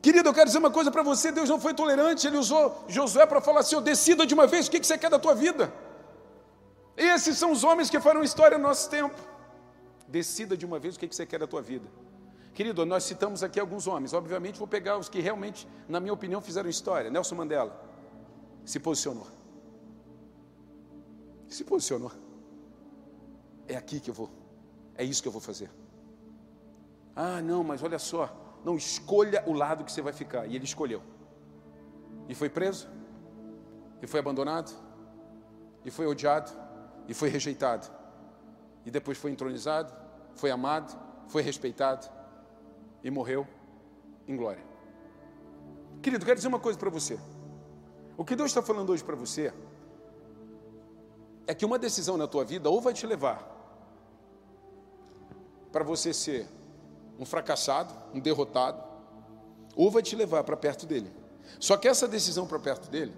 Querido, 0.00 0.28
eu 0.28 0.34
quero 0.34 0.46
dizer 0.46 0.58
uma 0.58 0.70
coisa 0.70 0.90
para 0.90 1.02
você: 1.02 1.32
Deus 1.32 1.48
não 1.48 1.60
foi 1.60 1.74
tolerante, 1.74 2.26
Ele 2.26 2.36
usou 2.36 2.84
Josué 2.88 3.26
para 3.26 3.40
falar 3.40 3.60
assim: 3.60 3.80
decida 3.82 4.24
de 4.24 4.34
uma 4.34 4.46
vez 4.46 4.68
o 4.68 4.70
que 4.70 4.82
você 4.82 4.96
quer 4.96 5.10
da 5.10 5.18
tua 5.18 5.34
vida. 5.34 5.72
Esses 6.96 7.36
são 7.36 7.52
os 7.52 7.64
homens 7.64 7.90
que 7.90 8.00
farão 8.00 8.22
história 8.22 8.56
no 8.56 8.64
nosso 8.64 8.88
tempo. 8.88 9.16
Decida 10.08 10.56
de 10.56 10.64
uma 10.64 10.78
vez 10.78 10.94
o 10.94 10.98
que 10.98 11.06
você 11.06 11.26
quer 11.26 11.40
da 11.40 11.46
tua 11.46 11.60
vida. 11.60 11.86
Querido, 12.54 12.86
nós 12.86 13.04
citamos 13.04 13.42
aqui 13.42 13.60
alguns 13.60 13.86
homens. 13.86 14.14
Obviamente, 14.14 14.58
vou 14.58 14.66
pegar 14.66 14.96
os 14.96 15.08
que 15.08 15.20
realmente, 15.20 15.68
na 15.88 16.00
minha 16.00 16.12
opinião, 16.12 16.40
fizeram 16.40 16.70
história. 16.70 17.10
Nelson 17.10 17.34
Mandela 17.34 17.85
se 18.66 18.80
posicionou. 18.80 19.28
Se 21.48 21.64
posicionou. 21.64 22.10
É 23.68 23.76
aqui 23.76 24.00
que 24.00 24.10
eu 24.10 24.14
vou. 24.14 24.28
É 24.96 25.04
isso 25.04 25.22
que 25.22 25.28
eu 25.28 25.32
vou 25.32 25.40
fazer. 25.40 25.70
Ah, 27.14 27.40
não, 27.40 27.62
mas 27.62 27.82
olha 27.82 27.98
só. 27.98 28.24
Não 28.64 28.76
escolha 28.76 29.44
o 29.46 29.52
lado 29.52 29.84
que 29.84 29.92
você 29.92 30.02
vai 30.02 30.12
ficar. 30.12 30.46
E 30.46 30.56
ele 30.56 30.64
escolheu. 30.64 31.00
E 32.28 32.34
foi 32.34 32.50
preso. 32.50 32.88
E 34.02 34.06
foi 34.06 34.18
abandonado. 34.18 34.72
E 35.84 35.90
foi 35.90 36.06
odiado 36.06 36.50
e 37.06 37.14
foi 37.14 37.28
rejeitado. 37.28 37.88
E 38.84 38.90
depois 38.90 39.16
foi 39.16 39.30
entronizado, 39.30 39.92
foi 40.34 40.50
amado, 40.50 40.98
foi 41.28 41.40
respeitado 41.40 42.08
e 43.02 43.10
morreu 43.10 43.46
em 44.26 44.36
glória. 44.36 44.64
Querido, 46.02 46.24
quero 46.24 46.36
dizer 46.36 46.48
uma 46.48 46.58
coisa 46.58 46.76
para 46.76 46.90
você. 46.90 47.16
O 48.16 48.24
que 48.24 48.34
Deus 48.34 48.50
está 48.50 48.62
falando 48.62 48.90
hoje 48.90 49.04
para 49.04 49.14
você 49.14 49.52
é 51.46 51.54
que 51.54 51.64
uma 51.64 51.78
decisão 51.78 52.16
na 52.16 52.26
tua 52.26 52.44
vida 52.44 52.68
ou 52.68 52.80
vai 52.80 52.94
te 52.94 53.06
levar 53.06 53.54
para 55.70 55.84
você 55.84 56.12
ser 56.14 56.48
um 57.18 57.24
fracassado, 57.24 57.94
um 58.14 58.20
derrotado, 58.20 58.82
ou 59.74 59.90
vai 59.90 60.02
te 60.02 60.16
levar 60.16 60.42
para 60.44 60.56
perto 60.56 60.86
dele. 60.86 61.12
Só 61.60 61.76
que 61.76 61.86
essa 61.86 62.08
decisão 62.08 62.46
para 62.46 62.58
perto 62.58 62.90
dele 62.90 63.12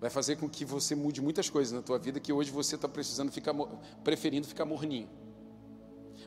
vai 0.00 0.08
fazer 0.08 0.36
com 0.36 0.48
que 0.48 0.64
você 0.64 0.94
mude 0.94 1.20
muitas 1.20 1.50
coisas 1.50 1.72
na 1.72 1.82
tua 1.82 1.98
vida 1.98 2.18
que 2.18 2.32
hoje 2.32 2.50
você 2.50 2.76
está 2.76 2.88
precisando 2.88 3.30
ficar 3.30 3.54
preferindo 4.02 4.46
ficar 4.46 4.64
morninho. 4.64 5.08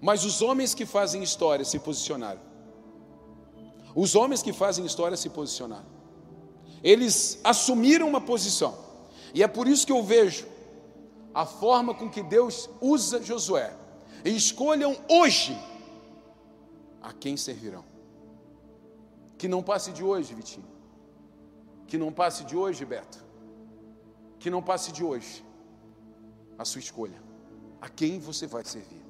Mas 0.02 0.24
os 0.24 0.42
homens 0.42 0.74
que 0.74 0.86
fazem 0.86 1.24
história 1.24 1.66
se 1.66 1.80
posicionaram. 1.80 2.42
Os 3.96 4.16
homens 4.16 4.42
que 4.42 4.54
fazem 4.54 4.86
história 4.86 5.18
se 5.18 5.30
posicionaram. 5.30 6.01
Eles 6.84 7.40
assumiram 7.44 8.08
uma 8.08 8.22
posição. 8.22 8.78
E 9.34 9.44
é 9.44 9.48
por 9.48 9.68
isso 9.68 9.86
que 9.86 9.92
eu 9.92 10.04
vejo 10.04 10.46
a 11.34 11.46
forma 11.46 11.94
com 11.94 12.10
que 12.10 12.22
Deus 12.22 12.70
usa 12.80 13.22
Josué. 13.22 13.74
E 14.24 14.36
escolham 14.36 14.98
hoje 15.10 15.58
a 17.02 17.14
quem 17.14 17.38
servirão. 17.38 17.84
Que 19.38 19.48
não 19.48 19.64
passe 19.64 19.92
de 19.92 20.04
hoje, 20.04 20.34
Vitinho. 20.34 20.68
Que 21.88 21.98
não 21.98 22.12
passe 22.12 22.44
de 22.44 22.56
hoje, 22.56 22.86
Beto. 22.86 23.24
Que 24.40 24.50
não 24.50 24.62
passe 24.62 24.92
de 24.92 25.04
hoje 25.04 25.44
a 26.58 26.66
sua 26.66 26.80
escolha. 26.80 27.22
A 27.80 27.90
quem 27.90 28.20
você 28.20 28.46
vai 28.46 28.64
servir? 28.64 29.02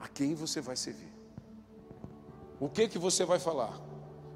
A 0.00 0.08
quem 0.08 0.34
você 0.34 0.60
vai 0.60 0.76
servir? 0.76 1.12
O 2.58 2.68
que 2.68 2.88
que 2.88 2.98
você 2.98 3.24
vai 3.24 3.38
falar? 3.38 3.80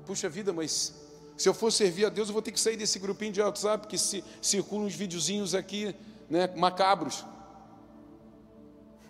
Puxa 0.05 0.29
vida, 0.29 0.53
mas 0.53 1.06
se 1.37 1.49
eu 1.49 1.55
for 1.55 1.71
servir 1.71 2.07
a 2.07 2.09
Deus, 2.09 2.29
eu 2.29 2.33
vou 2.33 2.43
ter 2.43 2.51
que 2.51 2.61
sair 2.61 2.77
desse 2.77 2.99
grupinho 2.99 3.33
de 3.33 3.41
WhatsApp 3.41 3.87
que 3.87 3.99
se, 3.99 4.25
circulam 4.41 4.87
uns 4.87 4.95
videozinhos 4.95 5.55
aqui, 5.55 5.95
né, 6.31 6.47
macabros. 6.57 7.25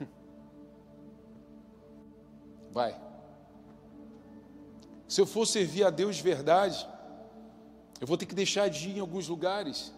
Vai. 2.73 2.99
Se 5.07 5.21
eu 5.21 5.27
for 5.27 5.47
servir 5.47 5.85
a 5.85 5.91
Deus 5.91 6.17
de 6.17 6.23
verdade, 6.23 6.85
eu 8.01 8.07
vou 8.07 8.17
ter 8.17 8.27
que 8.27 8.35
deixar 8.35 8.69
de 8.69 8.89
ir 8.89 8.97
em 8.97 9.01
alguns 9.01 9.29
lugares, 9.29 9.93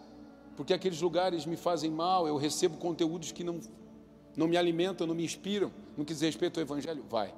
porque 0.55 0.71
aqueles 0.71 1.01
lugares 1.01 1.47
me 1.47 1.57
fazem 1.57 1.89
mal, 1.89 2.27
eu 2.27 2.37
recebo 2.37 2.77
conteúdos 2.77 3.31
que 3.31 3.43
não, 3.43 3.59
não 4.37 4.47
me 4.47 4.55
alimentam, 4.55 5.07
não 5.07 5.15
me 5.15 5.25
inspiram, 5.25 5.71
no 5.97 6.05
que 6.05 6.13
diz 6.13 6.21
respeito 6.21 6.59
ao 6.59 6.61
Evangelho. 6.61 7.03
Vai. 7.09 7.33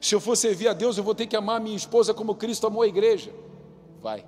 Se 0.00 0.14
eu 0.14 0.20
for 0.20 0.36
servir 0.36 0.68
a 0.68 0.72
Deus, 0.72 0.96
eu 0.96 1.02
vou 1.02 1.14
ter 1.14 1.26
que 1.26 1.34
amar 1.34 1.60
minha 1.60 1.76
esposa 1.76 2.14
como 2.14 2.36
Cristo 2.36 2.68
amou 2.68 2.82
a 2.82 2.86
igreja. 2.86 3.32
Vai. 4.02 4.26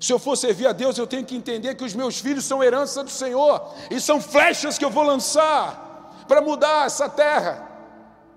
Se 0.00 0.12
eu 0.12 0.18
for 0.18 0.36
servir 0.36 0.66
a 0.66 0.72
Deus, 0.72 0.96
eu 0.96 1.06
tenho 1.06 1.24
que 1.24 1.34
entender 1.34 1.74
que 1.74 1.84
os 1.84 1.94
meus 1.94 2.18
filhos 2.20 2.44
são 2.44 2.62
herança 2.62 3.02
do 3.02 3.10
Senhor 3.10 3.74
e 3.90 4.00
são 4.00 4.20
flechas 4.20 4.78
que 4.78 4.84
eu 4.84 4.90
vou 4.90 5.02
lançar 5.02 6.24
para 6.28 6.40
mudar 6.40 6.86
essa 6.86 7.08
terra. 7.08 7.70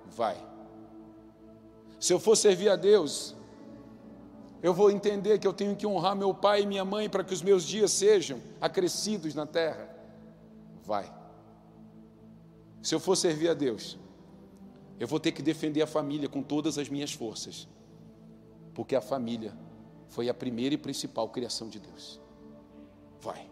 Vai. 0.07 0.37
Se 1.99 2.13
eu 2.13 2.19
for 2.19 2.35
servir 2.35 2.69
a 2.69 2.75
Deus, 2.75 3.35
eu 4.63 4.73
vou 4.73 4.89
entender 4.89 5.39
que 5.39 5.47
eu 5.47 5.53
tenho 5.53 5.75
que 5.75 5.85
honrar 5.85 6.15
meu 6.15 6.33
pai 6.33 6.61
e 6.61 6.65
minha 6.65 6.85
mãe 6.85 7.09
para 7.09 7.23
que 7.23 7.33
os 7.33 7.41
meus 7.41 7.63
dias 7.63 7.91
sejam 7.91 8.41
acrescidos 8.61 9.35
na 9.35 9.45
terra. 9.45 9.89
Vai. 10.83 11.11
Se 12.81 12.95
eu 12.95 12.99
for 12.99 13.15
servir 13.15 13.49
a 13.49 13.53
Deus, 13.53 13.97
eu 14.99 15.07
vou 15.07 15.19
ter 15.19 15.31
que 15.31 15.41
defender 15.41 15.81
a 15.81 15.87
família 15.87 16.29
com 16.29 16.41
todas 16.41 16.77
as 16.77 16.87
minhas 16.87 17.11
forças, 17.11 17.67
porque 18.73 18.95
a 18.95 19.01
família 19.01 19.53
foi 20.09 20.29
a 20.29 20.33
primeira 20.33 20.75
e 20.75 20.77
principal 20.77 21.29
criação 21.29 21.67
de 21.67 21.79
Deus. 21.79 22.19
Vai. 23.21 23.49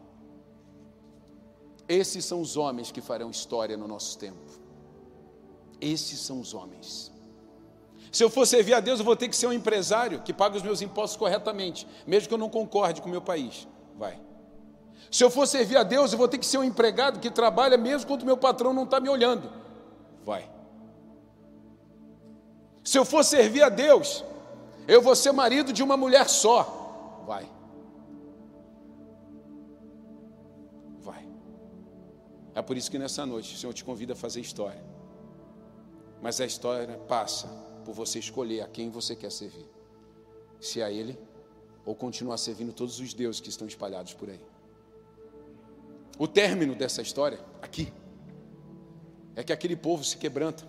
Esses 1.88 2.26
são 2.26 2.42
os 2.42 2.58
homens 2.58 2.92
que 2.92 3.02
farão 3.02 3.30
história 3.30 3.78
no 3.78 3.88
nosso 3.88 4.18
tempo. 4.18 4.52
Esses 5.80 6.20
são 6.20 6.40
os 6.40 6.54
homens. 6.54 7.12
Se 8.12 8.24
eu 8.24 8.30
for 8.30 8.48
servir 8.48 8.74
a 8.74 8.80
Deus, 8.80 9.00
eu 9.00 9.06
vou 9.06 9.16
ter 9.16 9.28
que 9.28 9.36
ser 9.36 9.48
um 9.48 9.54
empresário 9.54 10.22
que 10.22 10.34
paga 10.34 10.56
os 10.56 10.64
meus 10.64 10.82
impostos 10.82 11.18
corretamente, 11.18 11.88
mesmo 12.08 12.30
que 12.30 12.34
eu 12.34 12.38
não 12.38 12.50
concorde 12.50 13.02
com 13.02 13.08
o 13.08 13.12
meu 13.12 13.22
país. 13.22 13.68
Vai. 13.98 14.20
Se 15.12 15.24
eu 15.24 15.30
for 15.30 15.46
servir 15.46 15.78
a 15.78 15.84
Deus, 15.84 16.12
eu 16.12 16.18
vou 16.18 16.28
ter 16.28 16.38
que 16.38 16.46
ser 16.46 16.58
um 16.58 16.64
empregado 16.64 17.20
que 17.20 17.30
trabalha 17.30 17.78
mesmo 17.78 18.08
quando 18.08 18.24
o 18.24 18.26
meu 18.26 18.38
patrão 18.38 18.74
não 18.74 18.84
está 18.84 19.00
me 19.00 19.10
olhando. 19.10 19.52
Vai. 20.24 20.50
Se 22.84 22.98
eu 22.98 23.06
for 23.06 23.24
servir 23.24 23.64
a 23.64 23.70
Deus, 23.70 24.24
eu 24.88 25.02
vou 25.02 25.16
ser 25.16 25.32
marido 25.32 25.74
de 25.74 25.82
uma 25.82 25.98
mulher 25.98 26.30
só. 26.30 27.24
Vai. 27.26 27.50
Vai. 31.00 31.28
É 32.54 32.62
por 32.62 32.78
isso 32.78 32.92
que 32.92 33.00
nessa 33.00 33.26
noite 33.26 33.56
o 33.56 33.58
Senhor 33.58 33.74
te 33.74 33.84
convida 33.84 34.14
a 34.14 34.16
fazer 34.16 34.42
história. 34.42 34.84
Mas 36.22 36.40
a 36.40 36.46
história 36.46 36.98
passa 37.08 37.48
por 37.84 37.94
você 37.94 38.20
escolher 38.20 38.62
a 38.62 38.68
quem 38.68 38.90
você 38.90 39.16
quer 39.16 39.32
servir. 39.32 39.70
Se 40.60 40.82
a 40.82 40.92
Ele 40.92 41.18
ou 41.86 41.96
continuar 41.96 42.38
servindo 42.38 42.74
todos 42.74 43.00
os 43.00 43.14
deuses 43.14 43.42
que 43.42 43.50
estão 43.50 43.68
espalhados 43.68 44.14
por 44.14 44.30
aí. 44.30 44.42
O 46.18 46.28
término 46.28 46.74
dessa 46.74 47.02
história, 47.02 47.40
aqui, 47.62 47.92
é 49.36 49.44
que 49.44 49.52
aquele 49.52 49.76
povo 49.76 50.04
se 50.04 50.18
quebranta. 50.18 50.68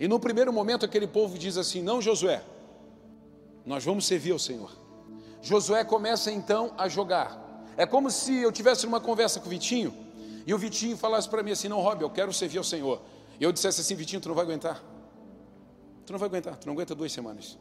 E 0.00 0.08
no 0.08 0.18
primeiro 0.18 0.52
momento 0.52 0.84
aquele 0.84 1.06
povo 1.06 1.38
diz 1.38 1.56
assim: 1.56 1.82
Não, 1.82 2.00
Josué, 2.00 2.42
nós 3.64 3.84
vamos 3.84 4.06
servir 4.06 4.32
ao 4.32 4.38
Senhor. 4.38 4.70
Josué 5.42 5.84
começa 5.84 6.30
então 6.30 6.72
a 6.76 6.88
jogar. 6.88 7.64
É 7.76 7.84
como 7.84 8.10
se 8.10 8.34
eu 8.36 8.52
tivesse 8.52 8.86
uma 8.86 9.00
conversa 9.00 9.40
com 9.40 9.46
o 9.46 9.50
Vitinho 9.50 9.94
e 10.46 10.52
o 10.52 10.58
Vitinho 10.58 10.96
falasse 10.96 11.28
para 11.28 11.42
mim 11.42 11.52
assim: 11.52 11.68
Não, 11.68 11.80
Rob, 11.80 12.02
eu 12.02 12.10
quero 12.10 12.32
servir 12.32 12.58
ao 12.58 12.64
Senhor. 12.64 13.00
E 13.40 13.44
eu 13.44 13.52
dissesse 13.52 13.80
assim: 13.80 13.94
Vitinho, 13.94 14.20
tu 14.20 14.28
não 14.28 14.34
vai 14.34 14.44
aguentar. 14.44 14.82
Tu 16.06 16.12
não 16.12 16.18
vai 16.18 16.28
aguentar, 16.28 16.56
tu 16.56 16.66
não 16.66 16.74
aguenta 16.74 16.94
duas 16.94 17.12
semanas. 17.12 17.58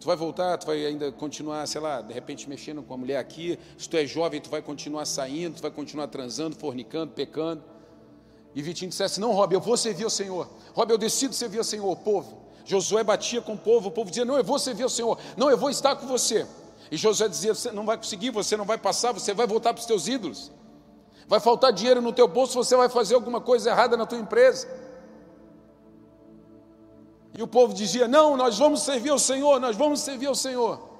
Tu 0.00 0.06
vai 0.06 0.16
voltar, 0.16 0.56
tu 0.56 0.66
vai 0.66 0.86
ainda 0.86 1.10
continuar, 1.10 1.66
sei 1.66 1.80
lá, 1.80 2.00
de 2.00 2.14
repente 2.14 2.48
mexendo 2.48 2.82
com 2.82 2.94
a 2.94 2.96
mulher 2.96 3.18
aqui. 3.18 3.58
Se 3.76 3.88
tu 3.88 3.96
é 3.96 4.06
jovem, 4.06 4.40
tu 4.40 4.48
vai 4.48 4.62
continuar 4.62 5.04
saindo, 5.04 5.56
tu 5.56 5.62
vai 5.62 5.70
continuar 5.70 6.06
transando, 6.06 6.56
fornicando, 6.56 7.12
pecando. 7.12 7.62
E 8.54 8.62
Vitinho 8.62 8.88
dissesse: 8.88 9.20
Não, 9.20 9.32
Rob, 9.32 9.52
eu 9.52 9.60
vou 9.60 9.76
servir 9.76 10.04
ao 10.04 10.10
Senhor. 10.10 10.48
Rob, 10.72 10.90
eu 10.90 10.98
decido 10.98 11.34
servir 11.34 11.58
ao 11.58 11.64
Senhor, 11.64 11.90
o 11.90 11.96
povo. 11.96 12.47
Josué 12.68 13.02
batia 13.02 13.40
com 13.40 13.54
o 13.54 13.58
povo, 13.58 13.88
o 13.88 13.90
povo 13.90 14.10
dizia: 14.10 14.26
Não, 14.26 14.36
eu 14.36 14.44
vou 14.44 14.58
servir 14.58 14.82
ao 14.82 14.88
Senhor. 14.90 15.18
Não, 15.36 15.50
eu 15.50 15.56
vou 15.56 15.70
estar 15.70 15.96
com 15.96 16.06
você. 16.06 16.46
E 16.90 16.96
Josué 16.96 17.26
dizia: 17.26 17.54
Você 17.54 17.72
não 17.72 17.86
vai 17.86 17.96
conseguir, 17.96 18.30
você 18.30 18.56
não 18.56 18.66
vai 18.66 18.76
passar, 18.76 19.12
você 19.12 19.32
vai 19.32 19.46
voltar 19.46 19.72
para 19.72 19.80
os 19.80 19.86
teus 19.86 20.06
ídolos. 20.06 20.52
Vai 21.26 21.40
faltar 21.40 21.72
dinheiro 21.72 22.02
no 22.02 22.12
teu 22.12 22.28
bolso, 22.28 22.54
você 22.54 22.76
vai 22.76 22.90
fazer 22.90 23.14
alguma 23.14 23.40
coisa 23.40 23.70
errada 23.70 23.96
na 23.96 24.04
tua 24.04 24.18
empresa. 24.18 24.68
E 27.32 27.42
o 27.42 27.46
povo 27.48 27.72
dizia: 27.72 28.06
Não, 28.06 28.36
nós 28.36 28.58
vamos 28.58 28.82
servir 28.82 29.10
ao 29.10 29.18
Senhor, 29.18 29.58
nós 29.58 29.74
vamos 29.74 30.00
servir 30.00 30.26
ao 30.26 30.34
Senhor. 30.34 30.90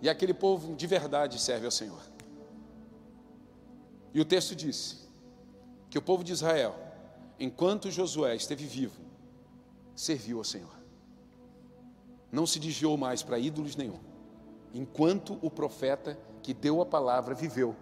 E 0.00 0.08
aquele 0.08 0.34
povo 0.34 0.76
de 0.76 0.86
verdade 0.86 1.40
serve 1.40 1.66
ao 1.66 1.72
Senhor. 1.72 2.00
E 4.12 4.20
o 4.20 4.24
texto 4.24 4.54
disse: 4.54 5.04
que 5.94 5.98
o 5.98 6.02
povo 6.02 6.24
de 6.24 6.32
Israel, 6.32 6.74
enquanto 7.38 7.88
Josué 7.88 8.34
esteve 8.34 8.66
vivo, 8.66 9.03
serviu 9.94 10.38
ao 10.38 10.44
Senhor. 10.44 10.74
Não 12.30 12.46
se 12.46 12.58
desviou 12.58 12.96
mais 12.96 13.22
para 13.22 13.38
ídolos 13.38 13.76
nenhum. 13.76 13.98
Enquanto 14.72 15.38
o 15.40 15.50
profeta 15.50 16.18
que 16.42 16.52
deu 16.52 16.80
a 16.80 16.86
palavra 16.86 17.34
viveu, 17.34 17.76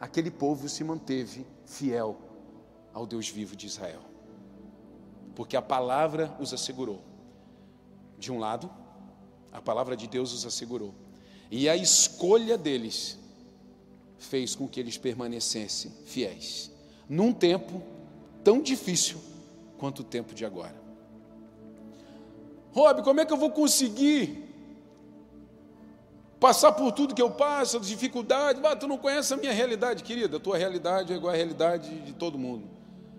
aquele 0.00 0.30
povo 0.30 0.68
se 0.68 0.82
manteve 0.82 1.46
fiel 1.64 2.18
ao 2.92 3.06
Deus 3.06 3.28
vivo 3.28 3.54
de 3.54 3.66
Israel. 3.66 4.00
Porque 5.34 5.56
a 5.56 5.62
palavra 5.62 6.36
os 6.40 6.52
assegurou. 6.52 7.00
De 8.18 8.32
um 8.32 8.38
lado, 8.38 8.68
a 9.52 9.60
palavra 9.60 9.96
de 9.96 10.08
Deus 10.08 10.32
os 10.32 10.44
assegurou. 10.44 10.92
E 11.50 11.68
a 11.68 11.76
escolha 11.76 12.58
deles 12.58 13.16
fez 14.18 14.56
com 14.56 14.66
que 14.66 14.80
eles 14.80 14.98
permanecessem 14.98 15.92
fiéis 16.04 16.72
num 17.08 17.32
tempo 17.32 17.82
tão 18.44 18.60
difícil 18.60 19.18
quanto 19.78 20.00
o 20.00 20.04
tempo 20.04 20.34
de 20.34 20.44
agora. 20.44 20.77
Rob, 22.72 23.02
como 23.02 23.20
é 23.20 23.24
que 23.24 23.32
eu 23.32 23.36
vou 23.36 23.50
conseguir 23.50 24.44
passar 26.38 26.72
por 26.72 26.92
tudo 26.92 27.14
que 27.14 27.22
eu 27.22 27.30
passo, 27.30 27.78
as 27.78 27.86
dificuldades? 27.86 28.62
Ah, 28.64 28.76
tu 28.76 28.86
não 28.86 28.98
conhece 28.98 29.32
a 29.34 29.36
minha 29.36 29.52
realidade, 29.52 30.02
querida. 30.02 30.36
A 30.36 30.40
tua 30.40 30.56
realidade 30.56 31.12
é 31.12 31.16
igual 31.16 31.32
à 31.32 31.36
realidade 31.36 31.88
de 32.00 32.12
todo 32.12 32.38
mundo. 32.38 32.68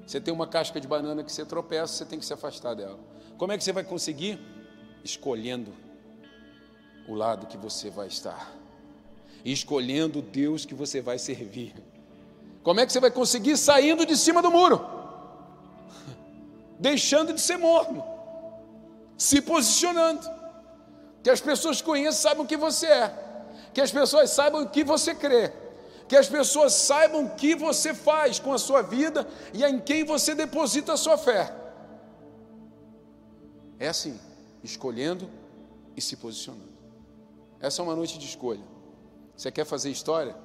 Você 0.06 0.20
tem 0.20 0.34
uma 0.34 0.47
casca 0.47 0.80
de 0.80 0.88
banana 0.88 1.24
que 1.24 1.32
você 1.32 1.45
tropeça, 1.45 1.93
você 1.93 2.06
tem 2.06 2.18
que 2.18 2.26
se 2.26 2.34
afastar 2.34 2.74
dela. 2.74 3.00
Como 3.38 3.52
é 3.52 3.58
que 3.58 3.64
você 3.64 3.72
vai 3.72 3.84
conseguir? 3.84 4.39
Escolhendo 5.04 5.72
o 7.08 7.14
lado 7.14 7.47
que 7.47 7.58
você 7.58 7.89
vai 7.89 8.08
estar, 8.08 8.52
escolhendo 9.43 10.20
o 10.20 10.22
Deus 10.22 10.66
que 10.66 10.76
você 10.76 11.02
vai 11.02 11.18
servir. 11.18 11.74
Como 12.62 12.80
é 12.80 12.86
que 12.86 12.91
você 12.91 13.00
vai 13.00 13.10
conseguir 13.10 13.58
saindo 13.58 14.06
de 14.06 14.16
cima 14.16 14.41
do 14.41 14.52
muro? 14.52 14.86
Deixando 16.80 17.34
de 17.34 17.41
ser 17.41 17.58
morno, 17.58 18.04
se 19.20 19.41
posicionando. 19.41 20.26
Que 21.22 21.30
as 21.30 21.41
pessoas 21.41 21.82
conheçam, 21.82 22.30
sabem 22.30 22.45
o 22.45 22.47
que 22.47 22.57
você 22.57 22.88
é. 22.88 23.30
Que 23.74 23.82
as 23.82 23.91
pessoas 23.91 24.30
saibam 24.32 24.63
o 24.63 24.70
que 24.70 24.84
você 24.84 25.13
crê. 25.13 25.51
Que 26.07 26.15
as 26.15 26.28
pessoas 26.28 26.74
saibam 26.74 27.26
o 27.26 27.36
que 27.36 27.53
você 27.53 27.93
faz 27.93 28.39
com 28.39 28.53
a 28.53 28.57
sua 28.57 28.82
vida 28.82 29.28
e 29.53 29.63
em 29.63 29.80
quem 29.80 30.05
você 30.05 30.34
deposita 30.34 30.93
a 30.93 30.97
sua 30.97 31.17
fé. 31.17 31.53
É 33.78 33.89
assim, 33.89 34.20
escolhendo 34.63 35.30
e 35.95 36.01
se 36.01 36.15
posicionando. 36.15 36.74
Essa 37.59 37.82
é 37.82 37.84
uma 37.84 37.95
noite 37.95 38.17
de 38.17 38.26
escolha. 38.26 38.63
Você 39.36 39.51
quer 39.51 39.65
fazer 39.65 39.91
história? 39.91 40.36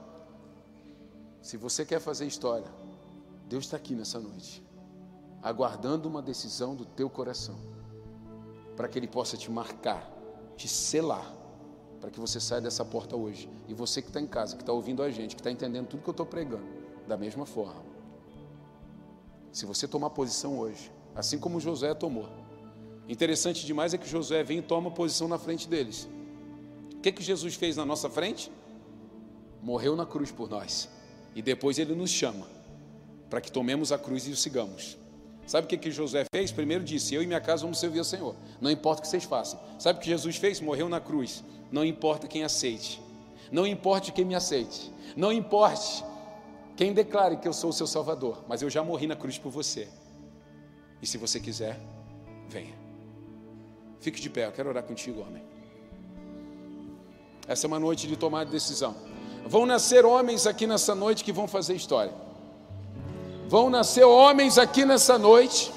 Se 1.40 1.56
você 1.56 1.84
quer 1.84 2.00
fazer 2.00 2.26
história, 2.26 2.66
Deus 3.46 3.64
está 3.64 3.76
aqui 3.76 3.94
nessa 3.94 4.18
noite, 4.18 4.62
aguardando 5.42 6.08
uma 6.08 6.22
decisão 6.22 6.74
do 6.74 6.84
teu 6.84 7.08
coração, 7.08 7.58
para 8.76 8.88
que 8.88 8.98
Ele 8.98 9.06
possa 9.06 9.36
te 9.36 9.50
marcar, 9.50 10.10
te 10.56 10.68
selar, 10.68 11.34
para 12.00 12.10
que 12.10 12.20
você 12.20 12.38
saia 12.40 12.60
dessa 12.60 12.84
porta 12.84 13.16
hoje. 13.16 13.48
E 13.68 13.74
você 13.74 14.02
que 14.02 14.08
está 14.08 14.20
em 14.20 14.26
casa, 14.26 14.56
que 14.56 14.62
está 14.62 14.72
ouvindo 14.72 15.02
a 15.02 15.10
gente, 15.10 15.34
que 15.34 15.40
está 15.40 15.50
entendendo 15.50 15.86
tudo 15.86 16.02
que 16.02 16.08
eu 16.08 16.12
estou 16.12 16.26
pregando, 16.26 16.66
da 17.06 17.16
mesma 17.16 17.46
forma. 17.46 17.82
Se 19.52 19.64
você 19.66 19.86
tomar 19.86 20.10
posição 20.10 20.58
hoje, 20.58 20.90
assim 21.14 21.38
como 21.38 21.60
José 21.60 21.94
tomou, 21.94 22.28
interessante 23.08 23.64
demais 23.64 23.94
é 23.94 23.98
que 23.98 24.08
José 24.08 24.42
vem 24.42 24.58
e 24.58 24.62
toma 24.62 24.90
posição 24.90 25.28
na 25.28 25.38
frente 25.38 25.68
deles. 25.68 26.08
O 26.94 27.00
que, 27.00 27.12
que 27.12 27.22
Jesus 27.22 27.54
fez 27.54 27.76
na 27.76 27.86
nossa 27.86 28.10
frente? 28.10 28.50
Morreu 29.62 29.94
na 29.94 30.04
cruz 30.04 30.30
por 30.30 30.50
nós. 30.50 30.88
E 31.34 31.40
depois 31.40 31.78
ele 31.78 31.94
nos 31.94 32.10
chama 32.10 32.46
para 33.30 33.40
que 33.40 33.50
tomemos 33.50 33.92
a 33.92 33.98
cruz 33.98 34.26
e 34.26 34.30
o 34.30 34.36
sigamos. 34.36 34.96
Sabe 35.46 35.66
o 35.66 35.68
que, 35.68 35.76
que 35.76 35.90
José 35.90 36.24
fez? 36.34 36.50
Primeiro 36.50 36.82
disse: 36.82 37.14
Eu 37.14 37.22
e 37.22 37.26
minha 37.26 37.40
casa 37.40 37.62
vamos 37.62 37.78
servir 37.78 37.98
ao 37.98 38.04
Senhor. 38.04 38.34
Não 38.60 38.70
importa 38.70 39.00
o 39.00 39.02
que 39.02 39.08
vocês 39.08 39.24
façam. 39.24 39.60
Sabe 39.78 39.98
o 39.98 40.02
que 40.02 40.08
Jesus 40.08 40.36
fez? 40.36 40.60
Morreu 40.60 40.88
na 40.88 41.00
cruz. 41.00 41.44
Não 41.70 41.84
importa 41.84 42.26
quem 42.26 42.44
aceite. 42.44 43.00
Não 43.52 43.66
importe 43.66 44.12
quem 44.12 44.24
me 44.24 44.34
aceite. 44.34 44.92
Não 45.16 45.32
importe 45.32 46.04
quem 46.76 46.92
declare 46.92 47.36
que 47.36 47.46
eu 47.46 47.52
sou 47.52 47.70
o 47.70 47.72
seu 47.72 47.86
Salvador. 47.86 48.44
Mas 48.48 48.62
eu 48.62 48.70
já 48.70 48.82
morri 48.82 49.06
na 49.06 49.16
cruz 49.16 49.38
por 49.38 49.50
você. 49.50 49.88
E 51.02 51.06
se 51.06 51.18
você 51.18 51.38
quiser, 51.38 51.78
venha. 52.48 52.74
Fique 54.00 54.20
de 54.20 54.30
pé, 54.30 54.46
eu 54.46 54.52
quero 54.52 54.68
orar 54.68 54.82
contigo, 54.82 55.20
homem. 55.20 55.42
Essa 57.46 57.66
é 57.66 57.68
uma 57.68 57.78
noite 57.78 58.06
de 58.06 58.16
tomar 58.16 58.44
decisão. 58.44 58.94
Vão 59.46 59.66
nascer 59.66 60.06
homens 60.06 60.46
aqui 60.46 60.66
nessa 60.66 60.94
noite 60.94 61.22
que 61.22 61.32
vão 61.32 61.46
fazer 61.46 61.74
história. 61.74 62.23
Vão 63.48 63.68
nascer 63.68 64.04
homens 64.04 64.56
aqui 64.56 64.84
nessa 64.84 65.18
noite 65.18 65.72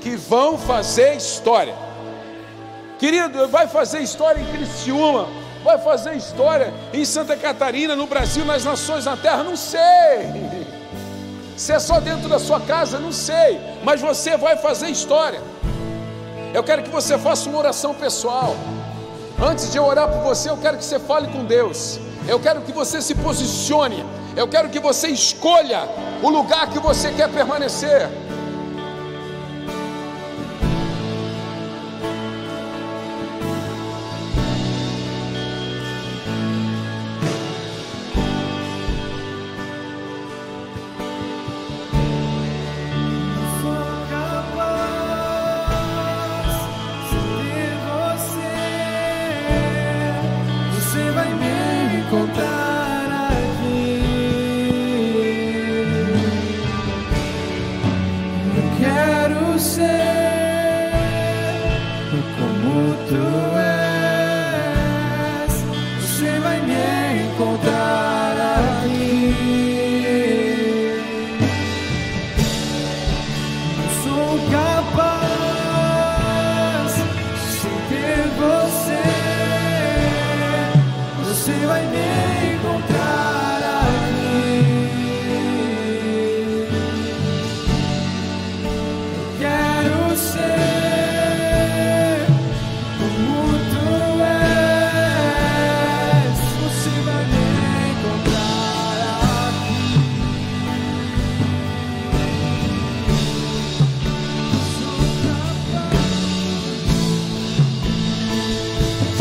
que 0.00 0.16
vão 0.16 0.58
fazer 0.58 1.14
história. 1.14 1.74
Querido, 2.98 3.48
vai 3.48 3.68
fazer 3.68 4.00
história 4.00 4.40
em 4.40 4.46
Criciúma, 4.46 5.28
vai 5.62 5.78
fazer 5.78 6.14
história 6.16 6.74
em 6.92 7.04
Santa 7.04 7.36
Catarina, 7.36 7.94
no 7.94 8.06
Brasil, 8.06 8.44
nas 8.44 8.64
nações, 8.64 9.04
na 9.04 9.16
terra, 9.16 9.44
não 9.44 9.56
sei. 9.56 9.80
Se 11.56 11.72
é 11.72 11.78
só 11.78 12.00
dentro 12.00 12.28
da 12.28 12.38
sua 12.38 12.60
casa, 12.60 12.98
não 12.98 13.12
sei, 13.12 13.60
mas 13.84 14.00
você 14.00 14.36
vai 14.36 14.56
fazer 14.56 14.88
história. 14.88 15.40
Eu 16.52 16.64
quero 16.64 16.82
que 16.82 16.90
você 16.90 17.16
faça 17.16 17.48
uma 17.48 17.58
oração 17.58 17.94
pessoal. 17.94 18.56
Antes 19.40 19.70
de 19.70 19.78
eu 19.78 19.84
orar 19.84 20.08
por 20.08 20.22
você, 20.22 20.50
eu 20.50 20.56
quero 20.56 20.78
que 20.78 20.84
você 20.84 20.98
fale 20.98 21.28
com 21.28 21.44
Deus. 21.44 21.98
Eu 22.26 22.40
quero 22.40 22.60
que 22.62 22.72
você 22.72 23.00
se 23.00 23.14
posicione. 23.14 24.04
Eu 24.36 24.48
quero 24.48 24.68
que 24.68 24.80
você 24.80 25.08
escolha 25.08 25.88
o 26.22 26.28
lugar 26.28 26.68
que 26.68 26.78
você 26.78 27.12
quer 27.12 27.28
permanecer. 27.28 28.08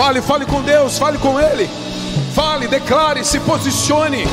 Fale, 0.03 0.21
fale 0.21 0.45
com 0.45 0.61
Deus, 0.61 0.97
fale 0.97 1.17
com 1.17 1.39
Ele. 1.39 1.69
Fale, 2.35 2.67
declare, 2.67 3.23
se 3.23 3.39
posicione. 3.39 4.25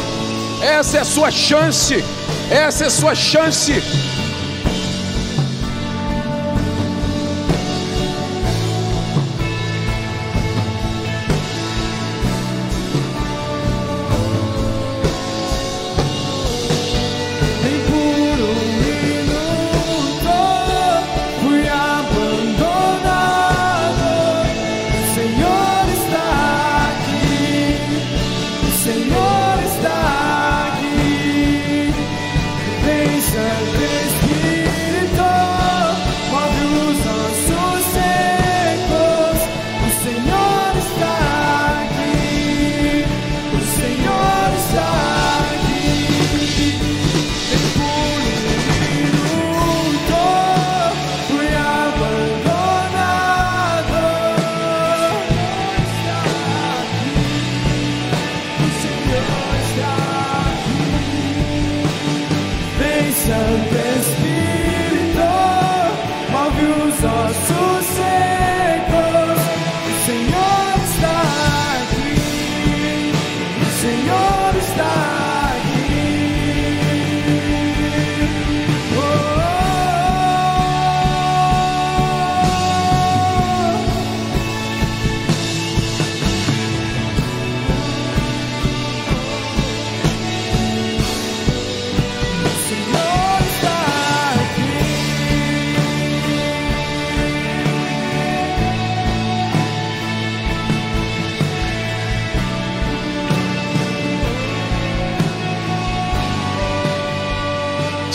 Essa 0.61 0.99
é 0.99 1.01
a 1.01 1.05
sua 1.05 1.31
chance. 1.31 2.05
Essa 2.51 2.83
é 2.83 2.87
a 2.89 2.91
sua 2.91 3.15
chance 3.15 3.81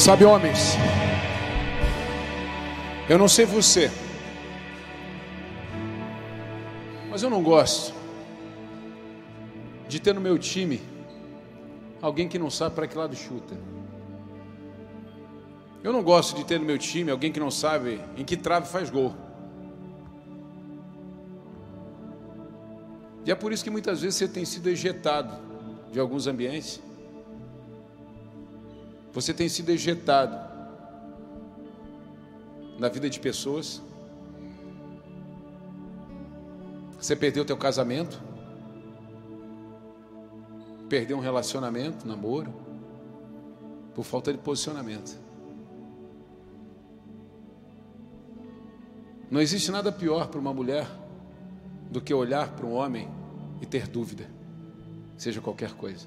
Sabe, 0.06 0.24
homens, 0.24 0.76
eu 3.10 3.18
não 3.18 3.28
sei 3.28 3.44
você, 3.44 3.90
mas 7.10 7.24
eu 7.24 7.30
não 7.32 7.42
gosto 7.42 7.92
de 9.90 10.00
ter 10.00 10.14
no 10.14 10.22
meu 10.22 10.38
time 10.38 10.80
alguém 12.04 12.28
que 12.28 12.38
não 12.38 12.52
sabe 12.52 12.76
para 12.76 12.86
que 12.86 12.96
lado 12.96 13.16
chuta. 13.16 13.58
Eu 15.84 15.92
não 15.92 16.04
gosto 16.04 16.36
de 16.36 16.46
ter 16.46 16.60
no 16.60 16.68
meu 16.68 16.78
time 16.78 17.10
alguém 17.10 17.32
que 17.32 17.40
não 17.40 17.50
sabe 17.50 18.00
em 18.16 18.24
que 18.24 18.38
trave 18.38 18.68
faz 18.68 18.92
gol. 18.92 19.12
E 23.26 23.32
é 23.32 23.34
por 23.34 23.52
isso 23.52 23.64
que 23.64 23.72
muitas 23.72 24.04
vezes 24.04 24.20
você 24.20 24.28
tem 24.28 24.46
sido 24.46 24.70
ejetado 24.70 25.36
de 25.92 26.00
alguns 26.00 26.28
ambientes. 26.28 26.80
Você 29.16 29.34
tem 29.34 29.48
sido 29.48 29.70
ejetado 29.70 30.38
na 32.78 32.90
vida 32.90 33.10
de 33.10 33.18
pessoas. 33.18 33.82
Você 37.00 37.16
perdeu 37.16 37.46
teu 37.46 37.56
casamento. 37.56 38.22
Perdeu 40.90 41.16
um 41.16 41.22
relacionamento, 41.22 42.06
namoro, 42.06 42.54
por 43.96 44.04
falta 44.04 44.34
de 44.34 44.38
posicionamento. 44.38 45.18
Não 49.32 49.40
existe 49.40 49.72
nada 49.72 49.94
pior 49.94 50.28
para 50.28 50.42
uma 50.42 50.54
mulher 50.54 50.86
do 51.90 52.02
que 52.02 52.14
olhar 52.14 52.52
para 52.52 52.66
um 52.66 52.74
homem 52.74 53.10
e 53.62 53.66
ter 53.66 53.88
dúvida, 53.88 54.30
seja 55.18 55.40
qualquer 55.40 55.72
coisa. 55.74 56.06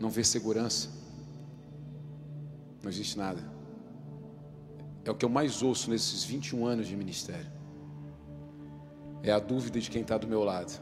Não 0.00 0.08
ver 0.08 0.24
segurança. 0.24 1.01
Não 2.82 2.90
existe 2.90 3.16
nada. 3.16 3.40
É 5.04 5.10
o 5.10 5.14
que 5.14 5.24
eu 5.24 5.28
mais 5.28 5.62
ouço 5.62 5.90
nesses 5.90 6.24
21 6.24 6.66
anos 6.66 6.86
de 6.86 6.96
ministério. 6.96 7.50
É 9.22 9.30
a 9.32 9.38
dúvida 9.38 9.80
de 9.80 9.90
quem 9.90 10.02
está 10.02 10.18
do 10.18 10.26
meu 10.26 10.42
lado. 10.42 10.80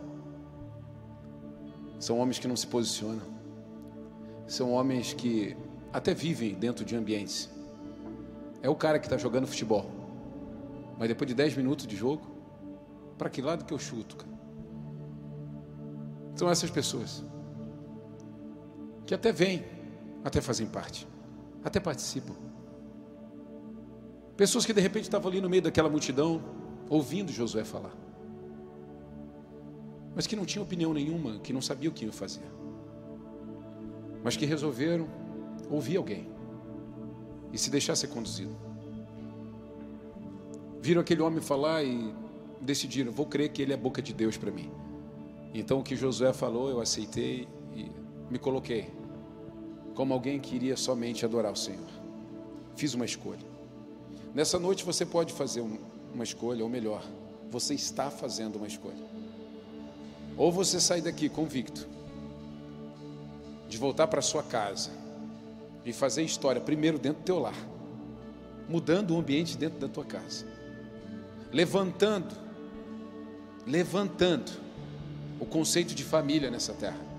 São 1.98 2.18
homens 2.18 2.38
que 2.38 2.48
não 2.48 2.57
se 2.57 2.66
posicionam. 2.66 3.22
São 4.46 4.72
homens 4.72 5.12
que 5.12 5.57
até 5.92 6.14
vivem 6.14 6.55
dentro 6.55 6.84
de 6.84 6.96
ambientes. 6.96 7.51
É 8.62 8.68
o 8.68 8.74
cara 8.74 8.98
que 8.98 9.07
está 9.07 9.18
jogando 9.18 9.46
futebol. 9.46 9.90
Mas 10.98 11.09
depois 11.09 11.28
de 11.28 11.34
10 11.34 11.57
minutos 11.57 11.86
de 11.86 11.96
jogo, 11.96 12.22
para 13.16 13.28
que 13.28 13.42
lado 13.42 13.64
que 13.64 13.72
eu 13.72 13.78
chuto, 13.78 14.16
cara? 14.16 14.30
São 16.34 16.48
essas 16.48 16.70
pessoas 16.70 17.24
que 19.07 19.14
até 19.14 19.32
vêm, 19.32 19.64
até 20.24 20.40
fazem 20.40 20.66
parte, 20.66 21.07
até 21.64 21.78
participam. 21.78 22.34
Pessoas 24.36 24.64
que 24.64 24.72
de 24.72 24.80
repente 24.80 25.04
estavam 25.04 25.30
ali 25.30 25.40
no 25.40 25.50
meio 25.50 25.62
daquela 25.62 25.88
multidão, 25.88 26.42
ouvindo 26.88 27.30
Josué 27.30 27.64
falar, 27.64 27.94
mas 30.14 30.26
que 30.26 30.34
não 30.34 30.44
tinham 30.44 30.64
opinião 30.64 30.92
nenhuma, 30.92 31.38
que 31.40 31.52
não 31.52 31.61
sabiam 31.61 31.90
o 31.90 31.94
que 31.94 32.04
iam 32.04 32.12
fazer, 32.12 32.50
mas 34.24 34.36
que 34.36 34.46
resolveram 34.46 35.06
ouvir 35.70 35.96
alguém 35.96 36.28
e 37.52 37.58
se 37.58 37.70
deixar 37.70 37.94
ser 37.96 38.08
conduzido. 38.08 38.56
Viram 40.80 41.00
aquele 41.00 41.20
homem 41.20 41.40
falar 41.40 41.84
e 41.84 42.14
decidiram: 42.61 43.12
vou 43.12 43.26
crer 43.26 43.50
que 43.50 43.61
ele 43.61 43.72
é 43.72 43.76
boca 43.76 44.00
de 44.00 44.14
Deus 44.14 44.36
para 44.36 44.50
mim. 44.50 44.70
Então 45.52 45.80
o 45.80 45.82
que 45.82 45.96
Josué 45.96 46.32
falou, 46.32 46.70
eu 46.70 46.80
aceitei 46.80 47.46
e 47.74 47.90
me 48.30 48.38
coloquei 48.38 48.90
como 50.01 50.14
alguém 50.14 50.40
que 50.40 50.57
iria 50.57 50.78
somente 50.78 51.26
adorar 51.26 51.53
o 51.53 51.57
Senhor. 51.57 51.86
Fiz 52.74 52.94
uma 52.94 53.05
escolha. 53.05 53.46
Nessa 54.34 54.59
noite 54.59 54.82
você 54.82 55.05
pode 55.05 55.30
fazer 55.34 55.61
uma 55.61 56.24
escolha, 56.24 56.64
ou 56.64 56.70
melhor, 56.70 57.05
você 57.51 57.74
está 57.74 58.11
fazendo 58.11 58.57
uma 58.57 58.66
escolha. 58.66 59.05
Ou 60.38 60.51
você 60.51 60.80
sai 60.80 61.03
daqui 61.03 61.28
convicto 61.28 61.86
de 63.68 63.76
voltar 63.76 64.07
para 64.07 64.22
sua 64.22 64.42
casa 64.42 64.90
e 65.84 65.92
fazer 65.92 66.22
história 66.22 66.62
primeiro 66.62 66.98
dentro 66.98 67.20
do 67.20 67.26
teu 67.26 67.38
lar, 67.38 67.68
mudando 68.70 69.14
o 69.14 69.18
ambiente 69.18 69.55
dentro 69.59 69.80
da 69.80 69.88
tua 69.88 70.07
casa, 70.07 70.46
levantando, 71.53 72.34
levantando 73.66 74.51
o 75.38 75.44
conceito 75.44 75.94
de 75.94 76.05
família 76.05 76.51
nessa 76.51 76.72
terra. 76.72 77.09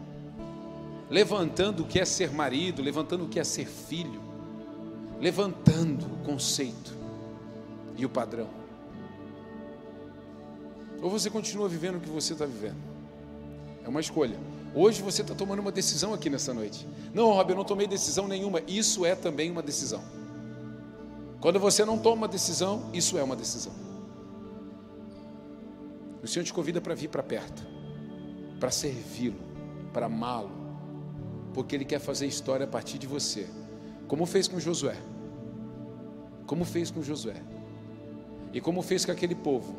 Levantando 1.12 1.84
o 1.84 1.86
que 1.86 2.00
é 2.00 2.06
ser 2.06 2.32
marido, 2.32 2.82
levantando 2.82 3.26
o 3.26 3.28
que 3.28 3.40
é 3.40 3.44
ser 3.44 3.68
filho, 3.68 4.20
levantando 5.20 6.06
o 6.06 6.26
conceito 6.26 6.98
e 7.96 8.04
o 8.04 8.10
padrão. 8.10 8.50
Ou 11.02 11.10
você 11.10 11.30
continua 11.30 11.70
vivendo 11.70 11.98
o 11.98 12.00
que 12.00 12.10
você 12.10 12.34
está 12.34 12.46
vivendo. 12.46 12.78
É 13.84 13.90
uma 13.90 14.00
escolha. 14.00 14.40
Hoje 14.74 15.04
você 15.04 15.22
está 15.22 15.36
tomando 15.36 15.60
uma 15.60 15.72
decisão 15.72 16.14
aqui 16.14 16.30
nessa 16.30 16.54
noite. 16.54 16.88
Não, 17.14 17.26
Rob, 17.34 17.52
eu 17.52 17.58
não 17.58 17.66
tomei 17.66 17.86
decisão 17.86 18.28
nenhuma. 18.28 18.62
Isso 18.68 19.06
é 19.06 19.14
também 19.14 19.52
uma 19.52 19.62
decisão. 19.62 20.02
Quando 21.40 21.60
você 21.60 21.86
não 21.86 22.00
toma 22.00 22.16
uma 22.16 22.28
decisão, 22.28 22.90
isso 22.94 23.18
é 23.18 23.24
uma 23.24 23.36
decisão. 23.36 23.74
O 26.24 26.28
Senhor 26.28 26.46
te 26.46 26.54
convida 26.54 26.80
para 26.80 26.96
vir 26.96 27.10
para 27.10 27.22
perto 27.22 27.72
para 28.62 28.70
servi-lo, 28.70 29.40
para 29.92 30.06
amá-lo, 30.06 30.52
porque 31.54 31.76
Ele 31.76 31.86
quer 31.86 32.00
fazer 32.00 32.26
história 32.28 32.66
a 32.66 32.68
partir 32.68 32.98
de 32.98 33.08
você, 33.08 33.48
como 34.08 34.26
fez 34.26 34.48
com 34.48 34.60
Josué, 34.60 34.98
como 36.46 36.66
fez 36.66 36.92
com 36.92 37.02
Josué, 37.02 37.42
e 38.54 38.60
como 38.60 38.82
fez 38.82 39.06
com 39.06 39.12
aquele 39.12 39.36
povo, 39.36 39.76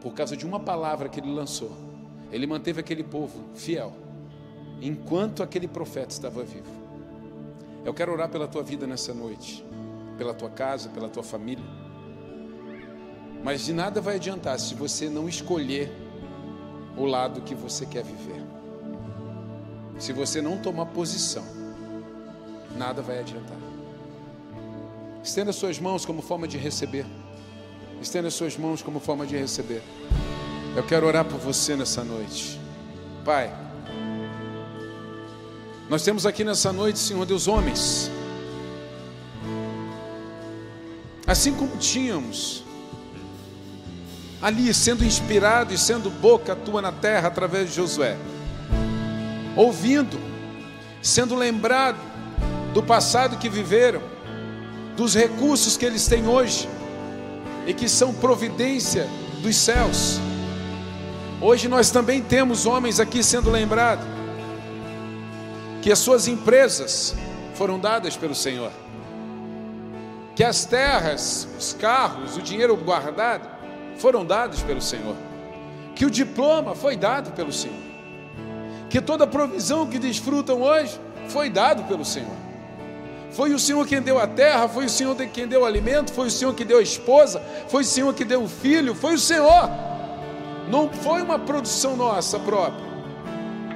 por 0.00 0.14
causa 0.14 0.36
de 0.36 0.46
uma 0.46 0.60
palavra 0.60 1.08
que 1.08 1.20
ele 1.20 1.32
lançou, 1.32 1.70
ele 2.30 2.46
manteve 2.46 2.80
aquele 2.80 3.02
povo 3.02 3.44
fiel, 3.54 3.92
enquanto 4.80 5.42
aquele 5.42 5.66
profeta 5.66 6.12
estava 6.12 6.42
vivo. 6.42 6.70
Eu 7.84 7.94
quero 7.94 8.12
orar 8.12 8.28
pela 8.28 8.46
tua 8.46 8.62
vida 8.62 8.86
nessa 8.86 9.14
noite, 9.14 9.64
pela 10.16 10.34
tua 10.34 10.50
casa, 10.50 10.88
pela 10.88 11.08
tua 11.08 11.22
família. 11.22 11.64
Mas 13.42 13.64
de 13.64 13.72
nada 13.72 14.00
vai 14.00 14.16
adiantar 14.16 14.58
se 14.58 14.74
você 14.74 15.08
não 15.08 15.28
escolher 15.28 15.90
o 16.96 17.04
lado 17.04 17.40
que 17.42 17.54
você 17.54 17.86
quer 17.86 18.02
viver. 18.02 18.47
Se 19.98 20.12
você 20.12 20.40
não 20.40 20.58
tomar 20.58 20.86
posição, 20.86 21.44
nada 22.76 23.02
vai 23.02 23.18
adiantar. 23.18 23.58
Estenda 25.22 25.52
suas 25.52 25.78
mãos 25.78 26.06
como 26.06 26.22
forma 26.22 26.46
de 26.46 26.56
receber. 26.56 27.04
Estenda 28.00 28.30
suas 28.30 28.56
mãos 28.56 28.80
como 28.80 29.00
forma 29.00 29.26
de 29.26 29.36
receber. 29.36 29.82
Eu 30.76 30.84
quero 30.84 31.06
orar 31.06 31.24
por 31.24 31.38
você 31.38 31.74
nessa 31.74 32.04
noite. 32.04 32.60
Pai, 33.24 33.52
nós 35.88 36.02
temos 36.02 36.24
aqui 36.24 36.44
nessa 36.44 36.72
noite, 36.72 36.98
Senhor 36.98 37.26
Deus, 37.26 37.48
homens. 37.48 38.10
Assim 41.26 41.52
como 41.54 41.76
tínhamos 41.76 42.62
ali 44.40 44.72
sendo 44.72 45.04
inspirado 45.04 45.74
e 45.74 45.78
sendo 45.78 46.08
boca 46.08 46.54
tua 46.54 46.80
na 46.80 46.92
terra 46.92 47.28
através 47.28 47.68
de 47.70 47.76
Josué, 47.76 48.16
ouvindo, 49.58 50.16
sendo 51.02 51.34
lembrado 51.34 51.98
do 52.72 52.80
passado 52.80 53.36
que 53.38 53.48
viveram, 53.48 54.00
dos 54.96 55.16
recursos 55.16 55.76
que 55.76 55.84
eles 55.84 56.06
têm 56.06 56.28
hoje 56.28 56.68
e 57.66 57.74
que 57.74 57.88
são 57.88 58.14
providência 58.14 59.08
dos 59.42 59.56
céus. 59.56 60.20
Hoje 61.40 61.66
nós 61.66 61.90
também 61.90 62.22
temos 62.22 62.66
homens 62.66 63.00
aqui 63.00 63.20
sendo 63.20 63.50
lembrados 63.50 64.06
que 65.82 65.90
as 65.90 65.98
suas 65.98 66.28
empresas 66.28 67.16
foram 67.54 67.80
dadas 67.80 68.16
pelo 68.16 68.36
Senhor, 68.36 68.70
que 70.36 70.44
as 70.44 70.64
terras, 70.64 71.48
os 71.58 71.72
carros, 71.72 72.36
o 72.36 72.42
dinheiro 72.42 72.76
guardado 72.76 73.48
foram 73.96 74.24
dados 74.24 74.62
pelo 74.62 74.80
Senhor, 74.80 75.16
que 75.96 76.06
o 76.06 76.10
diploma 76.10 76.76
foi 76.76 76.96
dado 76.96 77.32
pelo 77.32 77.52
Senhor, 77.52 77.87
que 78.88 79.00
toda 79.00 79.26
provisão 79.26 79.86
que 79.86 79.98
desfrutam 79.98 80.62
hoje 80.62 80.98
foi 81.28 81.50
dado 81.50 81.84
pelo 81.84 82.04
Senhor. 82.04 82.36
Foi 83.30 83.52
o 83.52 83.58
Senhor 83.58 83.86
quem 83.86 84.00
deu 84.00 84.18
a 84.18 84.26
terra, 84.26 84.68
foi 84.68 84.86
o 84.86 84.90
Senhor 84.90 85.14
quem 85.32 85.46
deu 85.46 85.62
o 85.62 85.64
alimento, 85.64 86.12
foi 86.12 86.28
o 86.28 86.30
Senhor 86.30 86.54
que 86.54 86.64
deu 86.64 86.78
a 86.78 86.82
esposa, 86.82 87.42
foi 87.68 87.82
o 87.82 87.86
Senhor 87.86 88.14
que 88.14 88.24
deu 88.24 88.42
o 88.42 88.48
filho, 88.48 88.94
foi 88.94 89.14
o 89.14 89.18
Senhor. 89.18 89.70
Não 90.70 90.90
foi 90.90 91.22
uma 91.22 91.38
produção 91.38 91.96
nossa 91.96 92.38
própria, 92.38 92.86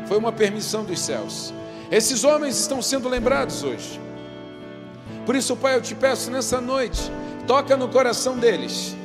foi 0.06 0.16
uma 0.16 0.32
permissão 0.32 0.84
dos 0.84 0.98
céus. 0.98 1.52
Esses 1.90 2.24
homens 2.24 2.58
estão 2.58 2.80
sendo 2.80 3.08
lembrados 3.08 3.62
hoje. 3.62 4.00
Por 5.26 5.36
isso, 5.36 5.54
Pai, 5.54 5.76
eu 5.76 5.82
te 5.82 5.94
peço 5.94 6.30
nessa 6.30 6.60
noite, 6.60 7.12
toca 7.46 7.76
no 7.76 7.88
coração 7.88 8.38
deles 8.38 8.96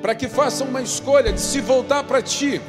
para 0.00 0.14
que 0.14 0.28
façam 0.28 0.68
uma 0.68 0.80
escolha 0.80 1.32
de 1.32 1.40
se 1.40 1.60
voltar 1.60 2.04
para 2.04 2.22
Ti 2.22 2.60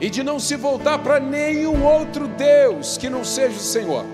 e 0.00 0.08
de 0.08 0.22
não 0.22 0.38
se 0.38 0.56
voltar 0.56 0.98
para 0.98 1.18
nenhum 1.18 1.84
outro 1.84 2.28
Deus 2.28 2.96
que 2.96 3.10
não 3.10 3.24
seja 3.24 3.56
o 3.56 3.60
Senhor. 3.60 4.04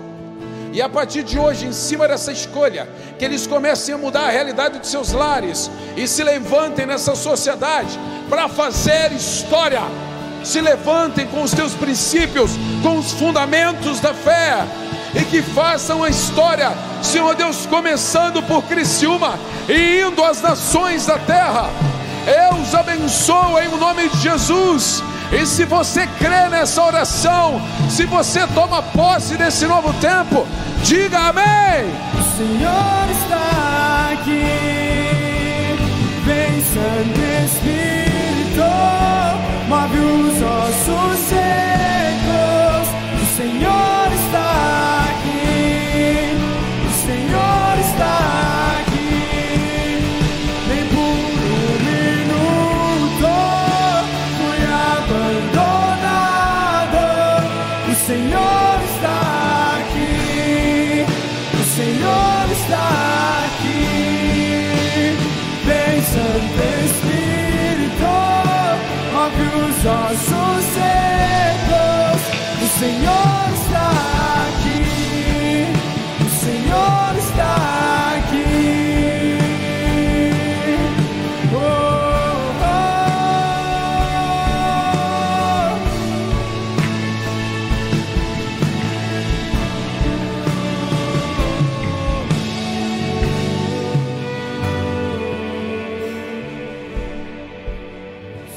E 0.75 0.81
a 0.81 0.89
partir 0.89 1.23
de 1.23 1.39
hoje, 1.39 1.65
em 1.65 1.71
cima 1.71 2.05
dessa 2.05 2.33
escolha, 2.33 2.89
que 3.17 3.23
eles 3.23 3.47
comecem 3.47 3.95
a 3.95 3.97
mudar 3.97 4.25
a 4.25 4.29
realidade 4.29 4.79
de 4.79 4.87
seus 4.87 5.13
lares 5.13 5.71
e 5.95 6.05
se 6.05 6.21
levantem 6.21 6.85
nessa 6.85 7.15
sociedade 7.15 7.97
para 8.29 8.49
fazer 8.49 9.13
história. 9.13 9.81
Se 10.43 10.59
levantem 10.59 11.25
com 11.27 11.43
os 11.43 11.51
teus 11.51 11.73
princípios, 11.73 12.51
com 12.83 12.97
os 12.97 13.13
fundamentos 13.13 14.01
da 14.01 14.13
fé 14.13 14.65
e 15.15 15.23
que 15.23 15.41
façam 15.41 16.03
a 16.03 16.09
história, 16.09 16.73
Senhor 17.01 17.33
Deus, 17.35 17.65
começando 17.65 18.43
por 18.43 18.61
Criciúma 18.63 19.39
e 19.69 20.01
indo 20.01 20.21
às 20.25 20.41
nações 20.41 21.05
da 21.05 21.17
terra. 21.17 21.69
Eu 22.27 22.57
os 22.57 22.75
abençoo 22.75 23.57
em 23.59 23.69
nome 23.77 24.09
de 24.09 24.17
Jesus. 24.17 25.01
E 25.31 25.45
se 25.45 25.65
você 25.65 26.07
crê 26.19 26.49
nessa 26.49 26.83
oração, 26.83 27.61
se 27.89 28.05
você 28.05 28.45
toma 28.47 28.81
posse 28.81 29.35
desse 29.35 29.65
novo 29.65 29.93
tempo, 29.93 30.45
diga 30.83 31.29
amém. 31.29 31.91
O 32.13 32.37
Senhor 32.37 33.09
está 33.11 34.11
aqui, 34.13 34.45
vem 36.25 36.61
Santo 36.61 37.19
Espírito, 37.45 38.63
move 39.67 39.99
os 39.99 40.41
ossos 40.41 41.19
secos. 41.27 42.87
O 43.21 43.25
Senhor 43.35 43.94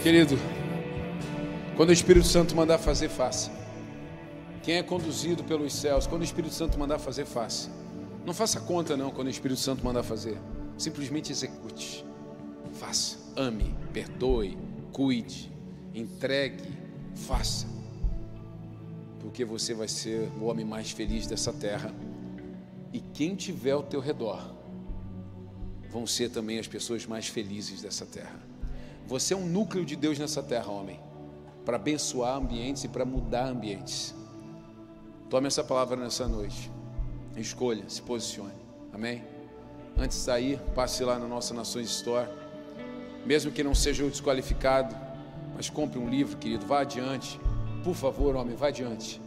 Querido, 0.03 0.38
quando 1.76 1.88
o 1.88 1.92
Espírito 1.92 2.26
Santo 2.26 2.55
mandar 2.55 2.78
fazer, 2.78 3.09
faça. 3.09 3.51
Quem 4.62 4.76
é 4.76 4.82
conduzido 4.82 5.42
pelos 5.42 5.74
céus, 5.74 6.07
quando 6.07 6.22
o 6.22 6.24
Espírito 6.24 6.55
Santo 6.55 6.78
mandar 6.78 7.01
fazer, 7.01 7.24
faça. 7.24 7.68
Não 8.24 8.32
faça 8.32 8.61
conta, 8.61 8.96
não, 8.96 9.11
quando 9.11 9.26
o 9.26 9.30
Espírito 9.30 9.59
Santo 9.59 9.84
mandar 9.84 10.05
fazer. 10.05 10.38
Simplesmente 10.76 11.32
execute. 11.32 12.05
Faça. 12.74 13.16
Ame, 13.34 13.74
perdoe, 13.92 14.57
cuide, 14.92 15.53
entregue, 15.92 16.62
faça. 17.14 17.66
Porque 19.18 19.44
você 19.44 19.74
vai 19.74 19.88
ser 19.88 20.30
o 20.40 20.44
homem 20.44 20.64
mais 20.64 20.92
feliz 20.92 21.26
dessa 21.26 21.53
terra. 21.53 21.92
E 22.92 23.01
quem 23.01 23.34
tiver 23.34 23.72
ao 23.72 23.82
teu 23.82 24.01
redor 24.01 24.55
vão 25.90 26.07
ser 26.07 26.30
também 26.30 26.61
as 26.61 26.68
pessoas 26.68 27.05
mais 27.05 27.26
felizes 27.26 27.82
dessa 27.82 28.07
terra. 28.07 28.57
Você 29.09 29.32
é 29.32 29.36
um 29.36 29.46
núcleo 29.46 29.86
de 29.86 29.96
Deus 29.96 30.18
nessa 30.18 30.42
terra, 30.42 30.70
homem, 30.70 31.00
para 31.64 31.76
abençoar 31.76 32.36
ambientes 32.36 32.84
e 32.84 32.88
para 32.88 33.06
mudar 33.06 33.46
ambientes. 33.46 34.14
Tome 35.30 35.46
essa 35.46 35.64
palavra 35.64 35.96
nessa 35.96 36.28
noite. 36.28 36.70
Escolha, 37.34 37.84
se 37.88 38.02
posicione. 38.02 38.52
Amém? 38.92 39.24
Antes 39.96 40.18
de 40.18 40.24
sair, 40.24 40.61
passe 40.74 41.02
lá 41.04 41.18
na 41.18 41.26
nossa 41.26 41.54
Nações 41.54 41.88
Store. 41.88 42.28
Mesmo 43.24 43.50
que 43.50 43.64
não 43.64 43.74
seja 43.74 44.04
o 44.04 44.11
desqualificado, 44.11 44.94
mas 45.56 45.70
compre 45.70 45.98
um 45.98 46.11
livro, 46.11 46.36
querido. 46.36 46.66
Vá 46.66 46.80
adiante. 46.80 47.40
Por 47.82 47.94
favor, 47.94 48.36
homem, 48.36 48.56
vá 48.56 48.68
adiante. 48.68 49.22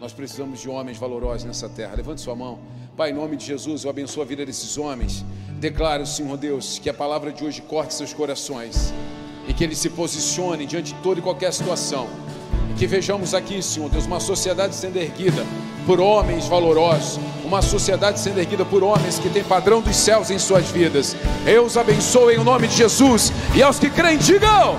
Nós 0.00 0.14
precisamos 0.14 0.60
de 0.60 0.70
homens 0.70 0.96
valorosos 0.96 1.44
nessa 1.44 1.68
terra. 1.68 1.94
Levante 1.94 2.22
sua 2.22 2.34
mão. 2.34 2.58
Pai, 2.96 3.10
em 3.10 3.14
nome 3.14 3.36
de 3.36 3.44
Jesus, 3.44 3.84
eu 3.84 3.90
abençoo 3.90 4.22
a 4.22 4.26
vida 4.26 4.46
desses 4.46 4.78
homens. 4.78 5.26
Declaro, 5.58 6.06
Senhor 6.06 6.38
Deus, 6.38 6.78
que 6.78 6.88
a 6.88 6.94
palavra 6.94 7.30
de 7.30 7.44
hoje 7.44 7.60
corte 7.60 7.92
seus 7.92 8.14
corações 8.14 8.94
e 9.46 9.52
que 9.52 9.64
eles 9.64 9.78
se 9.78 9.90
posicionem 9.90 10.66
diante 10.66 10.92
de 10.92 11.00
toda 11.00 11.20
e 11.20 11.22
qualquer 11.22 11.52
situação. 11.52 12.08
E 12.70 12.74
que 12.74 12.86
vejamos 12.86 13.34
aqui, 13.34 13.62
Senhor 13.62 13.88
Deus, 13.90 14.06
uma 14.06 14.20
sociedade 14.20 14.74
sendo 14.74 14.96
erguida 14.96 15.44
por 15.86 16.00
homens 16.00 16.46
valorosos, 16.46 17.18
uma 17.44 17.62
sociedade 17.62 18.20
sendo 18.20 18.38
erguida 18.38 18.64
por 18.64 18.82
homens 18.82 19.18
que 19.18 19.28
têm 19.28 19.42
padrão 19.42 19.80
dos 19.80 19.96
céus 19.96 20.30
em 20.30 20.38
suas 20.38 20.70
vidas. 20.70 21.16
Eu 21.46 21.64
os 21.64 21.76
abençoo 21.76 22.30
em 22.30 22.42
nome 22.42 22.68
de 22.68 22.76
Jesus 22.76 23.32
e 23.54 23.62
aos 23.62 23.78
que 23.78 23.90
creem, 23.90 24.18
digam. 24.18 24.76